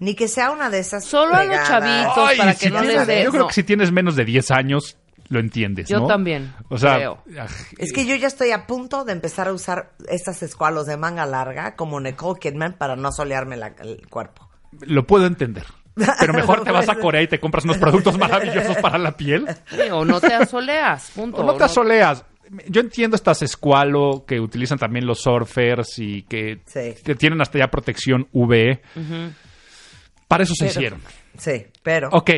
ni 0.00 0.14
que 0.14 0.26
sea 0.26 0.50
una 0.50 0.68
de 0.68 0.80
esas 0.80 1.04
Solo 1.04 1.34
a 1.36 1.44
los 1.44 1.56
chavitos. 1.68 2.32
para 2.36 2.54
que 2.54 2.68
no 2.70 2.82
les 2.82 3.06
dé- 3.06 3.22
Yo 3.24 3.30
creo 3.30 3.42
no. 3.42 3.48
que 3.48 3.54
si 3.54 3.62
tienes 3.62 3.92
menos 3.92 4.16
de 4.16 4.24
10 4.24 4.50
años, 4.50 4.96
lo 5.28 5.38
entiendes, 5.38 5.88
Yo 5.88 6.00
¿no? 6.00 6.06
también, 6.08 6.52
O 6.68 6.78
sea, 6.78 6.96
creo. 6.96 7.22
Es 7.78 7.92
que 7.92 8.04
yo 8.06 8.16
ya 8.16 8.26
estoy 8.26 8.50
a 8.50 8.66
punto 8.66 9.04
de 9.04 9.12
empezar 9.12 9.46
a 9.46 9.52
usar 9.52 9.92
estas 10.08 10.42
escualos 10.42 10.86
de 10.86 10.96
manga 10.96 11.24
larga 11.26 11.76
como 11.76 12.00
Nicole 12.00 12.40
Kidman 12.40 12.72
para 12.72 12.96
no 12.96 13.12
solearme 13.12 13.56
la- 13.56 13.74
el 13.80 14.08
cuerpo. 14.08 14.48
lo 14.80 15.06
puedo 15.06 15.26
entender. 15.26 15.66
Pero 16.18 16.32
mejor 16.34 16.64
te 16.64 16.70
vas 16.72 16.88
a 16.88 16.94
Corea 17.00 17.22
y 17.22 17.28
te 17.28 17.38
compras 17.40 17.64
unos 17.64 17.78
productos 17.78 18.16
maravillosos 18.18 18.76
para 18.78 18.98
la 18.98 19.16
piel. 19.16 19.46
Sí, 19.68 19.82
o 19.90 20.04
no 20.04 20.20
te 20.20 20.34
asoleas, 20.34 21.10
punto. 21.14 21.38
O 21.42 21.44
no 21.44 21.54
te 21.54 21.64
asoleas. 21.64 22.24
Yo 22.66 22.80
entiendo 22.80 23.14
estas 23.14 23.42
escualo 23.42 24.24
que 24.26 24.40
utilizan 24.40 24.76
también 24.78 25.06
los 25.06 25.20
surfers 25.22 25.98
y 25.98 26.22
que, 26.22 26.60
Sí. 26.66 26.94
que 27.04 27.14
tienen 27.14 27.40
hasta 27.40 27.58
ya 27.58 27.68
protección 27.68 28.26
UV. 28.32 28.80
Para 30.26 30.42
eso 30.44 30.54
se 30.56 30.66
hicieron. 30.66 31.00
Sí, 31.38 31.66
pero... 31.82 32.08
Ok, 32.12 32.30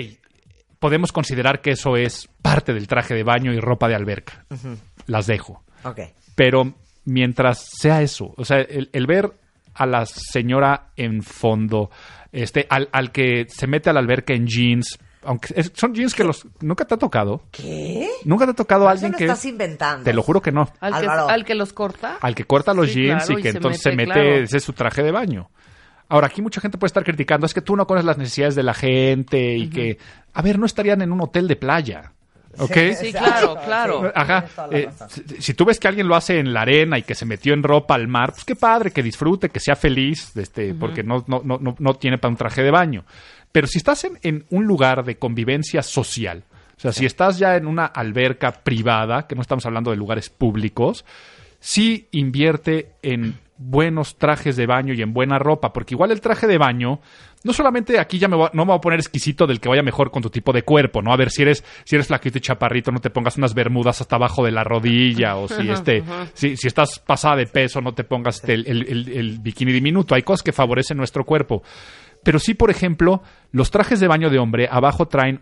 podemos 0.79 1.13
considerar 1.13 1.61
que 1.61 1.71
eso 1.71 1.97
es 1.97 2.29
parte 2.43 2.73
del 2.75 2.89
traje 2.89 3.15
de 3.15 3.23
baño 3.23 3.53
y 3.53 3.61
ropa 3.61 3.89
de 3.89 3.95
alberca. 3.95 4.45
Las 5.07 5.27
dejo. 5.27 5.63
Ok. 5.85 6.01
Pero 6.35 6.75
mientras 7.05 7.67
sea 7.79 8.03
eso, 8.03 8.35
o 8.37 8.45
sea, 8.45 8.59
el, 8.59 8.91
el 8.93 9.07
ver 9.07 9.33
a 9.75 9.87
la 9.87 10.05
señora 10.07 10.89
en 10.97 11.23
fondo, 11.23 11.91
este, 12.33 12.67
al, 12.71 12.89
al 12.93 13.13
que 13.13 13.47
se 13.49 13.67
mete 13.67 13.91
a 13.91 13.93
la 13.93 14.01
alberca 14.01 14.33
en 14.35 14.47
jeans, 14.47 14.99
aunque 15.25 15.53
es- 15.55 15.71
son 15.75 15.95
jeans 15.95 16.15
que 16.15 16.25
los 16.25 16.47
nunca 16.61 16.85
te 16.85 16.95
ha 16.95 16.97
tocado, 16.99 17.45
¿Qué? 17.53 18.09
nunca 18.25 18.45
te 18.47 18.51
ha 18.53 18.55
tocado 18.55 18.89
alguien 18.89 19.13
lo 19.13 19.19
que 19.19 19.25
estás 19.25 19.45
inventando. 19.45 20.03
te 20.05 20.13
lo 20.13 20.23
juro 20.23 20.41
que 20.43 20.51
no. 20.51 20.69
¿Al 20.81 21.01
que, 21.01 21.07
al 21.07 21.45
que 21.45 21.55
los 21.55 21.73
corta? 21.73 22.19
Al 22.21 22.35
que 22.35 22.45
corta 22.45 22.75
los 22.75 22.89
Sí, 22.91 23.03
jeans 23.03 23.27
claro, 23.27 23.39
y 23.39 23.43
que 23.43 23.49
y 23.49 23.53
se 23.53 23.59
entonces 23.59 23.83
se 23.83 23.91
mete, 23.93 24.13
claro. 24.13 24.35
ese 24.37 24.57
es 24.57 24.65
su 24.65 24.73
traje 24.73 25.03
de 25.03 25.13
baño. 25.13 25.51
Ahora, 26.09 26.27
aquí 26.27 26.43
mucha 26.43 26.61
gente 26.61 26.77
puede 26.77 26.89
estar 26.89 27.05
criticando, 27.05 27.47
es 27.47 27.55
que 27.55 27.63
tú 27.63 27.75
no 27.77 27.87
conoces 27.87 28.05
las 28.05 28.19
necesidades 28.19 28.55
de 28.55 28.63
la 28.63 28.75
gente 28.75 29.55
y 29.57 29.71
que, 29.71 29.97
a 30.35 30.43
ver, 30.43 30.59
no 30.59 30.67
estarían 30.67 31.01
en 31.01 31.11
un 31.13 31.21
hotel 31.23 31.49
de 31.49 31.57
playa. 31.57 32.13
¿Ok? 32.59 32.77
Sí, 32.99 33.13
claro, 33.13 33.57
claro. 33.65 34.13
Ajá. 34.15 34.45
Eh, 34.71 34.89
si, 35.39 35.55
tú 35.55 35.65
ves 35.65 35.79
que 35.81 35.89
alguien 35.89 36.09
lo 36.09 36.15
hace 36.15 36.39
en 36.39 36.53
la 36.53 36.63
arena 36.63 36.99
y 36.99 37.03
que 37.03 37.15
se 37.15 37.25
metió 37.25 37.55
en 37.55 37.63
ropa 37.63 37.95
al 37.95 38.09
mar, 38.09 38.33
pues 38.33 38.45
qué 38.45 38.57
padre, 38.57 38.91
que 38.91 39.03
disfrute, 39.03 39.49
que 39.49 39.61
sea 39.61 39.77
feliz, 39.77 40.37
este, 40.37 40.75
porque 40.75 41.03
no, 41.03 41.25
no, 41.27 41.41
no, 41.45 41.59
no, 41.59 41.75
no 41.79 41.95
tiene 41.95 42.19
para 42.19 42.31
un 42.31 42.37
traje 42.37 42.63
de 42.63 42.71
baño. 42.71 43.05
Pero 43.51 43.67
si 43.67 43.79
estás 43.79 44.05
en, 44.05 44.19
en 44.23 44.45
un 44.51 44.67
lugar 44.67 45.05
de 45.05 45.17
convivencia 45.17 45.83
social, 45.83 46.45
o 46.77 46.81
sea, 46.81 46.93
si 46.93 47.07
estás 47.07 47.39
ya 47.39 47.57
en 47.57 47.67
una 47.67 47.87
alberca 47.87 48.51
privada, 48.51 49.27
que 49.27 49.37
no 49.37 49.43
estamos 49.43 49.65
hablando 49.67 49.91
de 49.91 49.97
lugares 49.97 50.31
públicos, 50.31 51.05
sí 51.65 52.09
invierte 52.11 52.91
en 53.03 53.39
buenos 53.57 54.17
trajes 54.19 54.57
de 54.57 54.67
baño 54.67 54.93
y 54.93 55.03
en 55.03 55.13
buena 55.13 55.39
ropa, 55.39 55.73
porque 55.73 55.95
igual 55.95 56.11
el 56.11 56.21
traje 56.21 56.49
de 56.49 56.59
baño, 56.59 56.99
no 57.45 57.53
solamente 57.53 58.01
aquí 58.01 58.19
ya 58.19 58.27
me 58.27 58.35
voy 58.35 58.47
a- 58.47 58.51
no 58.55 58.65
me 58.65 58.71
voy 58.73 58.79
a 58.79 58.81
poner 58.81 58.99
exquisito 58.99 59.47
del 59.47 59.61
que 59.61 59.69
vaya 59.69 59.85
mejor 59.85 60.11
con 60.11 60.21
tu 60.21 60.31
tipo 60.31 60.53
de 60.53 60.63
cuerpo, 60.65 61.01
¿no? 61.01 61.13
A 61.13 61.17
ver, 61.17 61.31
si 61.31 61.43
eres, 61.43 61.65
si 61.85 61.95
eres 61.95 62.09
flaquito 62.09 62.39
y 62.39 62.41
chaparrito, 62.41 62.91
no 62.91 62.99
te 62.99 63.11
pongas 63.11 63.37
unas 63.37 63.55
bermudas 63.55 64.01
hasta 64.01 64.17
abajo 64.17 64.45
de 64.45 64.51
la 64.51 64.65
rodilla, 64.65 65.37
o 65.37 65.47
si 65.47 65.71
este, 65.71 66.03
si, 66.35 66.57
si 66.57 66.67
estás 66.67 66.99
pasada 66.99 67.37
de 67.37 67.47
peso, 67.47 67.81
no 67.81 67.95
te 67.95 68.03
pongas 68.03 68.37
este, 68.37 68.55
el, 68.55 68.67
el- 68.67 68.89
el- 68.89 69.09
el 69.11 69.39
bikini 69.39 69.71
diminuto. 69.71 70.17
Hay 70.17 70.23
cosas 70.23 70.43
que 70.43 70.53
favorecen 70.53 70.97
nuestro 70.97 71.25
cuerpo. 71.25 71.63
Pero 72.25 72.41
sí, 72.41 72.55
por 72.55 72.71
ejemplo, 72.71 73.23
los 73.53 73.71
trajes 73.71 74.01
de 74.01 74.09
baño 74.09 74.29
de 74.29 74.41
hombre 74.41 74.69
abajo 74.69 75.07
traen 75.07 75.41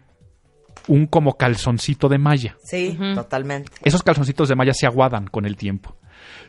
un 0.88 1.06
como 1.06 1.36
calzoncito 1.38 2.08
de 2.08 2.18
malla. 2.18 2.56
Sí, 2.62 2.98
totalmente. 3.14 3.70
Esos 3.82 4.02
calzoncitos 4.02 4.48
de 4.48 4.56
malla 4.56 4.72
se 4.74 4.86
aguadan 4.86 5.26
con 5.26 5.44
el 5.46 5.56
tiempo. 5.56 5.96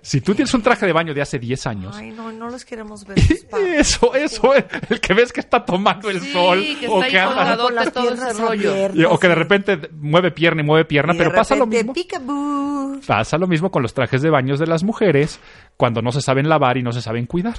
Si 0.04 0.20
tú 0.22 0.34
tienes 0.34 0.52
un 0.56 0.62
traje 0.64 0.86
de 0.88 0.94
baño 0.94 1.14
de 1.14 1.22
hace 1.22 1.38
10 1.38 1.68
años, 1.68 1.96
Ay, 1.96 2.10
no, 2.12 2.32
no 2.32 2.50
los 2.50 2.66
queremos 2.66 3.06
ver. 3.06 3.18
eso, 3.78 4.16
eso, 4.16 4.54
el 4.56 5.00
que 5.00 5.14
ves 5.14 5.32
que 5.32 5.40
está 5.42 5.64
tomando 5.64 6.10
el 6.10 6.20
Sí, 6.22 6.32
sol 6.34 6.64
que 6.80 6.88
o 6.88 7.04
está 7.04 7.12
que 7.12 7.20
anda. 7.20 7.58
Con 7.58 7.76
las 7.76 7.94
todo 7.94 8.04
ese 8.06 8.14
piernas 8.16 8.40
rollo. 8.40 8.72
abiertas. 8.72 9.06
o 9.10 9.20
que 9.20 9.28
de 9.28 9.36
repente 9.36 9.80
mueve 10.00 10.32
pierna 10.32 10.62
y 10.62 10.66
mueve 10.66 10.86
pierna, 10.86 11.14
Y 11.14 11.18
de 11.18 11.24
pero 11.24 11.36
pasa 11.36 11.56
lo 11.56 11.68
mismo. 11.68 11.94
peekaboo. 11.94 13.00
Pasa 13.06 13.38
lo 13.38 13.48
mismo 13.48 13.70
con 13.72 13.82
los 13.84 13.94
trajes 13.94 14.22
de 14.22 14.30
baños 14.30 14.60
de 14.60 14.68
las 14.68 14.84
mujeres 14.84 15.40
cuando 15.82 16.04
no 16.04 16.12
se 16.12 16.22
saben 16.22 16.48
lavar 16.48 16.78
y 16.78 16.84
no 16.84 16.92
se 16.92 17.02
saben 17.02 17.26
cuidar. 17.26 17.56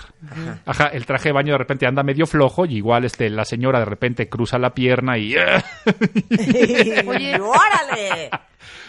Ajá, 0.65 0.87
el 0.87 1.07
traje 1.07 1.31
de 1.31 1.33
baño 1.33 1.55
de 1.55 1.59
repente 1.59 1.89
anda 1.89 2.05
medio 2.05 2.25
flojo 2.25 2.67
y 2.67 2.77
igual 2.77 3.05
este 3.05 3.29
la 3.29 3.45
señora 3.45 3.81
de 3.81 3.85
repente 3.85 4.29
cruza 4.29 4.61
la 4.61 4.73
pierna 4.73 5.19
y 5.19 5.35
Oye. 7.09 7.41
¡Órale! 7.41 8.31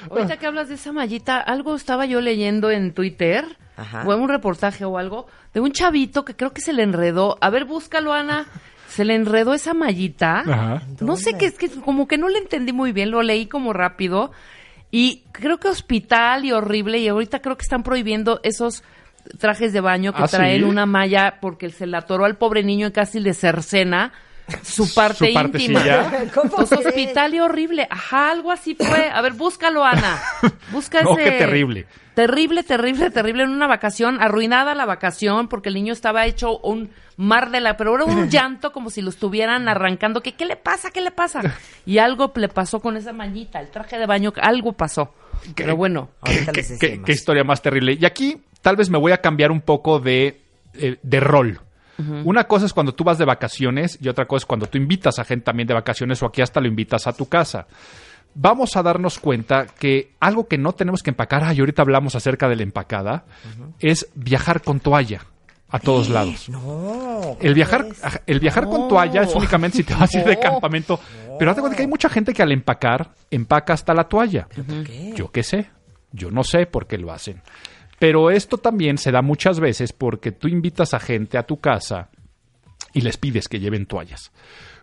Ahorita 0.07 0.37
que 0.37 0.45
hablas 0.45 0.69
de 0.69 0.75
esa 0.75 0.91
mallita, 0.91 1.39
algo 1.39 1.75
estaba 1.75 2.05
yo 2.05 2.21
leyendo 2.21 2.69
en 2.69 2.93
Twitter, 2.93 3.43
Ajá. 3.75 4.03
o 4.05 4.13
en 4.13 4.21
un 4.21 4.29
reportaje 4.29 4.85
o 4.85 4.99
algo, 4.99 5.25
de 5.51 5.61
un 5.61 5.71
chavito 5.71 6.23
que 6.25 6.35
creo 6.35 6.53
que 6.53 6.61
se 6.61 6.71
le 6.71 6.83
enredó. 6.83 7.39
A 7.41 7.49
ver, 7.49 7.65
búscalo, 7.65 8.13
Ana. 8.13 8.45
Se 8.87 9.03
le 9.03 9.15
enredó 9.15 9.55
esa 9.55 9.73
mallita. 9.73 10.41
Ajá. 10.41 10.83
No 11.01 11.17
sé 11.17 11.39
qué, 11.39 11.47
es 11.47 11.57
que 11.57 11.69
como 11.71 12.07
que 12.07 12.19
no 12.19 12.29
le 12.29 12.37
entendí 12.37 12.71
muy 12.71 12.91
bien, 12.91 13.09
lo 13.09 13.23
leí 13.23 13.47
como 13.47 13.73
rápido. 13.73 14.31
Y 14.91 15.23
creo 15.31 15.57
que 15.57 15.69
hospital 15.69 16.45
y 16.45 16.51
horrible, 16.51 16.99
y 16.99 17.07
ahorita 17.07 17.41
creo 17.41 17.57
que 17.57 17.63
están 17.63 17.81
prohibiendo 17.81 18.39
esos 18.43 18.83
trajes 19.39 19.73
de 19.73 19.81
baño 19.81 20.13
que 20.13 20.23
¿Ah, 20.23 20.27
traen 20.27 20.61
sí? 20.61 20.63
una 20.63 20.85
malla 20.85 21.39
porque 21.41 21.69
se 21.69 21.87
le 21.87 21.97
atoró 21.97 22.25
al 22.25 22.37
pobre 22.37 22.63
niño 22.63 22.87
y 22.87 22.91
casi 22.91 23.19
le 23.19 23.33
cercena 23.33 24.11
su 24.61 24.93
parte 24.93 25.17
Su 25.19 25.25
íntima. 25.25 25.81
hospital 26.59 27.33
y 27.33 27.39
horrible. 27.39 27.87
Ajá, 27.89 28.31
algo 28.31 28.51
así 28.51 28.75
fue. 28.75 29.09
A 29.09 29.21
ver, 29.21 29.33
búscalo, 29.33 29.83
Ana. 29.85 30.21
Busca 30.71 31.01
No, 31.01 31.17
ese... 31.17 31.23
qué 31.23 31.31
terrible. 31.37 31.85
Terrible, 32.13 32.61
terrible, 32.63 33.09
terrible. 33.09 33.43
En 33.43 33.49
una 33.49 33.67
vacación, 33.67 34.21
arruinada 34.21 34.75
la 34.75 34.85
vacación, 34.85 35.47
porque 35.47 35.69
el 35.69 35.75
niño 35.75 35.93
estaba 35.93 36.25
hecho 36.25 36.59
un 36.59 36.91
mar 37.17 37.49
de 37.51 37.61
la... 37.61 37.77
Pero 37.77 37.95
era 37.95 38.03
un 38.05 38.29
llanto 38.29 38.71
como 38.71 38.89
si 38.89 39.01
lo 39.01 39.09
estuvieran 39.09 39.67
arrancando. 39.67 40.21
que 40.21 40.33
¿Qué 40.33 40.45
le 40.45 40.57
pasa? 40.57 40.91
¿Qué 40.91 41.01
le 41.01 41.11
pasa? 41.11 41.41
Y 41.85 41.97
algo 41.99 42.31
le 42.35 42.49
pasó 42.49 42.81
con 42.81 42.97
esa 42.97 43.13
mañita, 43.13 43.59
el 43.61 43.69
traje 43.71 43.97
de 43.97 44.05
baño, 44.05 44.33
algo 44.41 44.73
pasó. 44.73 45.13
Pero 45.55 45.75
bueno. 45.75 46.09
Ahorita 46.21 46.51
¿Qué, 46.51 46.61
les 46.61 46.79
qué 46.79 47.11
historia 47.13 47.43
más 47.43 47.61
terrible. 47.61 47.97
Y 47.99 48.05
aquí 48.05 48.43
tal 48.63 48.75
vez 48.75 48.89
me 48.89 48.97
voy 48.97 49.11
a 49.11 49.17
cambiar 49.17 49.51
un 49.51 49.61
poco 49.61 49.99
de, 49.99 50.41
eh, 50.73 50.97
de 51.03 51.19
rol. 51.19 51.59
Una 52.25 52.45
cosa 52.45 52.65
es 52.65 52.73
cuando 52.73 52.95
tú 52.95 53.03
vas 53.03 53.19
de 53.19 53.23
vacaciones 53.23 53.99
y 54.01 54.09
otra 54.09 54.25
cosa 54.25 54.41
es 54.41 54.45
cuando 54.47 54.65
tú 54.65 54.79
invitas 54.79 55.19
a 55.19 55.23
gente 55.23 55.45
también 55.45 55.67
de 55.67 55.75
vacaciones 55.75 56.21
o 56.23 56.25
aquí 56.25 56.41
hasta 56.41 56.59
lo 56.59 56.67
invitas 56.67 57.05
a 57.05 57.13
tu 57.13 57.27
casa. 57.27 57.67
Vamos 58.33 58.75
a 58.75 58.81
darnos 58.81 59.19
cuenta 59.19 59.67
que 59.67 60.13
algo 60.19 60.47
que 60.47 60.57
no 60.57 60.73
tenemos 60.73 61.03
que 61.03 61.11
empacar, 61.11 61.55
y 61.55 61.59
ahorita 61.59 61.83
hablamos 61.83 62.15
acerca 62.15 62.49
de 62.49 62.55
la 62.55 62.63
empacada, 62.63 63.25
es 63.79 64.09
viajar 64.15 64.63
con 64.63 64.79
toalla 64.79 65.21
a 65.69 65.79
todos 65.79 66.09
lados. 66.09 66.49
No. 66.49 67.37
El 67.39 67.53
viajar, 67.53 67.83
¿cómo 67.83 67.95
ajá, 68.01 68.21
el 68.25 68.39
viajar 68.39 68.65
con 68.65 68.87
toalla 68.87 69.21
es 69.21 69.35
únicamente 69.35 69.77
si 69.77 69.83
te 69.83 69.93
vas 69.93 70.13
a 70.15 70.19
ir 70.19 70.25
de 70.25 70.39
campamento. 70.41 70.99
Pero 71.37 71.51
hazte 71.51 71.61
cuenta 71.61 71.75
que 71.77 71.83
hay 71.83 71.89
mucha 71.89 72.09
gente 72.09 72.33
que 72.33 72.41
al 72.41 72.51
empacar, 72.51 73.11
empaca 73.29 73.73
hasta 73.73 73.93
la 73.93 74.05
toalla. 74.05 74.47
qué? 74.85 75.13
Yo 75.15 75.31
qué 75.31 75.43
sé. 75.43 75.69
Yo 76.11 76.31
no 76.31 76.43
sé 76.43 76.65
por 76.65 76.87
qué 76.87 76.97
lo 76.97 77.11
hacen. 77.11 77.41
Pero 78.03 78.31
esto 78.31 78.57
también 78.57 78.97
se 78.97 79.13
da 79.13 79.21
muchas 79.21 79.61
veces 79.61 79.93
porque 79.93 80.33
tú 80.33 80.49
invitas 80.49 80.93
a 80.93 80.99
gente 80.99 81.37
a 81.37 81.43
tu 81.43 81.61
casa 81.61 82.09
y 82.91 82.99
les 82.99 83.15
pides 83.15 83.47
que 83.47 83.61
lleven 83.61 83.85
toallas. 83.85 84.33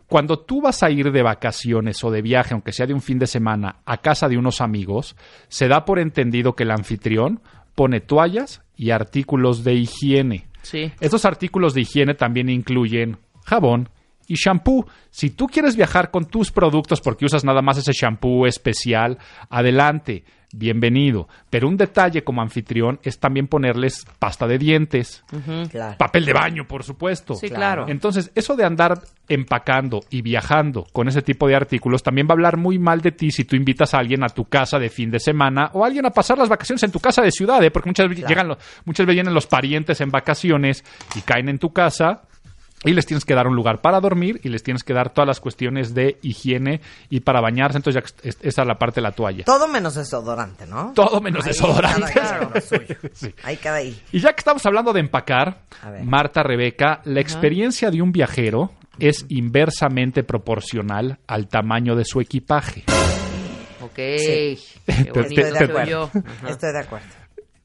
Cuando 0.06 0.38
tú 0.38 0.62
vas 0.62 0.83
a 0.83 0.90
ir 0.90 1.12
de 1.12 1.22
vacaciones 1.22 2.02
o 2.02 2.11
de 2.11 2.22
viaje, 2.22 2.54
aunque 2.54 2.72
sea 2.72 2.87
de 2.87 2.94
un 2.94 3.02
fin 3.02 3.18
de 3.18 3.26
semana, 3.26 3.80
a 3.85 3.98
casa 3.98 4.26
de 4.26 4.38
unos 4.38 4.62
amigos, 4.62 5.16
se 5.48 5.68
da 5.68 5.85
por 5.85 5.98
entendido 5.98 6.56
que 6.56 6.62
el 6.62 6.70
anfitrión 6.70 7.42
pone 7.74 8.00
toallas 8.00 8.62
y 8.74 8.88
artículos 8.88 9.64
de 9.64 9.74
higiene. 9.74 10.46
Sí. 10.62 10.90
Estos 11.00 11.26
artículos 11.26 11.74
de 11.74 11.83
higiene 11.83 12.14
también 12.14 12.48
incluyen 12.48 13.18
jabón 13.44 13.90
y 14.31 14.35
shampoo. 14.37 14.87
Si 15.11 15.31
tú 15.31 15.47
quieres 15.49 15.75
viajar 15.77 16.11
con 16.12 16.25
tus 16.27 16.53
productos 16.53 17.01
porque 17.01 17.25
usas 17.25 17.45
nada 17.45 17.62
más 17.62 17.79
ese 17.79 17.93
shampoo 17.93 18.47
especial, 18.47 19.19
adelante, 19.51 20.23
bienvenido. 20.53 21.29
Pero 21.49 21.69
un 21.69 21.77
detalle 21.77 22.23
como 22.23 22.40
anfitrión 22.43 22.99
es 23.03 23.19
también 23.19 23.47
ponerles 23.49 24.05
pasta 24.19 24.47
de 24.47 24.59
dientes, 24.59 25.25
Claro. 25.71 25.97
papel 25.99 26.25
de 26.25 26.33
baño, 26.33 26.66
por 26.66 26.83
supuesto. 26.85 27.35
Sí, 27.35 27.49
claro. 27.51 27.87
Entonces, 27.88 28.31
eso 28.35 28.55
de 28.57 28.64
andar 28.64 29.01
empacando 29.29 30.01
y 30.11 30.23
viajando 30.23 30.87
con 30.93 31.09
ese 31.09 31.23
tipo 31.23 31.47
de 31.49 31.55
artículos 31.57 32.03
también 32.03 32.27
va 32.27 32.33
a 32.33 32.35
hablar 32.35 32.57
muy 32.57 32.79
mal 32.79 33.01
de 33.01 33.12
ti 33.12 33.31
si 33.31 33.45
tú 33.45 33.55
invitas 33.57 33.95
a 33.95 33.99
alguien 33.99 34.25
a 34.25 34.29
tu 34.29 34.45
casa 34.45 34.79
de 34.79 34.88
fin 34.90 35.11
de 35.11 35.19
semana 35.21 35.71
o 35.73 35.85
a 35.85 35.87
alguien 35.87 36.07
a 36.07 36.11
pasar 36.11 36.37
las 36.38 36.49
vacaciones 36.49 36.83
en 36.85 36.90
tu 36.93 36.99
casa 37.01 37.23
de 37.23 37.31
ciudad, 37.31 37.62
¿eh? 37.62 37.71
porque 37.71 37.88
muchas, 37.90 38.09
veces 38.09 38.27
llegan 38.29 38.49
los- 38.49 38.59
muchas 38.85 39.07
veces 39.07 39.16
vienen 39.16 39.35
los 39.35 39.47
parientes 39.47 40.01
en 40.01 40.11
vacaciones 40.11 40.85
y 41.16 41.21
caen 41.21 41.49
en 41.49 41.59
tu 41.59 41.73
casa. 41.73 42.23
Y 42.83 42.93
les 42.95 43.05
tienes 43.05 43.27
que 43.27 43.35
dar 43.35 43.47
un 43.47 43.55
lugar 43.55 43.83
para 43.83 44.01
dormir 44.01 44.40
y 44.43 44.49
les 44.49 44.62
tienes 44.62 44.83
que 44.85 44.95
dar 44.95 45.11
todas 45.12 45.27
las 45.29 45.38
cuestiones 45.40 45.93
de 45.93 46.19
higiene 46.23 46.81
y 47.11 47.21
para 47.21 47.43
bañarse. 47.43 47.77
Entonces, 47.77 48.03
ya 48.03 48.29
es- 48.29 48.38
esa 48.40 48.62
es 48.62 48.66
la 48.66 48.79
parte 48.79 48.97
de 48.97 49.03
la 49.03 49.12
toalla. 49.12 49.45
Todo 49.45 49.69
menos 49.69 49.97
desodorante, 49.97 50.66
¿no? 50.66 50.93
Todo 50.95 51.21
menos 51.21 51.45
Ahí 51.45 51.53
desodorante. 51.53 52.12
cada 52.14 52.51
lo 52.55 52.61
suyo. 52.61 52.97
Sí. 53.12 53.35
Ahí 53.43 53.59
cada 53.59 53.77
ahí. 53.77 54.01
Y 54.12 54.21
ya 54.21 54.33
que 54.33 54.40
estamos 54.40 54.64
hablando 54.64 54.95
de 54.95 55.01
empacar. 55.01 55.61
Marta, 56.05 56.43
Rebeca, 56.43 57.03
la 57.05 57.21
experiencia 57.21 57.90
de 57.90 58.01
un 58.01 58.12
viajero 58.12 58.73
es 58.99 59.27
inversamente 59.29 60.23
proporcional 60.25 61.19
al 61.27 61.49
tamaño 61.49 61.95
de 61.97 62.05
su 62.07 62.21
equipaje. 62.21 62.85
Ok. 63.83 63.97
Sí. 64.19 64.59
Qué 64.87 64.93
Te- 65.05 65.12
bonito 65.12 65.43
te- 65.43 65.51
se 65.53 65.66
te- 65.69 65.73
oyó. 65.75 66.11
Estoy 66.49 66.73
de 66.73 66.79
acuerdo. 66.81 67.07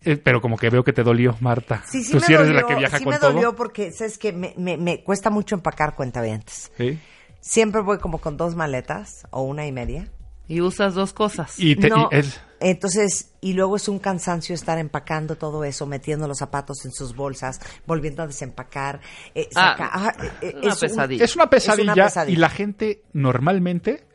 Eh, 0.05 0.17
pero 0.17 0.39
como 0.41 0.57
que 0.57 0.69
veo 0.69 0.83
que 0.83 0.93
te 0.93 1.03
dolió, 1.03 1.35
Marta. 1.39 1.83
Sí, 1.89 2.03
sí 2.03 2.11
Tú 2.11 2.17
me 2.19 2.25
sí 2.25 2.33
eres 2.33 2.47
dolió, 2.47 2.55
de 2.57 2.61
la 2.61 2.67
que 2.67 2.75
viaja 2.75 2.97
sí 2.99 3.03
con 3.03 3.13
me 3.13 3.19
todo. 3.19 3.31
dolió 3.33 3.55
porque, 3.55 3.91
¿sabes 3.91 4.17
que 4.17 4.31
me, 4.33 4.53
me, 4.57 4.77
me 4.77 5.03
cuesta 5.03 5.29
mucho 5.29 5.55
empacar 5.55 5.95
cuentavientes. 5.95 6.71
Sí. 6.77 6.99
Siempre 7.41 7.81
voy 7.81 7.97
como 7.99 8.19
con 8.19 8.37
dos 8.37 8.55
maletas 8.55 9.27
o 9.31 9.41
una 9.43 9.65
y 9.67 9.71
media. 9.71 10.07
Y 10.47 10.61
usas 10.61 10.93
dos 10.93 11.11
cosas. 11.13 11.59
Y, 11.59 11.75
te- 11.75 11.89
No, 11.89 12.07
y 12.11 12.17
es- 12.17 12.39
Entonces, 12.59 13.31
y 13.41 13.53
luego 13.53 13.75
es 13.77 13.87
un 13.89 13.97
cansancio 13.99 14.53
estar 14.53 14.77
empacando 14.77 15.35
todo 15.37 15.63
eso, 15.63 15.87
metiendo 15.87 16.27
los 16.27 16.37
zapatos 16.37 16.85
en 16.85 16.91
sus 16.91 17.15
bolsas, 17.15 17.59
volviendo 17.87 18.21
a 18.23 18.27
desempacar. 18.27 19.01
eh, 19.33 19.49
Ah, 19.55 19.75
saca- 19.75 19.89
ah, 19.91 20.13
eh, 20.41 20.53
una 20.61 20.67
es 20.69 20.73
un- 20.75 20.79
pesadilla. 20.89 21.25
es 21.25 21.35
una 21.35 21.49
pesadilla 21.49 21.91
Es 21.91 21.95
una 21.97 22.05
pesadilla. 22.05 22.33
y 22.37 22.39
la 22.39 22.49
gente 22.49 23.01
normalmente 23.13 24.05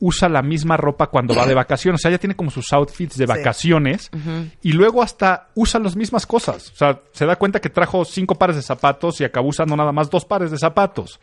usa 0.00 0.28
la 0.28 0.42
misma 0.42 0.76
ropa 0.76 1.08
cuando 1.08 1.34
va 1.34 1.46
de 1.46 1.54
vacaciones. 1.54 2.00
O 2.00 2.02
sea, 2.02 2.10
ella 2.10 2.18
tiene 2.18 2.36
como 2.36 2.50
sus 2.50 2.72
outfits 2.72 3.16
de 3.16 3.26
Sí. 3.26 3.28
vacaciones 3.28 4.10
y 4.62 4.72
luego 4.72 5.02
hasta 5.02 5.48
usa 5.54 5.80
las 5.80 5.96
mismas 5.96 6.26
cosas. 6.26 6.70
O 6.72 6.76
sea, 6.76 7.00
se 7.12 7.26
da 7.26 7.36
cuenta 7.36 7.60
que 7.60 7.70
trajo 7.70 8.04
cinco 8.04 8.34
pares 8.36 8.56
de 8.56 8.62
zapatos 8.62 9.20
y 9.20 9.24
acabó 9.24 9.48
usando 9.48 9.76
nada 9.76 9.92
más 9.92 10.10
dos 10.10 10.24
pares 10.24 10.50
de 10.50 10.58
zapatos. 10.58 11.20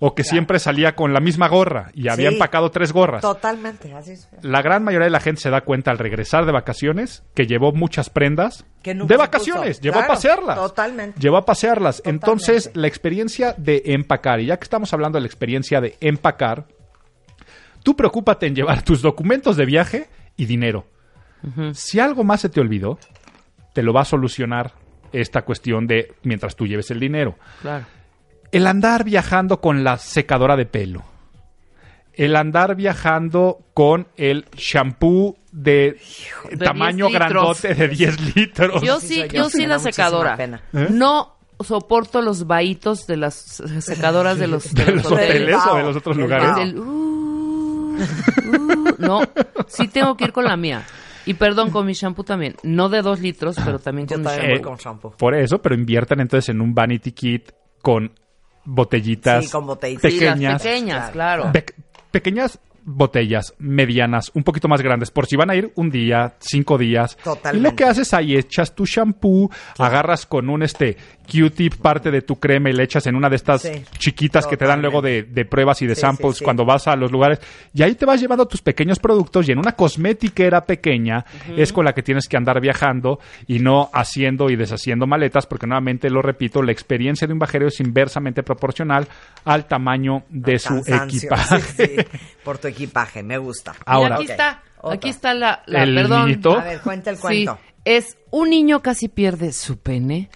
O 0.00 0.14
que 0.14 0.22
siempre 0.22 0.60
salía 0.60 0.94
con 0.94 1.12
la 1.12 1.18
misma 1.18 1.48
gorra 1.48 1.90
y 1.92 2.06
había 2.06 2.28
Sí. 2.28 2.34
empacado 2.34 2.70
tres 2.70 2.92
gorras. 2.92 3.20
Totalmente, 3.20 3.92
así 3.94 4.12
es. 4.12 4.28
La 4.42 4.62
gran 4.62 4.84
mayoría 4.84 5.06
de 5.06 5.10
la 5.10 5.18
gente 5.18 5.40
se 5.40 5.50
da 5.50 5.62
cuenta 5.62 5.90
al 5.90 5.98
regresar 5.98 6.46
de 6.46 6.52
vacaciones 6.52 7.24
que 7.34 7.48
llevó 7.48 7.72
muchas 7.72 8.08
prendas 8.08 8.64
Que 8.82 8.94
de 8.94 9.16
vacaciones, 9.16 9.80
llevó 9.80 9.98
a 9.98 10.06
pasearlas. 10.06 10.54
totalmente. 10.56 11.18
Llevó 11.18 11.38
a 11.38 11.44
pasearlas. 11.44 11.96
Totalmente. 11.96 12.26
Entonces, 12.26 12.70
la 12.74 12.86
experiencia 12.86 13.56
de 13.58 13.82
empacar, 13.86 14.38
y 14.38 14.46
ya 14.46 14.56
que 14.58 14.62
estamos 14.64 14.92
hablando 14.92 15.16
de 15.16 15.22
la 15.22 15.26
experiencia 15.26 15.80
de 15.80 15.96
empacar, 16.00 16.66
tú 17.88 17.96
preocúpate 17.96 18.46
en 18.46 18.54
llevar 18.54 18.82
tus 18.82 19.00
documentos 19.00 19.56
de 19.56 19.64
viaje 19.64 20.08
y 20.36 20.44
dinero. 20.44 20.84
Si 21.72 21.98
algo 21.98 22.22
más 22.22 22.42
se 22.42 22.50
te 22.50 22.60
olvidó, 22.60 22.98
te 23.72 23.82
lo 23.82 23.94
va 23.94 24.02
a 24.02 24.04
solucionar 24.04 24.74
esta 25.10 25.40
cuestión 25.40 25.86
de 25.86 26.12
mientras 26.22 26.54
tú 26.54 26.66
lleves 26.66 26.90
el 26.90 27.00
dinero. 27.00 27.38
Claro. 27.62 27.86
El 28.52 28.66
andar 28.66 29.04
viajando 29.04 29.62
con 29.62 29.84
la 29.84 29.96
secadora 29.96 30.54
de 30.54 30.66
pelo. 30.66 31.02
El 32.12 32.36
andar 32.36 32.74
viajando 32.76 33.60
con 33.72 34.08
el 34.18 34.44
shampoo 34.54 35.38
de, 35.50 35.98
De 36.50 36.56
tamaño 36.58 37.06
10 37.06 37.12
litros. 37.22 37.30
grandote 37.32 37.74
de 37.74 37.88
10 37.88 38.34
litros. 38.36 38.82
Yo 38.82 39.00
Sí, 39.00 39.20
yo, 39.20 39.44
yo 39.44 39.48
sí 39.48 39.64
la 39.66 39.78
secadora. 39.78 40.36
pena. 40.36 40.60
¿Eh? 40.74 40.88
No 40.90 41.36
soporto 41.60 42.20
los 42.20 42.46
vahitos 42.46 43.06
de 43.06 43.16
las 43.16 43.34
secadoras 43.80 44.38
de 44.38 44.46
los, 44.46 44.74
¿De 44.74 44.92
los 44.92 45.06
hoteles 45.06 45.56
o 45.70 45.76
de 45.76 45.82
los 45.84 45.96
otros 45.96 46.16
lugares? 46.18 46.74
uh, 46.74 47.07
uh, 47.98 48.94
no, 48.98 49.20
sí 49.66 49.88
tengo 49.88 50.16
que 50.16 50.24
ir 50.24 50.32
con 50.32 50.44
la 50.44 50.56
mía. 50.56 50.82
Y 51.26 51.34
perdón, 51.34 51.70
con 51.70 51.84
mi 51.84 51.92
shampoo 51.92 52.24
también. 52.24 52.56
No 52.62 52.88
de 52.88 53.02
dos 53.02 53.20
litros, 53.20 53.56
pero 53.62 53.78
también 53.78 54.06
con 54.08 54.20
mi 54.22 54.26
shampoo. 54.26 54.48
voy 54.48 54.60
con 54.62 54.76
shampoo. 54.76 55.10
Por 55.12 55.34
eso, 55.34 55.60
pero 55.60 55.74
inviertan 55.74 56.20
entonces 56.20 56.48
en 56.48 56.60
un 56.62 56.74
vanity 56.74 57.12
kit 57.12 57.50
con 57.82 58.10
botellitas 58.64 59.44
Sí, 59.44 59.50
con 59.50 59.66
botellitas. 59.66 60.10
Sí, 60.10 60.20
las 60.20 60.28
pequeñas. 60.34 60.62
pequeñas, 60.62 61.10
claro. 61.10 61.52
Pe- 61.52 61.66
pequeñas 62.10 62.58
botellas 62.88 63.54
medianas, 63.58 64.30
un 64.34 64.42
poquito 64.42 64.66
más 64.68 64.80
grandes, 64.82 65.10
por 65.10 65.26
si 65.26 65.36
van 65.36 65.50
a 65.50 65.56
ir 65.56 65.70
un 65.76 65.90
día, 65.90 66.34
cinco 66.40 66.78
días. 66.78 67.16
Totalmente. 67.22 67.58
Y 67.58 67.70
lo 67.70 67.76
que 67.76 67.84
haces 67.84 68.14
ahí, 68.14 68.36
echas 68.36 68.74
tu 68.74 68.84
shampoo, 68.86 69.50
agarras 69.78 70.24
con 70.26 70.48
un 70.48 70.62
este 70.62 70.96
Q-tip 71.30 71.74
parte 71.76 72.10
de 72.10 72.22
tu 72.22 72.36
crema 72.40 72.70
y 72.70 72.72
le 72.72 72.84
echas 72.84 73.06
en 73.06 73.14
una 73.14 73.28
de 73.28 73.36
estas 73.36 73.60
Sí. 73.62 73.82
chiquitas 73.98 74.46
que 74.46 74.56
te 74.56 74.64
dan 74.64 74.80
luego 74.80 75.02
de, 75.02 75.24
de 75.24 75.44
pruebas 75.44 75.82
y 75.82 75.86
de 75.86 75.94
Sí, 75.94 76.00
samples 76.00 76.40
cuando 76.40 76.64
vas 76.64 76.86
a 76.88 76.96
los 76.96 77.12
lugares. 77.12 77.38
Y 77.74 77.82
ahí 77.82 77.94
te 77.94 78.06
vas 78.06 78.18
llevando 78.20 78.46
tus 78.46 78.62
pequeños 78.62 78.98
productos 78.98 79.46
y 79.48 79.52
en 79.52 79.58
una 79.58 79.72
cosmetiquera 79.72 80.64
pequeña 80.64 81.24
es 81.56 81.72
con 81.72 81.84
la 81.84 81.92
que 81.92 82.02
tienes 82.02 82.28
que 82.28 82.36
andar 82.38 82.60
viajando 82.60 83.18
y 83.46 83.58
no 83.58 83.90
haciendo 83.92 84.48
y 84.48 84.56
deshaciendo 84.56 85.06
maletas, 85.06 85.46
porque 85.46 85.66
nuevamente 85.66 86.08
lo 86.08 86.22
repito, 86.22 86.62
la 86.62 86.72
experiencia 86.72 87.26
de 87.26 87.34
un 87.34 87.38
viajero 87.40 87.68
es 87.68 87.78
inversamente 87.80 88.42
proporcional 88.42 89.06
al 89.44 89.66
tamaño 89.66 90.22
de 90.30 90.58
su 90.58 90.78
equipaje. 90.86 91.60
sí, 91.76 91.84
sí, 91.86 91.96
por 92.44 92.56
tu 92.58 92.68
equipaje, 92.68 92.77
me 93.24 93.38
gusta. 93.38 93.72
Mira, 93.72 93.82
Ahora- 93.86 94.14
aquí 94.16 94.24
está, 94.24 94.62
otra. 94.80 94.96
aquí 94.96 95.08
está 95.08 95.34
la, 95.34 95.62
la- 95.66 95.82
El 95.82 95.94
perdón. 95.94 96.26
niñito. 96.28 96.58
A 96.58 96.64
ver, 96.64 96.80
cuenta 96.80 97.10
el 97.10 97.16
Sí, 97.16 97.22
cuento. 97.22 97.58
es 97.84 98.16
un 98.30 98.50
niño 98.50 98.80
casi 98.82 99.08
pierde 99.08 99.52
su 99.52 99.78
pene 99.78 100.30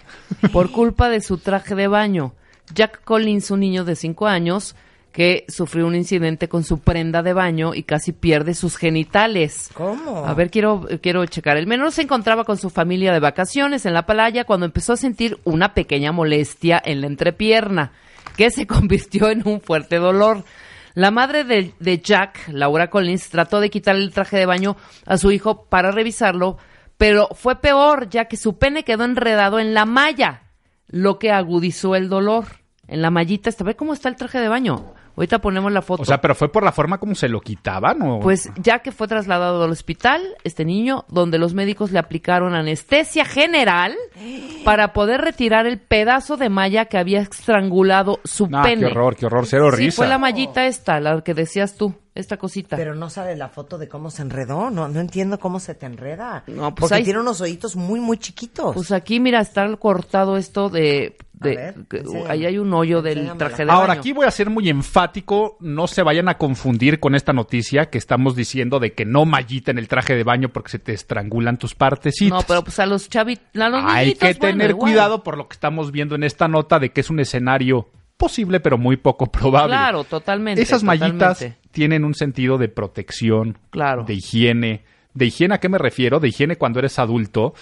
por 0.51 0.71
culpa 0.71 1.09
de 1.09 1.21
su 1.21 1.37
traje 1.37 1.75
de 1.75 1.87
baño. 1.87 2.33
Jack 2.73 3.03
Collins, 3.03 3.51
un 3.51 3.59
niño 3.59 3.83
de 3.85 3.95
5 3.95 4.27
años 4.27 4.75
que 5.11 5.45
sufrió 5.47 5.85
un 5.85 5.93
incidente 5.95 6.49
con 6.49 6.63
su 6.63 6.79
prenda 6.79 7.21
de 7.21 7.33
baño 7.33 7.75
y 7.75 7.83
casi 7.83 8.13
pierde 8.13 8.55
sus 8.55 8.77
genitales. 8.77 9.69
¿Cómo? 9.75 10.25
A 10.25 10.33
ver, 10.33 10.49
quiero, 10.49 10.87
quiero 11.03 11.23
checar. 11.27 11.55
El 11.57 11.67
menor 11.67 11.91
se 11.91 12.01
encontraba 12.01 12.45
con 12.45 12.57
su 12.57 12.71
familia 12.71 13.13
de 13.13 13.19
vacaciones 13.19 13.85
en 13.85 13.93
la 13.93 14.07
playa 14.07 14.45
cuando 14.45 14.65
empezó 14.65 14.93
a 14.93 14.97
sentir 14.97 15.37
una 15.43 15.75
pequeña 15.75 16.11
molestia 16.11 16.81
en 16.83 17.01
la 17.01 17.05
entrepierna, 17.07 17.91
que 18.37 18.49
se 18.49 18.65
convirtió 18.67 19.29
en 19.29 19.47
un 19.47 19.61
fuerte 19.61 19.97
dolor. 19.97 20.45
La 20.93 21.09
madre 21.09 21.43
de, 21.43 22.01
Jack, 22.01 22.49
Laura 22.49 22.89
Collins, 22.89 23.29
trató 23.29 23.59
de 23.59 23.69
quitarle 23.69 24.03
el 24.03 24.13
traje 24.13 24.37
de 24.37 24.45
baño 24.45 24.77
a 25.05 25.17
su 25.17 25.31
hijo 25.31 25.65
para 25.65 25.91
revisarlo, 25.91 26.57
pero 26.97 27.29
fue 27.33 27.59
peor, 27.59 28.09
ya 28.09 28.25
que 28.25 28.37
su 28.37 28.59
pene 28.59 28.83
quedó 28.83 29.03
enredado 29.03 29.59
en 29.59 29.73
la 29.73 29.85
malla, 29.85 30.43
lo 30.87 31.17
que 31.17 31.31
agudizó 31.31 31.95
el 31.95 32.09
dolor. 32.09 32.45
En 32.87 33.01
la 33.01 33.09
mallita, 33.09 33.49
está, 33.49 33.63
ve 33.63 33.75
cómo 33.75 33.93
está 33.93 34.09
el 34.09 34.15
traje 34.15 34.39
de 34.39 34.49
baño. 34.49 34.93
Ahorita 35.15 35.39
ponemos 35.39 35.71
la 35.71 35.81
foto. 35.81 36.01
O 36.01 36.05
sea, 36.05 36.19
pero 36.19 36.33
fue 36.35 36.51
por 36.51 36.63
la 36.63 36.71
forma 36.71 36.97
como 36.97 37.13
se 37.15 37.29
lo 37.29 37.39
quitaban 37.39 38.01
o 38.01 38.19
Pues 38.19 38.51
ya 38.57 38.79
que 38.79 38.91
fue 38.91 39.07
trasladado 39.07 39.63
al 39.63 39.69
hospital, 39.71 40.21
este 40.43 40.65
niño, 40.65 41.05
donde 41.07 41.37
los 41.37 41.53
médicos 41.53 41.91
le 41.91 41.99
aplicaron 41.99 42.55
anestesia 42.55 43.23
general 43.25 43.95
para 44.65 44.93
poder 44.93 45.21
retirar 45.21 45.67
el 45.67 45.79
pedazo 45.79 46.37
de 46.37 46.49
malla 46.49 46.85
que 46.85 46.97
había 46.97 47.21
estrangulado 47.21 48.19
su 48.23 48.47
No, 48.47 48.63
pene. 48.63 48.81
qué 48.87 48.91
horror, 48.91 49.15
qué 49.15 49.25
horror, 49.27 49.45
cero 49.45 49.69
Sí, 49.71 49.77
risa. 49.85 49.97
fue 49.97 50.07
la 50.07 50.17
mallita 50.17 50.65
esta, 50.65 50.99
la 50.99 51.21
que 51.21 51.33
decías 51.33 51.75
tú, 51.77 51.93
esta 52.15 52.37
cosita. 52.37 52.75
Pero 52.77 52.93
no 52.95 53.09
sale 53.09 53.35
la 53.35 53.49
foto 53.49 53.77
de 53.77 53.87
cómo 53.87 54.11
se 54.11 54.21
enredó. 54.21 54.69
No, 54.69 54.87
no 54.87 54.99
entiendo 54.99 55.39
cómo 55.39 55.59
se 55.59 55.73
te 55.75 55.85
enreda. 55.87 56.43
No, 56.47 56.69
pues 56.75 56.81
Porque 56.81 56.95
ahí- 56.95 57.03
tiene 57.03 57.19
unos 57.19 57.41
ojitos 57.41 57.75
muy, 57.75 57.99
muy 57.99 58.17
chiquitos. 58.17 58.75
Pues 58.75 58.91
aquí, 58.91 59.19
mira, 59.19 59.39
está 59.41 59.75
cortado 59.77 60.37
esto 60.37 60.69
de... 60.69 61.17
de- 61.33 61.51
A 61.51 61.55
ver, 61.55 61.75
que- 61.89 61.97
enséñame. 61.97 62.29
ahí 62.29 62.45
hay 62.45 62.57
un 62.59 62.71
hoyo 62.73 63.01
del 63.01 63.35
traje 63.37 63.65
de 63.65 63.71
Ahora, 63.71 63.87
baño. 63.89 63.99
aquí 64.01 64.13
voy 64.13 64.27
a 64.27 64.31
ser 64.31 64.49
muy 64.51 64.69
enfático, 64.69 65.57
no 65.59 65.87
se 65.87 66.03
vayan 66.03 66.29
a 66.29 66.37
confundir 66.37 66.99
con 66.99 67.15
esta 67.15 67.33
noticia 67.33 67.89
que 67.89 67.97
estamos 67.97 68.35
diciendo 68.35 68.79
de 68.79 68.93
que 68.93 69.05
no 69.05 69.25
mallita 69.25 69.71
en 69.71 69.79
el 69.79 69.87
traje 69.87 70.15
de 70.15 70.23
baño 70.23 70.49
porque 70.49 70.69
se 70.69 70.79
te 70.79 70.93
estrangulan 70.93 71.57
tus 71.57 71.73
partecitas. 71.75 72.29
No, 72.41 72.45
pero 72.47 72.63
pues 72.63 72.77
a 72.79 72.85
los 72.85 73.09
chavitos, 73.09 73.43
Hay 73.55 74.13
que 74.13 74.25
bueno, 74.27 74.39
tener 74.39 74.69
igual. 74.69 74.91
cuidado 74.91 75.23
por 75.23 75.35
lo 75.37 75.47
que 75.47 75.53
estamos 75.53 75.91
viendo 75.91 76.13
en 76.15 76.23
esta 76.23 76.47
nota 76.47 76.77
de 76.79 76.91
que 76.91 77.01
es 77.01 77.09
un 77.09 77.19
escenario 77.19 77.87
posible 78.17 78.59
pero 78.59 78.77
muy 78.77 78.97
poco 78.97 79.31
probable. 79.31 79.75
Claro, 79.75 80.03
totalmente. 80.03 80.61
Esas 80.61 80.83
mallitas 80.83 81.39
totalmente. 81.39 81.57
tienen 81.71 82.05
un 82.05 82.13
sentido 82.13 82.57
de 82.57 82.69
protección, 82.69 83.57
Claro. 83.69 84.03
de 84.03 84.13
higiene. 84.13 84.83
¿De 85.13 85.25
higiene 85.25 85.55
a 85.55 85.59
qué 85.59 85.69
me 85.69 85.77
refiero? 85.77 86.19
De 86.19 86.27
higiene 86.29 86.55
cuando 86.55 86.79
eres 86.79 86.97
adulto. 86.99 87.53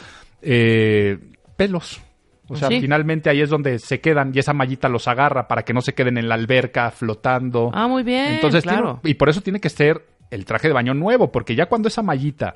Eh, 0.42 1.18
pelos. 1.58 2.02
O 2.48 2.56
sea, 2.56 2.68
Sí. 2.68 2.82
finalmente 2.82 3.30
ahí 3.30 3.40
es 3.42 3.50
donde 3.50 3.80
se 3.80 4.02
quedan 4.02 4.32
y 4.36 4.40
esa 4.40 4.52
mallita 4.54 4.90
los 4.90 5.08
agarra 5.08 5.48
para 5.48 5.64
que 5.64 5.74
no 5.74 5.80
se 5.82 5.94
queden 5.94 6.18
en 6.18 6.28
la 6.28 6.36
alberca 6.36 6.92
flotando. 6.92 7.72
Ah, 7.74 7.88
muy 7.88 8.04
bien, 8.04 8.34
Entonces, 8.36 8.64
tiene- 8.64 8.78
claro. 8.80 9.00
y 9.04 9.14
por 9.14 9.30
eso 9.30 9.40
tiene 9.42 9.60
que 9.62 9.70
ser 9.70 10.06
el 10.32 10.44
traje 10.46 10.68
de 10.68 10.74
baño 10.74 10.94
nuevo, 10.94 11.32
porque 11.32 11.56
ya 11.56 11.68
cuando 11.68 11.88
esa 11.88 12.02
mallita 12.02 12.56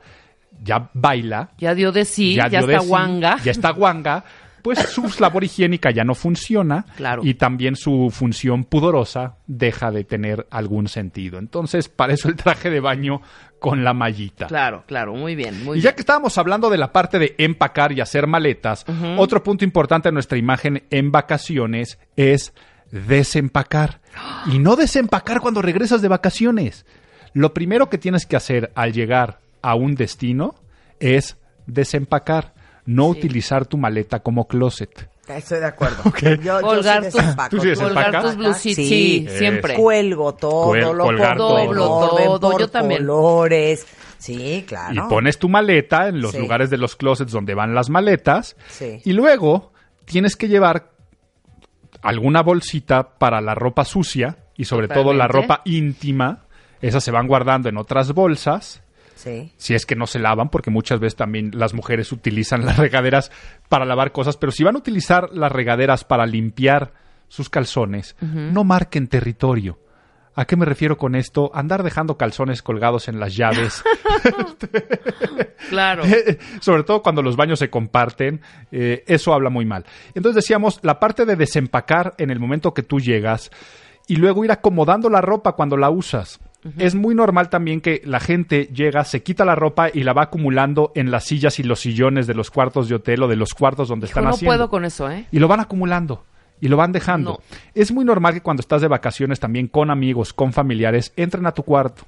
ya 0.62 0.89
baila, 0.93 1.52
Ya 1.58 1.76
dio 1.76 1.91
de 1.93 2.04
sí, 2.06 2.36
ya, 2.36 2.46
está 2.48 2.80
sí, 2.82 2.88
guanga. 2.88 3.38
Ya 3.43 3.52
está 3.52 3.72
guanga. 3.72 4.24
Pues 4.66 4.80
su 4.80 5.07
labor 5.20 5.43
higiénica 5.43 5.91
ya 5.91 6.03
no 6.03 6.16
funciona. 6.16 6.88
Claro. 6.97 7.22
Y 7.24 7.36
también 7.36 7.76
su 7.76 8.09
función 8.11 8.63
pudorosa 8.63 9.36
deja 9.45 9.91
de 9.91 10.03
tener 10.05 10.47
algún 10.49 10.88
sentido. 10.88 11.38
Entonces, 11.38 11.88
para 11.88 12.13
eso 12.16 12.30
el 12.30 12.36
traje 12.36 12.72
de 12.72 12.80
baño 12.80 13.22
con 13.59 13.84
la 13.84 13.93
mallita. 13.93 14.47
Claro, 14.47 14.84
claro, 14.88 15.13
muy 15.13 15.36
bien, 15.36 15.63
muy 15.63 15.78
y 15.78 15.82
bien. 15.82 15.84
ya 15.84 15.93
que 15.93 16.01
estábamos 16.01 16.39
hablando 16.39 16.72
de 16.72 16.78
la 16.78 16.91
parte 16.91 17.20
de 17.20 17.36
empacar 17.38 17.91
y 17.91 18.01
hacer 18.01 18.26
maletas, 18.26 18.88
otro 19.20 19.43
punto 19.43 19.63
importante 19.63 20.09
en 20.09 20.16
nuestra 20.16 20.39
imagen 20.39 20.82
en 20.89 21.11
vacaciones 21.11 21.99
es 22.16 22.51
desempacar. 22.89 24.01
Y 24.51 24.57
no 24.57 24.76
desempacar 24.76 25.41
cuando 25.41 25.61
regresas 25.61 26.01
de 26.01 26.07
vacaciones. 26.07 26.88
Lo 27.34 27.53
primero 27.53 27.88
que 27.88 27.99
tienes 27.99 28.26
que 28.26 28.36
hacer 28.36 28.72
al 28.74 28.93
llegar 28.93 29.41
a 29.61 29.76
un 29.76 29.93
destino 29.93 30.55
es 30.99 31.38
desempacar, 31.68 32.55
no 32.86 33.07
utilizar 33.07 33.65
tu 33.65 33.77
maleta 33.77 34.19
como 34.19 34.47
closet. 34.47 35.09
Estoy 35.27 35.59
de 35.59 35.65
acuerdo. 35.65 36.03
Yo, 36.21 36.36
yo 36.36 36.61
Colgar 36.61 37.03
sí 37.03 37.09
tus- 37.09 37.13
desempaco. 37.21 37.49
¿Tú 37.55 37.61
sí 37.61 37.67
desempacas? 37.69 38.03
Colgar 38.05 38.23
tus 38.23 38.36
blusitas, 38.38 38.86
sí, 38.86 39.27
siempre. 39.38 39.73
Cuelgo 39.73 40.36
todo, 40.36 40.67
Cuel- 40.71 40.93
lo 40.95 41.03
colgar 41.03 41.36
todo. 41.38 41.53
orden 41.55 41.75
Todo, 41.75 42.39
por 42.51 42.59
yo 42.61 42.67
también. 42.69 43.01
colores. 43.01 43.88
Sí, 44.19 44.63
claro. 44.67 44.93
Y 44.93 45.09
pones 45.09 45.38
tu 45.39 45.49
maleta 45.49 46.07
en 46.07 46.21
los 46.21 46.31
Sí. 46.31 46.38
lugares 46.39 46.69
de 46.69 46.77
los 46.77 46.95
closets 46.95 47.31
donde 47.31 47.53
van 47.55 47.73
las 47.75 47.89
maletas. 47.89 48.55
Sí. 48.69 49.01
Y 49.03 49.13
luego 49.13 49.71
tienes 50.05 50.36
que 50.36 50.47
llevar 50.47 50.91
alguna 52.01 52.41
bolsita 52.43 53.17
para 53.17 53.41
la 53.41 53.55
ropa 53.55 53.83
sucia 53.83 54.38
y 54.55 54.65
sobre 54.65 54.88
todo 54.88 55.13
la 55.13 55.27
ropa 55.27 55.61
íntima. 55.65 56.43
Esas 56.81 57.03
se 57.03 57.09
van 57.11 57.27
guardando 57.27 57.67
en 57.67 57.77
otras 57.77 58.13
bolsas. 58.13 58.83
Sí. 59.26 59.51
Si 59.57 59.73
es 59.73 59.86
que 59.86 59.95
no 59.95 60.05
se 60.05 60.19
lavan, 60.19 60.49
porque 60.49 60.69
muchas 60.69 60.99
veces 60.99 61.15
también 61.15 61.51
las 61.53 61.73
mujeres 61.73 62.11
utilizan 62.11 62.63
las 62.63 62.78
regaderas 62.78 63.32
para 63.67 63.84
lavar 63.84 64.11
cosas, 64.11 64.38
pero 64.38 64.51
si 64.51 64.63
van 64.63 64.76
a 64.76 64.80
utilizar 64.80 65.32
las 65.34 65.51
regaderas 65.51 66.03
para 66.03 66.28
limpiar 66.28 66.93
sus 67.28 67.49
calzones, 67.49 68.15
no 68.21 68.63
marquen 68.63 69.07
territorio. 69.07 69.80
¿A 70.38 70.45
qué 70.45 70.57
me 70.57 70.65
refiero 70.65 70.97
con 70.97 71.15
esto? 71.15 71.49
Andar 71.53 71.82
dejando 71.82 72.17
calzones 72.17 72.61
colgados 72.61 73.07
en 73.07 73.19
las 73.19 73.36
llaves. 73.36 73.84
Claro. 75.69 76.03
Sobre 76.61 76.84
todo 76.84 77.01
cuando 77.01 77.23
los 77.23 77.36
baños 77.36 77.57
se 77.57 77.71
comparten, 77.71 78.41
eh, 78.71 79.03
eso 79.07 79.34
habla 79.34 79.49
muy 79.49 79.65
mal. 79.65 79.84
Entonces 80.13 80.43
decíamos, 80.43 80.80
la 80.84 80.99
parte 80.99 81.26
de 81.26 81.36
desempacar 81.36 82.13
en 82.19 82.30
el 82.30 82.39
momento 82.39 82.73
que 82.73 82.84
tú 82.84 82.99
llegas 82.99 83.49
y 84.07 84.17
luego 84.17 84.45
ir 84.45 84.51
acomodando 84.51 85.09
la 85.09 85.21
ropa 85.21 85.53
cuando 85.53 85.76
la 85.76 85.89
usas. 85.89 86.39
Es 86.78 86.95
muy 86.95 87.13
normal 87.13 87.49
también 87.49 87.80
que 87.82 88.01
la 88.05 88.20
gente 88.20 88.70
llega, 88.74 89.03
se 89.03 89.22
quita 89.22 89.45
la 89.45 89.55
ropa 89.55 89.89
y 89.93 90.03
la 90.03 90.13
va 90.13 90.24
acumulando 90.24 90.91
en 90.95 91.11
las 91.11 91.26
sillas 91.26 91.59
y 91.59 91.63
los 91.63 91.80
sillones 91.80 92.26
de 92.28 92.34
los 92.34 92.49
cuartos 92.49 92.89
de 92.89 92.95
hotel 92.95 93.24
o 93.24 93.28
de 93.28 93.36
los 93.36 93.53
cuartos 93.53 93.88
donde 93.88 94.05
Hijo, 94.07 94.11
están 94.11 94.24
no 94.24 94.30
haciendo. 94.32 94.49
puedo 94.55 94.70
con 94.70 94.86
eso, 94.86 95.09
¿eh? 95.09 95.26
Y 95.32 95.39
lo 95.39 95.47
van 95.47 95.59
acumulando. 95.59 96.26
Y 96.61 96.70
lo 96.70 96.78
van 96.78 96.91
dejando. 96.91 97.32
No. 97.32 97.57
Es 97.76 97.91
muy 97.91 98.05
normal 98.05 98.34
que 98.34 98.41
cuando 98.41 98.61
estás 98.61 98.82
de 98.82 98.88
vacaciones 98.88 99.39
también 99.39 99.68
con 99.68 99.91
amigos, 99.91 100.34
con 100.34 100.53
familiares, 100.53 101.13
entren 101.16 101.45
a 101.45 101.51
tu 101.51 101.63
cuarto. 101.63 102.03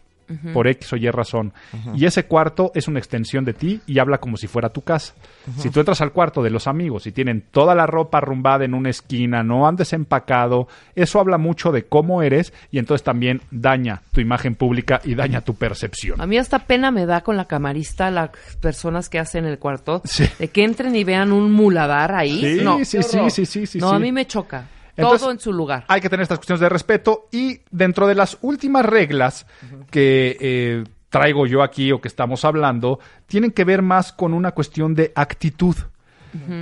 Por 0.53 0.67
X 0.67 0.93
o 0.93 0.97
Y 0.97 1.09
razón. 1.09 1.53
Y 1.95 2.05
ese 2.05 2.25
cuarto 2.25 2.71
es 2.75 2.87
una 2.87 2.99
extensión 2.99 3.45
de 3.45 3.53
ti 3.53 3.81
y 3.87 3.99
habla 3.99 4.17
como 4.17 4.35
si 4.37 4.47
fuera 4.47 4.69
tu 4.69 4.81
casa. 4.81 5.13
Si 5.57 5.69
tú 5.69 5.79
entras 5.79 6.01
al 6.01 6.11
cuarto 6.11 6.43
de 6.43 6.49
los 6.49 6.67
amigos 6.67 7.07
y 7.07 7.11
tienen 7.11 7.43
toda 7.51 7.73
la 7.75 7.85
ropa 7.87 8.17
arrumbada 8.17 8.65
en 8.65 8.73
una 8.73 8.89
esquina, 8.89 9.43
no 9.43 9.67
han 9.67 9.75
desempacado, 9.77 10.67
eso 10.95 11.19
habla 11.19 11.37
mucho 11.37 11.71
de 11.71 11.85
cómo 11.85 12.21
eres 12.21 12.53
y 12.71 12.79
entonces 12.79 13.03
también 13.03 13.41
daña 13.51 14.01
tu 14.11 14.19
imagen 14.21 14.55
pública 14.55 15.01
y 15.03 15.15
daña 15.15 15.41
tu 15.41 15.55
percepción. 15.55 16.19
A 16.21 16.27
mí 16.27 16.37
hasta 16.37 16.59
pena 16.59 16.91
me 16.91 17.05
da 17.05 17.21
con 17.21 17.37
la 17.37 17.45
camarista 17.45 18.11
las 18.11 18.31
personas 18.61 19.09
que 19.09 19.19
hacen 19.19 19.45
el 19.45 19.59
cuarto 19.59 20.01
Sí. 20.05 20.25
de 20.39 20.49
que 20.49 20.63
entren 20.63 20.95
y 20.95 21.03
vean 21.03 21.31
un 21.31 21.51
muladar 21.51 22.13
ahí. 22.13 22.57
Sí, 22.57 22.63
no, 22.63 22.77
sí, 22.79 23.01
sí, 23.03 23.29
sí, 23.29 23.45
sí, 23.45 23.65
sí, 23.65 23.79
No, 23.79 23.89
sí. 23.91 23.95
a 23.95 23.99
mí 23.99 24.11
me 24.11 24.25
choca. 24.27 24.65
Entonces, 24.97 25.21
Todo 25.21 25.31
en 25.31 25.39
su 25.39 25.53
lugar. 25.53 25.85
Hay 25.87 26.01
que 26.01 26.09
tener 26.09 26.23
estas 26.23 26.39
cuestiones 26.39 26.59
de 26.59 26.69
respeto 26.69 27.27
y 27.31 27.61
dentro 27.69 28.07
de 28.07 28.15
las 28.15 28.37
últimas 28.41 28.85
reglas 28.85 29.45
que 29.91 30.37
eh, 30.39 30.83
traigo 31.09 31.45
yo 31.45 31.61
aquí 31.61 31.91
o 31.91 32.01
que 32.01 32.07
estamos 32.07 32.43
hablando, 32.43 32.99
tienen 33.27 33.51
que 33.51 33.63
ver 33.63 33.81
más 33.81 34.11
con 34.11 34.33
una 34.33 34.51
cuestión 34.51 34.93
de 34.93 35.11
actitud. 35.15 35.75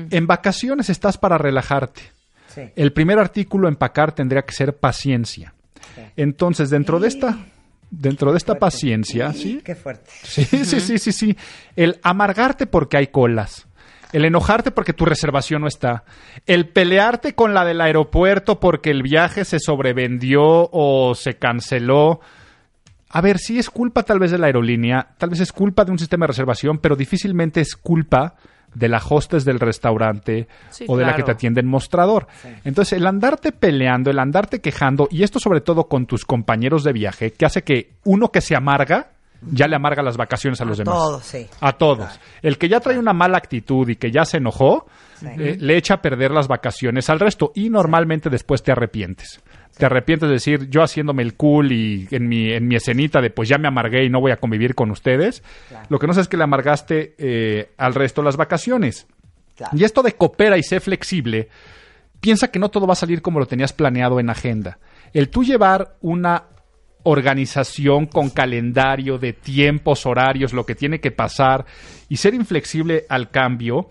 En 0.09 0.25
vacaciones 0.25 0.89
estás 0.89 1.17
para 1.17 1.37
relajarte. 1.37 2.01
Sí. 2.53 2.61
El 2.77 2.93
primer 2.93 3.19
artículo 3.19 3.67
empacar 3.67 4.13
tendría 4.13 4.43
que 4.43 4.53
ser 4.53 4.77
paciencia. 4.77 5.53
Entonces, 6.15 6.69
dentro 6.69 6.99
de 6.99 7.09
esta, 7.09 7.37
dentro 7.89 8.31
de 8.31 8.37
esta 8.37 8.55
paciencia, 8.55 9.33
¿sí? 9.33 9.61
Qué 9.63 9.75
fuerte. 9.75 10.11
Sí, 10.23 10.45
sí, 10.45 10.79
sí, 10.79 10.97
sí, 10.97 11.11
sí. 11.11 11.37
El 11.75 11.99
amargarte 12.03 12.67
porque 12.67 12.97
hay 12.97 13.07
colas. 13.07 13.67
El 14.15 14.23
enojarte 14.23 14.71
porque 14.71 14.93
tu 14.93 15.03
reservación 15.03 15.63
no 15.63 15.67
está. 15.67 16.05
El 16.45 16.69
pelearte 16.69 17.35
con 17.35 17.53
la 17.53 17.65
del 17.65 17.81
aeropuerto 17.81 18.61
porque 18.61 18.89
el 18.89 19.03
viaje 19.03 19.43
se 19.43 19.59
sobrevendió 19.59 20.69
o 20.71 21.15
se 21.15 21.33
canceló. 21.33 22.21
a 23.09 23.19
ver, 23.19 23.39
sí 23.39 23.59
es 23.59 23.69
culpa 23.69 24.03
tal 24.03 24.19
vez 24.19 24.31
de 24.31 24.37
la 24.37 24.45
aerolínea, 24.45 25.15
tal 25.17 25.31
vez 25.31 25.41
es 25.41 25.51
culpa 25.51 25.83
de 25.83 25.91
un 25.91 25.99
sistema 25.99 26.23
de 26.23 26.27
reservación, 26.27 26.77
pero 26.77 26.95
difícilmente 26.95 27.59
es 27.59 27.75
culpa 27.75 28.35
de 28.73 28.87
la 28.87 29.01
hostes 29.09 29.43
del 29.43 29.59
restaurante 29.59 30.47
Sí, 30.69 30.85
o 30.87 30.95
de 30.95 31.05
la 31.05 31.13
que 31.13 31.23
te 31.23 31.31
atiende 31.31 31.59
en 31.59 31.67
mostrador. 31.67 32.27
Entonces, 32.63 32.93
el 32.97 33.05
andarte 33.07 33.51
peleando, 33.51 34.11
el 34.11 34.19
andarte 34.19 34.61
quejando, 34.61 35.09
y 35.11 35.23
esto 35.23 35.39
sobre 35.41 35.59
todo 35.59 35.89
con 35.89 36.05
tus 36.05 36.23
compañeros 36.23 36.85
de 36.85 36.93
viaje, 36.93 37.33
que 37.33 37.45
hace 37.45 37.63
que 37.63 37.95
uno 38.05 38.31
que 38.31 38.39
se 38.39 38.55
amarga, 38.55 39.09
ya 39.51 39.67
le 39.67 39.75
amarga 39.75 40.01
las 40.03 40.17
vacaciones 40.17 40.61
a 40.61 40.65
los 40.65 40.77
demás. 40.77 40.95
todos, 40.95 41.23
sí. 41.23 41.47
A 41.59 41.73
todos. 41.73 42.19
El 42.41 42.57
que 42.57 42.69
ya 42.69 42.79
trae 42.79 42.97
una 42.97 43.13
mala 43.13 43.37
actitud 43.37 43.87
y 43.89 43.95
que 43.95 44.11
ya 44.11 44.25
se 44.25 44.37
enojó, 44.37 44.85
eh, 45.23 45.57
le 45.59 45.77
echa 45.77 45.95
a 45.95 46.01
perder 46.01 46.31
las 46.31 46.47
vacaciones 46.47 47.09
al 47.09 47.19
resto 47.19 47.51
y 47.55 47.69
normalmente 47.69 48.29
después 48.29 48.63
te 48.63 48.71
arrepientes. 48.71 49.41
Te 49.77 49.85
arrepientes 49.85 50.29
de 50.29 50.33
decir, 50.33 50.69
yo 50.69 50.83
haciéndome 50.83 51.21
el 51.23 51.35
cool 51.35 51.71
y 51.71 52.07
en 52.11 52.29
mi, 52.29 52.51
en 52.51 52.67
mi 52.67 52.75
escenita 52.75 53.21
de 53.21 53.29
pues 53.29 53.49
ya 53.49 53.57
me 53.57 53.67
amargué 53.67 54.05
y 54.05 54.09
no 54.09 54.21
voy 54.21 54.31
a 54.31 54.37
convivir 54.37 54.73
con 54.73 54.89
ustedes. 54.89 55.43
Lo 55.89 55.99
que 55.99 56.07
no 56.07 56.13
sé 56.13 56.21
es 56.21 56.27
que 56.29 56.37
le 56.37 56.43
amargaste 56.43 57.15
eh, 57.17 57.71
al 57.77 57.93
resto 57.93 58.21
las 58.21 58.37
vacaciones. 58.37 59.05
Claro. 59.55 59.77
Y 59.77 59.83
esto 59.83 60.01
de 60.01 60.13
coopera 60.13 60.57
y 60.57 60.63
sé 60.63 60.79
flexible, 60.79 61.49
piensa 62.21 62.49
que 62.49 62.59
no 62.59 62.69
todo 62.69 62.87
va 62.87 62.93
a 62.93 62.97
salir 62.97 63.21
como 63.21 63.39
lo 63.39 63.47
tenías 63.47 63.73
planeado 63.73 64.19
en 64.19 64.29
agenda. 64.29 64.79
El 65.13 65.29
tú 65.29 65.43
llevar 65.43 65.95
una 66.01 66.43
organización 67.05 68.07
con 68.07 68.29
calendario 68.29 69.17
de 69.17 69.33
tiempos, 69.33 70.05
horarios, 70.05 70.53
lo 70.53 70.65
que 70.65 70.75
tiene 70.75 70.99
que 70.99 71.11
pasar 71.11 71.65
y 72.09 72.17
ser 72.17 72.33
inflexible 72.33 73.05
al 73.09 73.29
cambio. 73.31 73.89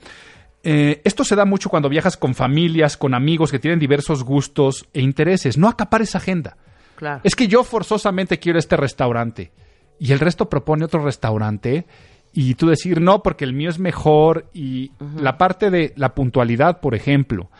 eh, 0.62 1.00
esto 1.04 1.24
se 1.24 1.36
da 1.36 1.44
mucho 1.44 1.68
cuando 1.68 1.88
viajas 1.88 2.16
con 2.16 2.34
familias, 2.34 2.96
con 2.96 3.14
amigos 3.14 3.50
que 3.50 3.58
tienen 3.58 3.78
diversos 3.78 4.22
gustos 4.24 4.86
e 4.92 5.00
intereses. 5.00 5.58
No 5.58 5.68
acapares 5.68 6.14
agenda. 6.14 6.56
Claro. 6.96 7.20
Es 7.24 7.34
que 7.34 7.48
yo 7.48 7.64
forzosamente 7.64 8.38
quiero 8.38 8.58
este 8.58 8.76
restaurante 8.76 9.52
y 9.98 10.12
el 10.12 10.20
resto 10.20 10.48
propone 10.48 10.84
otro 10.84 11.02
restaurante 11.02 11.86
y 12.32 12.54
tú 12.54 12.68
decir 12.68 13.00
no 13.00 13.22
porque 13.22 13.44
el 13.44 13.52
mío 13.52 13.70
es 13.70 13.78
mejor 13.78 14.48
y 14.52 14.92
la 15.16 15.38
parte 15.38 15.70
de 15.70 15.92
la 15.96 16.14
puntualidad, 16.14 16.80
por 16.80 16.94
ejemplo. 16.94 17.50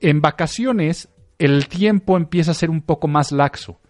En 0.00 0.20
vacaciones 0.20 1.08
el 1.38 1.68
tiempo 1.68 2.16
empieza 2.16 2.52
a 2.52 2.54
ser 2.54 2.70
un 2.70 2.82
poco 2.82 3.08
más 3.08 3.32
laxo. 3.32 3.80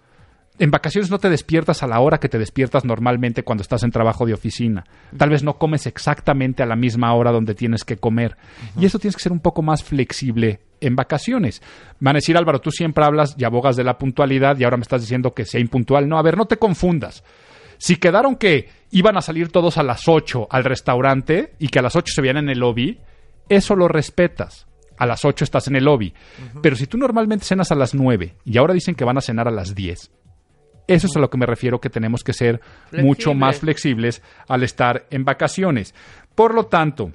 En 0.56 0.70
vacaciones 0.70 1.10
no 1.10 1.18
te 1.18 1.30
despiertas 1.30 1.82
a 1.82 1.88
la 1.88 1.98
hora 1.98 2.18
que 2.18 2.28
te 2.28 2.38
despiertas 2.38 2.84
normalmente 2.84 3.42
cuando 3.42 3.62
estás 3.62 3.82
en 3.82 3.90
trabajo 3.90 4.24
de 4.24 4.34
oficina. 4.34 4.84
Tal 5.16 5.30
vez 5.30 5.42
no 5.42 5.58
comes 5.58 5.86
exactamente 5.86 6.62
a 6.62 6.66
la 6.66 6.76
misma 6.76 7.12
hora 7.14 7.32
donde 7.32 7.56
tienes 7.56 7.82
que 7.84 7.96
comer. 7.96 8.36
Y 8.78 8.86
eso 8.86 9.00
tienes 9.00 9.16
que 9.16 9.22
ser 9.22 9.32
un 9.32 9.40
poco 9.40 9.62
más 9.62 9.82
flexible 9.82 10.60
en 10.80 10.94
vacaciones. 10.94 11.60
Van 11.98 12.14
a 12.14 12.18
decir, 12.18 12.36
Álvaro, 12.36 12.60
tú 12.60 12.70
siempre 12.70 13.04
hablas 13.04 13.34
y 13.36 13.44
abogas 13.44 13.74
de 13.74 13.82
la 13.82 13.98
puntualidad 13.98 14.56
y 14.56 14.62
ahora 14.62 14.76
me 14.76 14.82
estás 14.82 15.00
diciendo 15.00 15.34
que 15.34 15.44
sea 15.44 15.60
impuntual. 15.60 16.08
No, 16.08 16.18
a 16.18 16.22
ver, 16.22 16.36
no 16.36 16.44
te 16.44 16.56
confundas. 16.56 17.24
Si 17.78 17.96
quedaron 17.96 18.36
que 18.36 18.68
iban 18.92 19.16
a 19.16 19.22
salir 19.22 19.48
todos 19.48 19.76
a 19.76 19.82
las 19.82 20.06
8 20.06 20.46
al 20.50 20.62
restaurante 20.62 21.54
y 21.58 21.66
que 21.66 21.80
a 21.80 21.82
las 21.82 21.96
8 21.96 22.12
se 22.14 22.22
veían 22.22 22.36
en 22.36 22.48
el 22.48 22.60
lobby, 22.60 23.00
eso 23.48 23.74
lo 23.74 23.88
respetas. 23.88 24.68
A 24.96 25.06
las 25.06 25.24
8 25.24 25.42
estás 25.42 25.66
en 25.66 25.74
el 25.74 25.84
lobby. 25.84 26.14
Pero 26.62 26.76
si 26.76 26.86
tú 26.86 26.96
normalmente 26.96 27.44
cenas 27.44 27.72
a 27.72 27.74
las 27.74 27.92
9 27.92 28.36
y 28.44 28.56
ahora 28.56 28.72
dicen 28.72 28.94
que 28.94 29.04
van 29.04 29.18
a 29.18 29.20
cenar 29.20 29.48
a 29.48 29.50
las 29.50 29.74
10, 29.74 30.12
eso 30.86 31.06
es 31.06 31.16
a 31.16 31.20
lo 31.20 31.30
que 31.30 31.38
me 31.38 31.46
refiero 31.46 31.80
que 31.80 31.90
tenemos 31.90 32.22
que 32.22 32.32
ser 32.32 32.60
mucho 32.92 33.34
más 33.34 33.60
flexibles 33.60 34.22
al 34.48 34.62
estar 34.62 35.06
en 35.10 35.24
vacaciones. 35.24 35.94
Por 36.34 36.54
lo 36.54 36.66
tanto, 36.66 37.12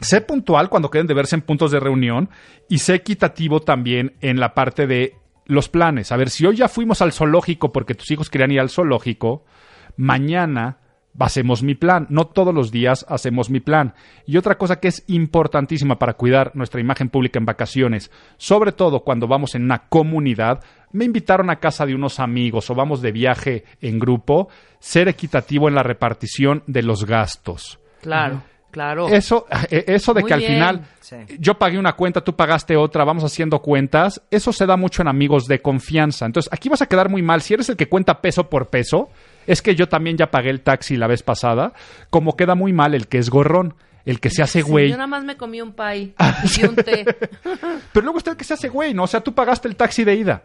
sé 0.00 0.20
puntual 0.20 0.68
cuando 0.68 0.90
queden 0.90 1.06
de 1.06 1.14
verse 1.14 1.36
en 1.36 1.42
puntos 1.42 1.70
de 1.70 1.80
reunión 1.80 2.30
y 2.68 2.78
sé 2.78 2.94
equitativo 2.94 3.60
también 3.60 4.14
en 4.20 4.38
la 4.38 4.54
parte 4.54 4.86
de 4.86 5.16
los 5.46 5.68
planes. 5.68 6.12
A 6.12 6.16
ver, 6.16 6.30
si 6.30 6.46
hoy 6.46 6.56
ya 6.56 6.68
fuimos 6.68 7.02
al 7.02 7.12
zoológico 7.12 7.72
porque 7.72 7.94
tus 7.94 8.10
hijos 8.10 8.30
querían 8.30 8.52
ir 8.52 8.60
al 8.60 8.70
zoológico, 8.70 9.44
mañana 9.96 10.78
hacemos 11.18 11.62
mi 11.62 11.74
plan. 11.74 12.06
No 12.10 12.26
todos 12.26 12.54
los 12.54 12.70
días 12.70 13.04
hacemos 13.08 13.50
mi 13.50 13.60
plan. 13.60 13.94
Y 14.26 14.36
otra 14.36 14.56
cosa 14.56 14.80
que 14.80 14.88
es 14.88 15.04
importantísima 15.08 15.98
para 15.98 16.14
cuidar 16.14 16.52
nuestra 16.54 16.80
imagen 16.80 17.08
pública 17.08 17.38
en 17.38 17.46
vacaciones, 17.46 18.10
sobre 18.36 18.72
todo 18.72 19.00
cuando 19.00 19.26
vamos 19.26 19.54
en 19.54 19.64
una 19.64 19.88
comunidad, 19.88 20.62
me 20.92 21.04
invitaron 21.04 21.50
a 21.50 21.56
casa 21.56 21.86
de 21.86 21.94
unos 21.94 22.20
amigos 22.20 22.70
o 22.70 22.74
vamos 22.74 23.00
de 23.02 23.12
viaje 23.12 23.64
en 23.80 23.98
grupo, 23.98 24.48
ser 24.78 25.08
equitativo 25.08 25.68
en 25.68 25.74
la 25.74 25.82
repartición 25.82 26.62
de 26.66 26.82
los 26.82 27.04
gastos. 27.06 27.78
Claro, 28.00 28.42
claro. 28.70 29.08
Eso, 29.08 29.46
eh, 29.70 29.84
eso 29.88 30.14
de 30.14 30.22
Muy 30.22 30.28
que 30.28 30.34
al 30.34 30.40
bien. 30.40 30.52
final 30.52 30.86
Sí. 31.00 31.16
yo 31.38 31.58
pagué 31.58 31.78
una 31.78 31.94
cuenta, 31.94 32.22
tú 32.22 32.34
pagaste 32.34 32.76
otra, 32.76 33.04
vamos 33.04 33.24
haciendo 33.24 33.60
cuentas, 33.60 34.22
eso 34.30 34.52
se 34.52 34.66
da 34.66 34.76
mucho 34.76 35.02
en 35.02 35.08
amigos 35.08 35.46
de 35.46 35.60
confianza. 35.60 36.24
Entonces, 36.26 36.52
aquí 36.52 36.68
vas 36.68 36.82
a 36.82 36.86
quedar 36.86 37.08
muy 37.08 37.20
mal. 37.22 37.40
Si 37.42 37.54
eres 37.54 37.68
el 37.68 37.76
que 37.76 37.88
cuenta 37.88 38.20
peso 38.20 38.48
por 38.48 38.68
peso, 38.68 39.10
es 39.50 39.62
que 39.62 39.74
yo 39.74 39.88
también 39.88 40.16
ya 40.16 40.30
pagué 40.30 40.50
el 40.50 40.60
taxi 40.60 40.96
la 40.96 41.06
vez 41.06 41.22
pasada, 41.22 41.72
como 42.10 42.36
queda 42.36 42.54
muy 42.54 42.72
mal 42.72 42.94
el 42.94 43.08
que 43.08 43.18
es 43.18 43.30
gorrón, 43.30 43.74
el 44.04 44.20
que 44.20 44.30
se 44.30 44.42
hace 44.42 44.62
Sí, 44.62 44.68
güey. 44.70 44.88
yo 44.90 44.96
nada 44.96 45.06
más 45.06 45.24
me 45.24 45.36
comí 45.36 45.60
un 45.60 45.72
pay 45.72 46.14
Ah, 46.18 46.42
y 46.58 46.64
un 46.64 46.76
té. 46.76 47.04
Pero 47.92 48.04
luego 48.04 48.18
está 48.18 48.30
el 48.32 48.36
que 48.36 48.44
se 48.44 48.54
hace 48.54 48.68
güey, 48.68 48.94
¿no? 48.94 49.04
O 49.04 49.06
sea, 49.06 49.20
tú 49.20 49.34
pagaste 49.34 49.68
el 49.68 49.76
taxi 49.76 50.04
de 50.04 50.14
ida. 50.14 50.42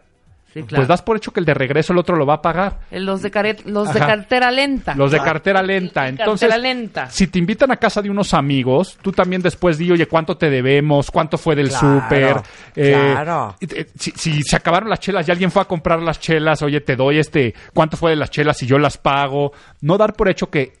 Sí, 0.56 0.62
claro. 0.62 0.80
Pues 0.80 0.88
das 0.88 1.02
por 1.02 1.16
hecho 1.18 1.32
que 1.32 1.40
el 1.40 1.46
de 1.46 1.52
regreso 1.52 1.92
el 1.92 1.98
otro 1.98 2.16
lo 2.16 2.24
va 2.24 2.34
a 2.34 2.42
pagar. 2.42 2.78
Los 2.90 3.20
de, 3.20 3.30
care- 3.30 3.58
los 3.66 3.92
de 3.92 4.00
cartera 4.00 4.50
lenta. 4.50 4.94
Los 4.94 5.10
de 5.10 5.18
cartera 5.20 5.62
lenta. 5.62 6.02
Cartera 6.04 6.22
Entonces, 6.24 6.58
lenta. 6.58 7.10
si 7.10 7.26
te 7.26 7.38
invitan 7.38 7.70
a 7.72 7.76
casa 7.76 8.00
de 8.00 8.08
unos 8.08 8.32
amigos, 8.32 8.98
tú 9.02 9.12
también 9.12 9.42
después 9.42 9.76
di, 9.76 9.90
oye, 9.90 10.06
¿cuánto 10.06 10.36
te 10.36 10.48
debemos? 10.48 11.10
¿Cuánto 11.10 11.36
fue 11.36 11.54
del 11.54 11.68
Claro, 11.68 12.00
súper? 12.00 12.36
claro. 12.74 13.54
eh, 13.60 13.86
si, 13.98 14.12
si 14.12 14.42
se 14.42 14.56
acabaron 14.56 14.88
las 14.88 15.00
chelas 15.00 15.28
y 15.28 15.30
alguien 15.30 15.50
fue 15.50 15.62
a 15.62 15.66
comprar 15.66 16.00
las 16.00 16.20
chelas, 16.20 16.62
oye, 16.62 16.80
te 16.80 16.96
doy 16.96 17.18
este, 17.18 17.54
¿cuánto 17.74 17.96
fue 17.96 18.10
de 18.10 18.16
las 18.16 18.30
chelas 18.30 18.62
y 18.62 18.66
yo 18.66 18.78
las 18.78 18.96
pago? 18.98 19.52
No 19.82 19.98
dar 19.98 20.14
por 20.14 20.28
hecho 20.28 20.48
que 20.48 20.72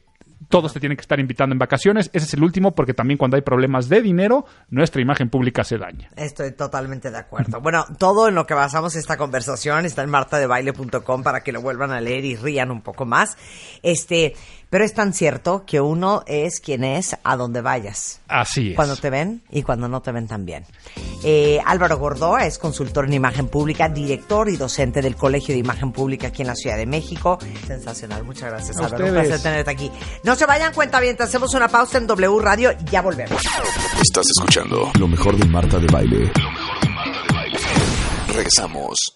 todos 0.48 0.72
te 0.72 0.80
tienen 0.80 0.96
que 0.96 1.02
estar 1.02 1.18
invitando 1.18 1.52
en 1.54 1.58
vacaciones. 1.58 2.10
Ese 2.12 2.26
es 2.26 2.34
el 2.34 2.42
último 2.42 2.74
porque 2.74 2.94
también 2.94 3.18
cuando 3.18 3.36
hay 3.36 3.42
problemas 3.42 3.88
de 3.88 4.02
dinero, 4.02 4.44
nuestra 4.70 5.00
imagen 5.00 5.28
pública 5.28 5.64
se 5.64 5.78
daña. 5.78 6.08
Estoy 6.16 6.52
totalmente 6.52 7.10
de 7.10 7.18
acuerdo. 7.18 7.60
Bueno, 7.60 7.84
todo 7.98 8.28
en 8.28 8.34
lo 8.34 8.46
que 8.46 8.54
basamos 8.54 8.96
esta 8.96 9.16
conversación 9.16 9.84
está 9.86 10.02
en 10.02 10.10
martadebaile.com 10.10 11.22
para 11.22 11.40
que 11.40 11.52
lo 11.52 11.60
vuelvan 11.60 11.90
a 11.92 12.00
leer 12.00 12.24
y 12.24 12.36
rían 12.36 12.70
un 12.70 12.82
poco 12.82 13.06
más. 13.06 13.36
Este, 13.82 14.34
pero 14.70 14.84
es 14.84 14.94
tan 14.94 15.12
cierto 15.12 15.64
que 15.66 15.80
uno 15.80 16.22
es 16.26 16.60
quien 16.60 16.84
es 16.84 17.16
a 17.22 17.36
donde 17.36 17.60
vayas. 17.60 18.20
Así 18.28 18.70
es. 18.70 18.76
Cuando 18.76 18.96
te 18.96 19.10
ven 19.10 19.42
y 19.50 19.62
cuando 19.62 19.88
no 19.88 20.02
te 20.02 20.12
ven 20.12 20.26
también. 20.26 20.64
Eh, 21.24 21.60
Álvaro 21.64 21.98
Gordoa 21.98 22.46
es 22.46 22.58
consultor 22.58 23.04
en 23.06 23.14
imagen 23.14 23.48
pública, 23.48 23.88
director 23.88 24.48
y 24.48 24.56
docente 24.56 25.02
del 25.02 25.16
Colegio 25.16 25.54
de 25.54 25.60
Imagen 25.60 25.92
Pública 25.92 26.28
aquí 26.28 26.42
en 26.42 26.48
la 26.48 26.54
Ciudad 26.56 26.76
de 26.76 26.86
México. 26.86 27.38
Sensacional. 27.66 28.24
Muchas 28.24 28.50
gracias, 28.50 28.76
A 28.78 28.86
Álvaro. 28.86 29.04
Un 29.04 29.10
ustedes. 29.10 29.28
placer 29.28 29.42
tenerte 29.42 29.70
aquí. 29.70 29.90
No 30.24 30.34
se 30.34 30.46
vayan, 30.46 30.72
cuenta 30.74 31.00
bien. 31.00 31.16
Hacemos 31.18 31.54
una 31.54 31.68
pausa 31.68 31.98
en 31.98 32.06
W 32.06 32.38
Radio 32.40 32.72
y 32.72 32.90
ya 32.90 33.02
volvemos. 33.02 33.40
Estás 34.02 34.26
escuchando 34.36 34.90
lo 34.98 35.08
mejor 35.08 35.36
de 35.36 35.44
Marta 35.46 35.78
de 35.78 35.86
Baile. 35.86 36.30
Regresamos. 38.28 39.15